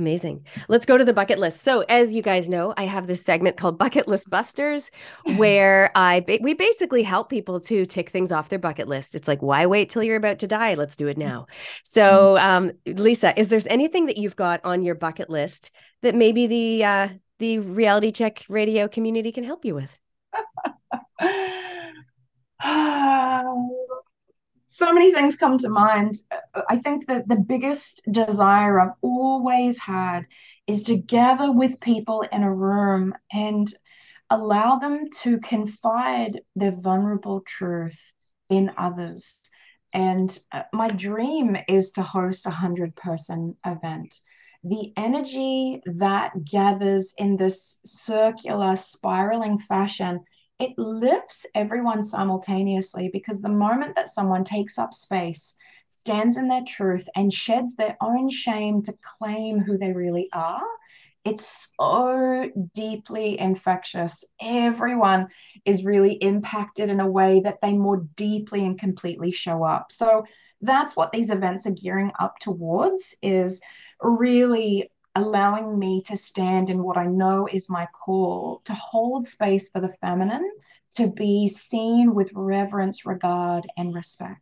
Amazing. 0.00 0.46
Let's 0.68 0.86
go 0.86 0.96
to 0.96 1.04
the 1.04 1.12
bucket 1.12 1.38
list. 1.38 1.60
So, 1.60 1.82
as 1.82 2.14
you 2.14 2.22
guys 2.22 2.48
know, 2.48 2.72
I 2.78 2.84
have 2.84 3.06
this 3.06 3.22
segment 3.22 3.58
called 3.58 3.76
Bucket 3.76 4.08
List 4.08 4.30
Busters, 4.30 4.90
where 5.36 5.90
I 5.94 6.20
ba- 6.20 6.38
we 6.40 6.54
basically 6.54 7.02
help 7.02 7.28
people 7.28 7.60
to 7.60 7.84
tick 7.84 8.08
things 8.08 8.32
off 8.32 8.48
their 8.48 8.58
bucket 8.58 8.88
list. 8.88 9.14
It's 9.14 9.28
like, 9.28 9.42
why 9.42 9.66
wait 9.66 9.90
till 9.90 10.02
you're 10.02 10.16
about 10.16 10.38
to 10.38 10.46
die? 10.46 10.72
Let's 10.72 10.96
do 10.96 11.06
it 11.08 11.18
now. 11.18 11.48
So, 11.84 12.36
mm-hmm. 12.38 12.46
um, 12.46 12.72
Lysa, 12.86 13.36
is 13.36 13.48
there 13.48 13.60
anything 13.66 14.06
that 14.06 14.16
you've 14.16 14.36
got 14.36 14.64
on 14.64 14.82
your 14.82 14.94
bucket 14.94 15.28
list 15.28 15.70
that 16.00 16.14
maybe 16.14 16.46
the 16.46 16.84
uh, 16.84 17.08
the 17.38 17.58
reality 17.58 18.10
check 18.10 18.46
radio 18.48 18.88
community 18.88 19.32
can 19.32 19.44
help 19.44 19.66
you 19.66 19.74
with? 19.74 19.98
so 24.72 24.92
many 24.92 25.12
things 25.12 25.36
come 25.36 25.58
to 25.58 25.68
mind. 25.68 26.14
I 26.68 26.76
think 26.76 27.08
that 27.08 27.26
the 27.26 27.34
biggest 27.34 28.02
desire 28.08 28.78
I've 28.78 28.94
always 29.02 29.80
had 29.80 30.26
is 30.68 30.84
to 30.84 30.96
gather 30.96 31.50
with 31.50 31.80
people 31.80 32.24
in 32.30 32.44
a 32.44 32.54
room 32.54 33.12
and 33.32 33.66
allow 34.30 34.76
them 34.76 35.10
to 35.22 35.40
confide 35.40 36.40
their 36.54 36.70
vulnerable 36.70 37.40
truth 37.44 37.98
in 38.48 38.70
others. 38.78 39.40
And 39.92 40.38
uh, 40.52 40.62
my 40.72 40.86
dream 40.86 41.56
is 41.66 41.90
to 41.92 42.02
host 42.02 42.46
a 42.46 42.50
100 42.50 42.94
person 42.94 43.56
event. 43.66 44.14
The 44.62 44.92
energy 44.96 45.82
that 45.84 46.44
gathers 46.44 47.12
in 47.18 47.36
this 47.36 47.80
circular, 47.84 48.76
spiraling 48.76 49.58
fashion 49.58 50.20
it 50.60 50.78
lifts 50.78 51.46
everyone 51.54 52.02
simultaneously 52.04 53.10
because 53.12 53.40
the 53.40 53.48
moment 53.48 53.96
that 53.96 54.10
someone 54.10 54.44
takes 54.44 54.78
up 54.78 54.92
space, 54.92 55.54
stands 55.88 56.36
in 56.36 56.48
their 56.48 56.64
truth, 56.66 57.08
and 57.16 57.32
sheds 57.32 57.74
their 57.74 57.96
own 58.00 58.30
shame 58.30 58.82
to 58.82 58.94
claim 59.18 59.58
who 59.58 59.78
they 59.78 59.92
really 59.92 60.28
are, 60.32 60.62
it's 61.24 61.72
so 61.78 62.50
deeply 62.74 63.38
infectious. 63.38 64.24
Everyone 64.40 65.28
is 65.64 65.84
really 65.84 66.14
impacted 66.14 66.88
in 66.88 67.00
a 67.00 67.10
way 67.10 67.40
that 67.40 67.58
they 67.60 67.72
more 67.72 68.06
deeply 68.16 68.64
and 68.64 68.78
completely 68.78 69.30
show 69.30 69.64
up. 69.64 69.92
So 69.92 70.24
that's 70.62 70.96
what 70.96 71.12
these 71.12 71.30
events 71.30 71.66
are 71.66 71.72
gearing 71.72 72.12
up 72.18 72.38
towards 72.38 73.14
is 73.22 73.60
really 74.00 74.90
allowing 75.14 75.78
me 75.78 76.02
to 76.06 76.16
stand 76.16 76.70
in 76.70 76.82
what 76.82 76.96
I 76.96 77.06
know 77.06 77.48
is 77.50 77.68
my 77.68 77.86
call, 77.86 78.62
to 78.64 78.74
hold 78.74 79.26
space 79.26 79.68
for 79.68 79.80
the 79.80 79.92
feminine, 80.00 80.48
to 80.92 81.08
be 81.08 81.48
seen 81.48 82.14
with 82.14 82.30
reverence, 82.34 83.06
regard, 83.06 83.66
and 83.76 83.94
respect. 83.94 84.40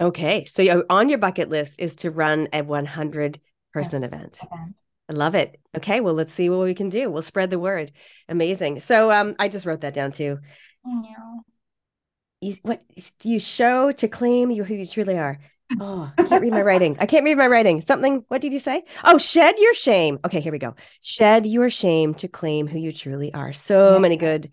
Okay. 0.00 0.44
So 0.44 0.84
on 0.90 1.08
your 1.08 1.18
bucket 1.18 1.48
list 1.48 1.80
is 1.80 1.96
to 1.96 2.10
run 2.10 2.48
a 2.52 2.62
100 2.62 3.40
person 3.72 4.02
yes, 4.02 4.12
event. 4.12 4.40
event. 4.42 4.76
I 5.08 5.12
love 5.12 5.34
it. 5.34 5.60
Okay. 5.76 6.00
Well, 6.00 6.14
let's 6.14 6.32
see 6.32 6.50
what 6.50 6.60
we 6.60 6.74
can 6.74 6.88
do. 6.88 7.10
We'll 7.10 7.22
spread 7.22 7.50
the 7.50 7.58
word. 7.58 7.92
Amazing. 8.28 8.80
So 8.80 9.10
um, 9.10 9.34
I 9.38 9.48
just 9.48 9.66
wrote 9.66 9.82
that 9.82 9.94
down 9.94 10.12
too. 10.12 10.38
Yeah. 10.84 11.12
You, 12.42 12.54
what 12.62 12.82
do 13.20 13.30
you 13.30 13.40
show 13.40 13.92
to 13.92 14.08
claim 14.08 14.50
you 14.50 14.64
who 14.64 14.74
you 14.74 14.86
truly 14.86 15.18
are? 15.18 15.38
Oh, 15.80 16.10
I 16.16 16.22
can't 16.22 16.42
read 16.42 16.52
my 16.52 16.62
writing. 16.62 16.96
I 17.00 17.06
can't 17.06 17.24
read 17.24 17.36
my 17.36 17.48
writing. 17.48 17.80
Something, 17.80 18.24
what 18.28 18.40
did 18.40 18.52
you 18.52 18.58
say? 18.58 18.84
Oh, 19.04 19.18
shed 19.18 19.58
your 19.58 19.74
shame. 19.74 20.18
Okay, 20.24 20.40
here 20.40 20.52
we 20.52 20.58
go. 20.58 20.74
Shed 21.00 21.46
your 21.46 21.70
shame 21.70 22.14
to 22.14 22.28
claim 22.28 22.66
who 22.66 22.78
you 22.78 22.92
truly 22.92 23.34
are. 23.34 23.52
So 23.52 23.94
yes. 23.94 24.00
many 24.00 24.16
good 24.16 24.50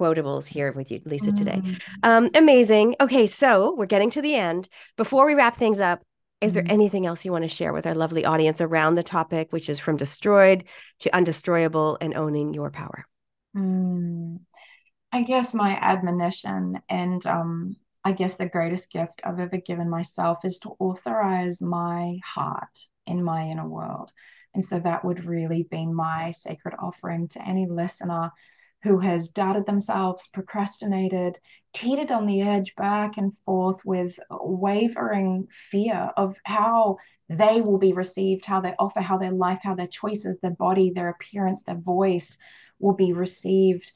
quotables 0.00 0.46
here 0.46 0.72
with 0.72 0.90
you, 0.90 1.00
Lysa, 1.00 1.36
today. 1.36 1.60
Mm. 1.62 1.80
Um, 2.02 2.30
amazing. 2.34 2.96
Okay, 3.00 3.26
so 3.26 3.74
we're 3.76 3.86
getting 3.86 4.10
to 4.10 4.22
the 4.22 4.34
end. 4.34 4.68
Before 4.96 5.26
we 5.26 5.34
wrap 5.34 5.56
things 5.56 5.80
up, 5.80 6.02
is 6.40 6.54
there 6.54 6.62
mm. 6.62 6.70
anything 6.70 7.04
else 7.04 7.24
you 7.24 7.32
want 7.32 7.44
to 7.44 7.48
share 7.48 7.72
with 7.72 7.86
our 7.86 7.94
lovely 7.94 8.24
audience 8.24 8.60
around 8.60 8.94
the 8.94 9.02
topic, 9.02 9.52
which 9.52 9.68
is 9.68 9.80
from 9.80 9.96
destroyed 9.96 10.64
to 11.00 11.10
undestroyable 11.10 11.98
and 12.00 12.14
owning 12.14 12.54
your 12.54 12.70
power? 12.70 13.04
Mm. 13.56 14.40
I 15.12 15.22
guess 15.22 15.54
my 15.54 15.70
admonition 15.72 16.80
and 16.88 17.24
um, 17.26 17.76
I 18.08 18.12
guess 18.12 18.36
the 18.36 18.48
greatest 18.48 18.90
gift 18.90 19.20
I've 19.22 19.38
ever 19.38 19.58
given 19.58 19.90
myself 19.90 20.42
is 20.42 20.58
to 20.60 20.74
authorize 20.78 21.60
my 21.60 22.18
heart 22.24 22.86
in 23.06 23.22
my 23.22 23.48
inner 23.48 23.68
world. 23.68 24.14
And 24.54 24.64
so 24.64 24.80
that 24.80 25.04
would 25.04 25.26
really 25.26 25.68
be 25.70 25.84
my 25.84 26.30
sacred 26.30 26.74
offering 26.78 27.28
to 27.28 27.46
any 27.46 27.66
listener 27.66 28.30
who 28.82 28.98
has 29.00 29.28
doubted 29.28 29.66
themselves, 29.66 30.26
procrastinated, 30.28 31.38
teetered 31.74 32.10
on 32.10 32.24
the 32.24 32.40
edge 32.40 32.74
back 32.76 33.18
and 33.18 33.36
forth 33.44 33.84
with 33.84 34.18
wavering 34.30 35.46
fear 35.70 36.10
of 36.16 36.34
how 36.44 36.96
they 37.28 37.60
will 37.60 37.76
be 37.76 37.92
received, 37.92 38.46
how 38.46 38.62
they 38.62 38.74
offer, 38.78 39.02
how 39.02 39.18
their 39.18 39.32
life, 39.32 39.60
how 39.62 39.74
their 39.74 39.86
choices, 39.86 40.38
their 40.38 40.52
body, 40.52 40.92
their 40.94 41.10
appearance, 41.10 41.62
their 41.62 41.76
voice 41.76 42.38
will 42.78 42.94
be 42.94 43.12
received 43.12 43.92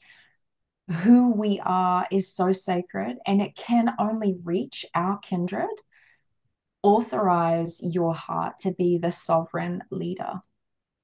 who 0.89 1.31
we 1.31 1.61
are 1.63 2.07
is 2.11 2.33
so 2.33 2.51
sacred 2.51 3.17
and 3.25 3.41
it 3.41 3.55
can 3.55 3.93
only 3.99 4.35
reach 4.43 4.85
our 4.93 5.17
kindred. 5.19 5.69
Authorize 6.81 7.79
your 7.81 8.13
heart 8.13 8.59
to 8.59 8.71
be 8.73 8.97
the 8.97 9.11
sovereign 9.11 9.81
leader 9.89 10.41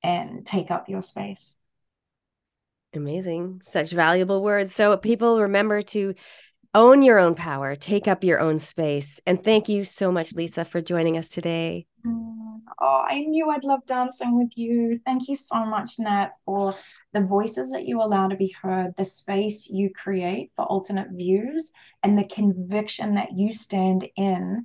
and 0.04 0.46
take 0.46 0.72
up 0.72 0.90
your 0.90 1.02
space. 1.02 1.56
Amazing. 2.94 3.62
Such 3.64 3.92
valuable 3.92 4.42
words. 4.42 4.74
So, 4.74 4.98
people 4.98 5.40
remember 5.40 5.82
to 5.84 6.16
own 6.74 7.02
your 7.02 7.20
own 7.20 7.36
power, 7.36 7.76
take 7.76 8.08
up 8.08 8.24
your 8.24 8.40
own 8.40 8.60
space. 8.60 9.20
And 9.26 9.44
thank 9.44 9.70
you 9.70 9.84
so 9.84 10.12
much, 10.12 10.34
Lysa, 10.34 10.66
for 10.66 10.82
joining 10.82 11.18
us 11.18 11.30
today. 11.30 11.86
Mm, 12.06 12.29
oh, 12.80 13.06
I 13.08 13.20
knew 13.22 13.50
I'd 13.50 13.64
love 13.64 13.86
dancing 13.86 14.38
with 14.38 14.58
you. 14.58 15.00
Thank 15.06 15.28
you 15.28 15.36
so 15.36 15.66
much, 15.66 16.00
Nat, 16.00 16.32
for 16.46 16.76
the 17.14 17.22
voices 17.22 17.72
that 17.72 17.86
you 17.86 18.02
allow 18.02 18.28
to 18.28 18.36
be 18.36 18.56
heard, 18.62 18.94
the 18.98 19.06
space 19.06 19.68
you 19.68 19.90
create 19.94 20.52
for 20.56 20.66
alternate 20.66 21.10
views, 21.12 21.72
and 22.04 22.18
the 22.18 22.26
conviction 22.26 23.16
that 23.16 23.38
you 23.38 23.52
stand 23.52 24.08
in 24.16 24.64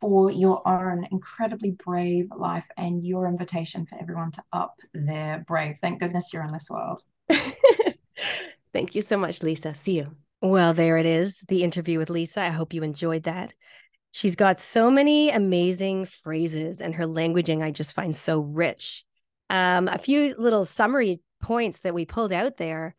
for 0.00 0.30
your 0.30 0.66
own 0.68 1.06
incredibly 1.12 1.70
brave 1.70 2.28
life 2.36 2.66
and 2.76 3.06
your 3.06 3.26
invitation 3.26 3.86
for 3.86 3.98
everyone 4.00 4.32
to 4.32 4.42
up 4.52 4.76
their 4.92 5.44
brave. 5.46 5.76
Thank 5.80 6.00
goodness 6.00 6.32
you're 6.32 6.44
in 6.44 6.52
this 6.52 6.68
world. 6.68 7.02
Thank 8.72 8.94
you 8.94 9.02
so 9.02 9.16
much, 9.16 9.40
Lysa. 9.40 9.74
See 9.74 9.98
you. 9.98 10.16
Well, 10.42 10.74
there 10.74 10.98
it 10.98 11.06
is, 11.06 11.44
the 11.48 11.62
interview 11.62 11.98
with 11.98 12.10
Lysa. 12.10 12.38
I 12.38 12.50
hope 12.50 12.74
you 12.74 12.82
enjoyed 12.82 13.22
that. 13.22 13.54
She's 14.14 14.36
got 14.36 14.60
so 14.60 14.92
many 14.92 15.30
amazing 15.30 16.04
phrases, 16.04 16.80
and 16.80 16.94
her 16.94 17.04
languaging 17.04 17.64
I 17.64 17.72
just 17.72 17.94
find 17.94 18.14
so 18.14 18.38
rich. 18.38 19.04
Um, 19.50 19.88
a 19.88 19.98
few 19.98 20.36
little 20.38 20.64
summary 20.64 21.20
points 21.42 21.80
that 21.80 21.94
we 21.94 22.04
pulled 22.04 22.32
out 22.32 22.56
there 22.56 22.94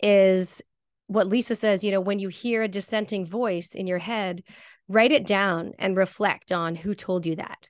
is 0.00 0.62
what 1.08 1.26
Lysa 1.26 1.56
says, 1.56 1.82
you 1.82 1.90
know, 1.90 2.00
when 2.00 2.20
you 2.20 2.28
hear 2.28 2.62
a 2.62 2.68
dissenting 2.68 3.26
voice 3.26 3.74
in 3.74 3.88
your 3.88 3.98
head, 3.98 4.44
write 4.86 5.10
it 5.10 5.26
down 5.26 5.72
and 5.76 5.96
reflect 5.96 6.52
on 6.52 6.76
who 6.76 6.94
told 6.94 7.26
you 7.26 7.34
that. 7.34 7.68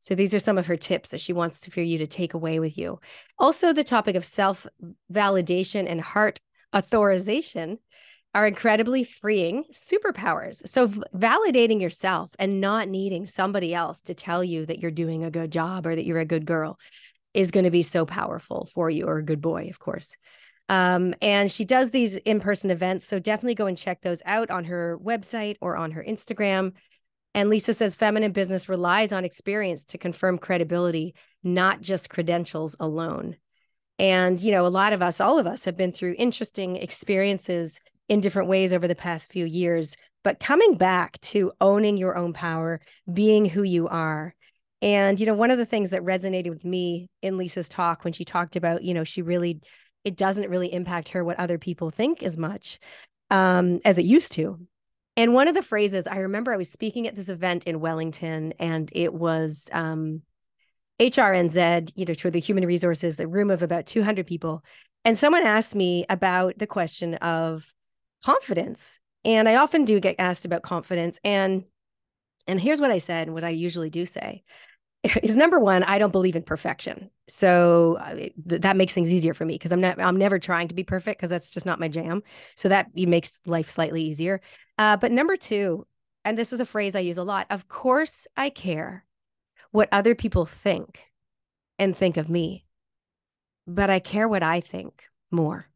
So 0.00 0.14
these 0.14 0.34
are 0.34 0.38
some 0.38 0.58
of 0.58 0.66
her 0.66 0.76
tips 0.76 1.08
that 1.08 1.22
she 1.22 1.32
wants 1.32 1.66
for 1.66 1.80
you 1.80 1.96
to 1.96 2.06
take 2.06 2.34
away 2.34 2.60
with 2.60 2.76
you. 2.76 3.00
Also, 3.38 3.72
the 3.72 3.82
topic 3.82 4.16
of 4.16 4.24
self 4.24 4.66
validation 5.10 5.90
and 5.90 5.98
heart 5.98 6.38
authorization 6.76 7.78
are 8.34 8.46
incredibly 8.46 9.04
freeing 9.04 9.64
superpowers. 9.72 10.66
So, 10.66 10.88
validating 10.88 11.80
yourself 11.80 12.30
and 12.38 12.60
not 12.60 12.88
needing 12.88 13.26
somebody 13.26 13.72
else 13.72 14.02
to 14.02 14.14
tell 14.14 14.42
you 14.42 14.66
that 14.66 14.80
you're 14.80 14.90
doing 14.90 15.22
a 15.22 15.30
good 15.30 15.52
job 15.52 15.86
or 15.86 15.94
that 15.94 16.04
you're 16.04 16.18
a 16.18 16.24
good 16.24 16.44
girl 16.44 16.78
is 17.32 17.52
going 17.52 17.64
to 17.64 17.70
be 17.70 17.82
so 17.82 18.04
powerful 18.04 18.68
for 18.74 18.90
you, 18.90 19.06
or 19.06 19.18
a 19.18 19.24
good 19.24 19.40
boy, 19.40 19.68
of 19.70 19.78
course. 19.78 20.16
Um, 20.68 21.14
and 21.22 21.50
she 21.50 21.64
does 21.64 21.90
these 21.90 22.16
in 22.16 22.40
person 22.40 22.70
events. 22.70 23.06
So, 23.06 23.20
definitely 23.20 23.54
go 23.54 23.66
and 23.66 23.78
check 23.78 24.00
those 24.02 24.22
out 24.26 24.50
on 24.50 24.64
her 24.64 24.98
website 25.02 25.56
or 25.60 25.76
on 25.76 25.92
her 25.92 26.04
Instagram. 26.06 26.72
And 27.34 27.50
Lysa 27.50 27.74
says 27.74 27.94
feminine 27.94 28.32
business 28.32 28.68
relies 28.68 29.12
on 29.12 29.24
experience 29.24 29.84
to 29.86 29.98
confirm 29.98 30.38
credibility, 30.38 31.14
not 31.42 31.80
just 31.80 32.10
credentials 32.10 32.74
alone. 32.80 33.36
And, 33.98 34.40
you 34.40 34.50
know, 34.50 34.66
a 34.66 34.68
lot 34.68 34.92
of 34.92 35.02
us, 35.02 35.20
all 35.20 35.38
of 35.38 35.46
us 35.46 35.64
have 35.66 35.76
been 35.76 35.92
through 35.92 36.16
interesting 36.18 36.76
experiences 36.76 37.80
in 38.08 38.20
different 38.20 38.48
ways 38.48 38.72
over 38.72 38.86
the 38.86 38.94
past 38.94 39.30
few 39.30 39.44
years. 39.44 39.96
But 40.22 40.40
coming 40.40 40.74
back 40.74 41.20
to 41.20 41.52
owning 41.60 41.96
your 41.96 42.16
own 42.16 42.32
power, 42.32 42.80
being 43.12 43.44
who 43.44 43.62
you 43.62 43.88
are. 43.88 44.34
And, 44.82 45.18
you 45.18 45.26
know, 45.26 45.34
one 45.34 45.50
of 45.50 45.58
the 45.58 45.66
things 45.66 45.90
that 45.90 46.02
resonated 46.02 46.50
with 46.50 46.64
me 46.64 47.08
in 47.22 47.38
Lysa's 47.38 47.68
talk 47.68 48.04
when 48.04 48.12
she 48.12 48.24
talked 48.24 48.56
about, 48.56 48.82
you 48.82 48.94
know, 48.94 49.04
she 49.04 49.22
really, 49.22 49.60
it 50.04 50.16
doesn't 50.16 50.50
really 50.50 50.72
impact 50.72 51.10
her 51.10 51.24
what 51.24 51.38
other 51.38 51.58
people 51.58 51.90
think 51.90 52.22
as 52.22 52.36
much 52.36 52.78
um, 53.30 53.80
as 53.84 53.98
it 53.98 54.04
used 54.04 54.32
to. 54.32 54.58
And 55.16 55.32
one 55.32 55.48
of 55.48 55.54
the 55.54 55.62
phrases 55.62 56.06
I 56.06 56.16
remember 56.16 56.52
I 56.52 56.56
was 56.56 56.70
speaking 56.70 57.06
at 57.06 57.14
this 57.14 57.28
event 57.28 57.64
in 57.64 57.80
Wellington 57.80 58.52
and 58.58 58.90
it 58.92 59.14
was 59.14 59.68
um, 59.72 60.22
HRNZ, 61.00 61.92
you 61.94 62.04
know, 62.04 62.14
to 62.14 62.30
the 62.30 62.40
human 62.40 62.66
resources, 62.66 63.16
the 63.16 63.28
room 63.28 63.50
of 63.50 63.62
about 63.62 63.86
200 63.86 64.26
people. 64.26 64.64
And 65.04 65.16
someone 65.16 65.44
asked 65.44 65.74
me 65.74 66.04
about 66.08 66.58
the 66.58 66.66
question 66.66 67.14
of 67.16 67.72
confidence. 68.24 68.98
And 69.24 69.48
I 69.48 69.56
often 69.56 69.84
do 69.84 70.00
get 70.00 70.16
asked 70.18 70.44
about 70.44 70.62
confidence. 70.62 71.18
And 71.24 71.64
and 72.46 72.60
here's 72.60 72.80
what 72.80 72.90
I 72.90 72.98
said, 72.98 73.26
and 73.26 73.34
what 73.34 73.44
I 73.44 73.50
usually 73.50 73.88
do 73.88 74.04
say 74.04 74.44
is 75.22 75.36
number 75.36 75.58
one, 75.58 75.82
I 75.82 75.98
don't 75.98 76.12
believe 76.12 76.36
in 76.36 76.42
perfection. 76.42 77.10
So 77.28 77.98
th- 78.14 78.32
that 78.60 78.76
makes 78.76 78.92
things 78.92 79.12
easier 79.12 79.32
for 79.32 79.44
me 79.44 79.54
because 79.54 79.72
I'm 79.72 79.80
not 79.80 80.00
I'm 80.00 80.18
never 80.18 80.38
trying 80.38 80.68
to 80.68 80.74
be 80.74 80.84
perfect 80.84 81.18
because 81.18 81.30
that's 81.30 81.50
just 81.50 81.66
not 81.66 81.80
my 81.80 81.88
jam. 81.88 82.22
So 82.56 82.68
that 82.68 82.94
makes 82.94 83.40
life 83.46 83.70
slightly 83.70 84.02
easier. 84.02 84.40
Uh, 84.78 84.96
but 84.96 85.12
number 85.12 85.36
two, 85.36 85.86
and 86.24 86.36
this 86.36 86.52
is 86.52 86.60
a 86.60 86.66
phrase 86.66 86.96
I 86.96 87.00
use 87.00 87.18
a 87.18 87.24
lot. 87.24 87.46
Of 87.50 87.68
course, 87.68 88.26
I 88.36 88.50
care 88.50 89.04
what 89.70 89.88
other 89.92 90.14
people 90.14 90.46
think 90.46 91.02
and 91.78 91.96
think 91.96 92.16
of 92.16 92.28
me, 92.28 92.64
but 93.66 93.90
I 93.90 93.98
care 93.98 94.28
what 94.28 94.42
I 94.42 94.60
think 94.60 95.04
more. 95.30 95.68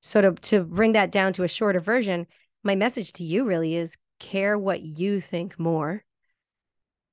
So 0.00 0.20
to 0.20 0.32
to 0.32 0.64
bring 0.64 0.92
that 0.92 1.12
down 1.12 1.32
to 1.34 1.44
a 1.44 1.48
shorter 1.48 1.80
version, 1.80 2.26
my 2.62 2.74
message 2.74 3.12
to 3.14 3.24
you 3.24 3.44
really 3.44 3.76
is 3.76 3.96
care 4.18 4.58
what 4.58 4.82
you 4.82 5.20
think 5.20 5.58
more. 5.58 6.04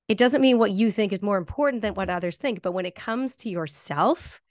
It 0.07 0.17
doesn't 0.17 0.41
mean 0.41 0.57
what 0.57 0.71
you 0.71 0.91
think 0.91 1.11
is 1.11 1.21
more 1.21 1.37
important 1.37 1.81
than 1.81 1.93
what 1.93 2.09
others 2.09 2.37
think, 2.37 2.61
but 2.61 2.71
when 2.71 2.85
it 2.85 2.95
comes 2.95 3.35
to 3.37 3.49
yourself 3.49 4.41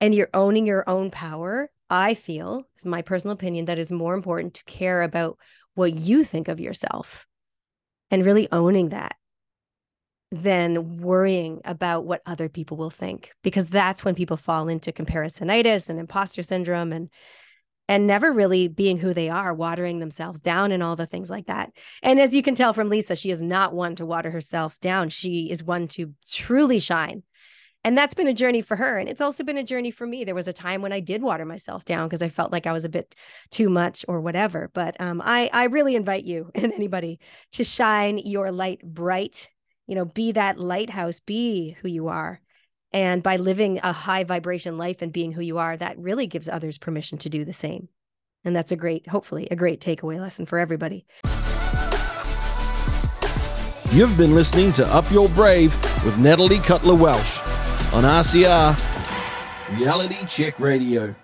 and 0.00 0.14
you're 0.14 0.30
owning 0.32 0.66
your 0.66 0.88
own 0.88 1.10
power, 1.10 1.70
I 1.90 2.14
feel, 2.14 2.68
is 2.76 2.84
my 2.84 3.02
personal 3.02 3.34
opinion, 3.34 3.64
that 3.64 3.78
is 3.80 3.90
more 3.90 4.14
important 4.14 4.54
to 4.54 4.64
care 4.64 5.02
about 5.02 5.38
what 5.74 5.92
you 5.92 6.22
think 6.22 6.46
of 6.46 6.60
yourself 6.60 7.26
and 8.10 8.24
really 8.24 8.48
owning 8.52 8.90
that 8.90 9.16
than 10.30 10.98
worrying 10.98 11.60
about 11.64 12.04
what 12.04 12.22
other 12.26 12.48
people 12.48 12.76
will 12.76 12.90
think 12.90 13.32
because 13.42 13.70
that's 13.70 14.04
when 14.04 14.14
people 14.14 14.36
fall 14.36 14.68
into 14.68 14.92
comparisonitis 14.92 15.88
and 15.88 15.98
imposter 15.98 16.42
syndrome 16.42 16.92
and 16.92 17.08
and 17.90 18.06
never 18.06 18.30
really 18.30 18.68
being 18.68 18.98
who 18.98 19.14
they 19.14 19.30
are 19.30 19.54
watering 19.54 19.98
themselves 19.98 20.42
down 20.42 20.72
and 20.72 20.82
all 20.82 20.94
the 20.94 21.06
things 21.06 21.30
like 21.30 21.46
that. 21.46 21.72
And 22.02 22.20
as 22.20 22.34
you 22.34 22.42
can 22.42 22.54
tell 22.54 22.74
from 22.74 22.90
lysa 22.90 23.18
she 23.18 23.30
is 23.30 23.40
not 23.40 23.72
one 23.72 23.96
to 23.96 24.04
water 24.04 24.30
herself 24.30 24.78
down. 24.80 25.08
She 25.08 25.50
is 25.50 25.62
one 25.62 25.88
to 25.88 26.12
truly 26.30 26.78
shine. 26.78 27.22
And 27.84 27.96
that's 27.96 28.12
been 28.12 28.28
a 28.28 28.34
journey 28.34 28.60
for 28.60 28.76
her 28.76 28.98
and 28.98 29.08
it's 29.08 29.22
also 29.22 29.44
been 29.44 29.56
a 29.56 29.64
journey 29.64 29.90
for 29.90 30.06
me. 30.06 30.24
There 30.24 30.34
was 30.34 30.48
a 30.48 30.52
time 30.52 30.82
when 30.82 30.92
i 30.92 31.00
did 31.00 31.22
water 31.22 31.46
myself 31.46 31.86
down 31.86 32.06
because 32.06 32.22
i 32.22 32.28
felt 32.28 32.52
like 32.52 32.66
i 32.66 32.72
was 32.72 32.84
a 32.84 32.90
bit 32.90 33.14
too 33.50 33.70
much 33.70 34.04
or 34.08 34.20
whatever 34.20 34.70
but 34.74 35.00
um, 35.00 35.22
I, 35.24 35.48
I 35.52 35.64
really 35.64 35.96
invite 35.96 36.24
you 36.24 36.50
and 36.54 36.72
anybody 36.74 37.20
to 37.52 37.64
shine 37.64 38.18
your 38.18 38.52
light 38.52 38.82
bright 38.84 39.48
you 39.88 39.94
know, 39.94 40.04
be 40.04 40.32
that 40.32 40.60
lighthouse, 40.60 41.18
be 41.18 41.76
who 41.80 41.88
you 41.88 42.08
are. 42.08 42.40
And 42.92 43.22
by 43.22 43.36
living 43.36 43.80
a 43.82 43.92
high 43.92 44.22
vibration 44.22 44.78
life 44.78 45.02
and 45.02 45.12
being 45.12 45.32
who 45.32 45.42
you 45.42 45.58
are, 45.58 45.76
that 45.76 45.98
really 45.98 46.26
gives 46.26 46.48
others 46.48 46.78
permission 46.78 47.18
to 47.18 47.28
do 47.28 47.44
the 47.44 47.52
same. 47.52 47.88
And 48.44 48.54
that's 48.54 48.70
a 48.70 48.76
great, 48.76 49.08
hopefully, 49.08 49.48
a 49.50 49.56
great 49.56 49.80
takeaway 49.80 50.20
lesson 50.20 50.46
for 50.46 50.58
everybody. 50.58 51.06
You've 53.90 54.16
been 54.18 54.34
listening 54.34 54.72
to 54.72 54.86
Up 54.94 55.10
Your 55.10 55.28
Brave 55.30 55.74
with 56.04 56.18
Natalie 56.18 56.58
Cutler 56.58 56.94
Welsh 56.94 57.40
on 57.94 58.04
RCR 58.04 59.78
Reality 59.78 60.26
Check 60.26 60.60
Radio. 60.60 61.14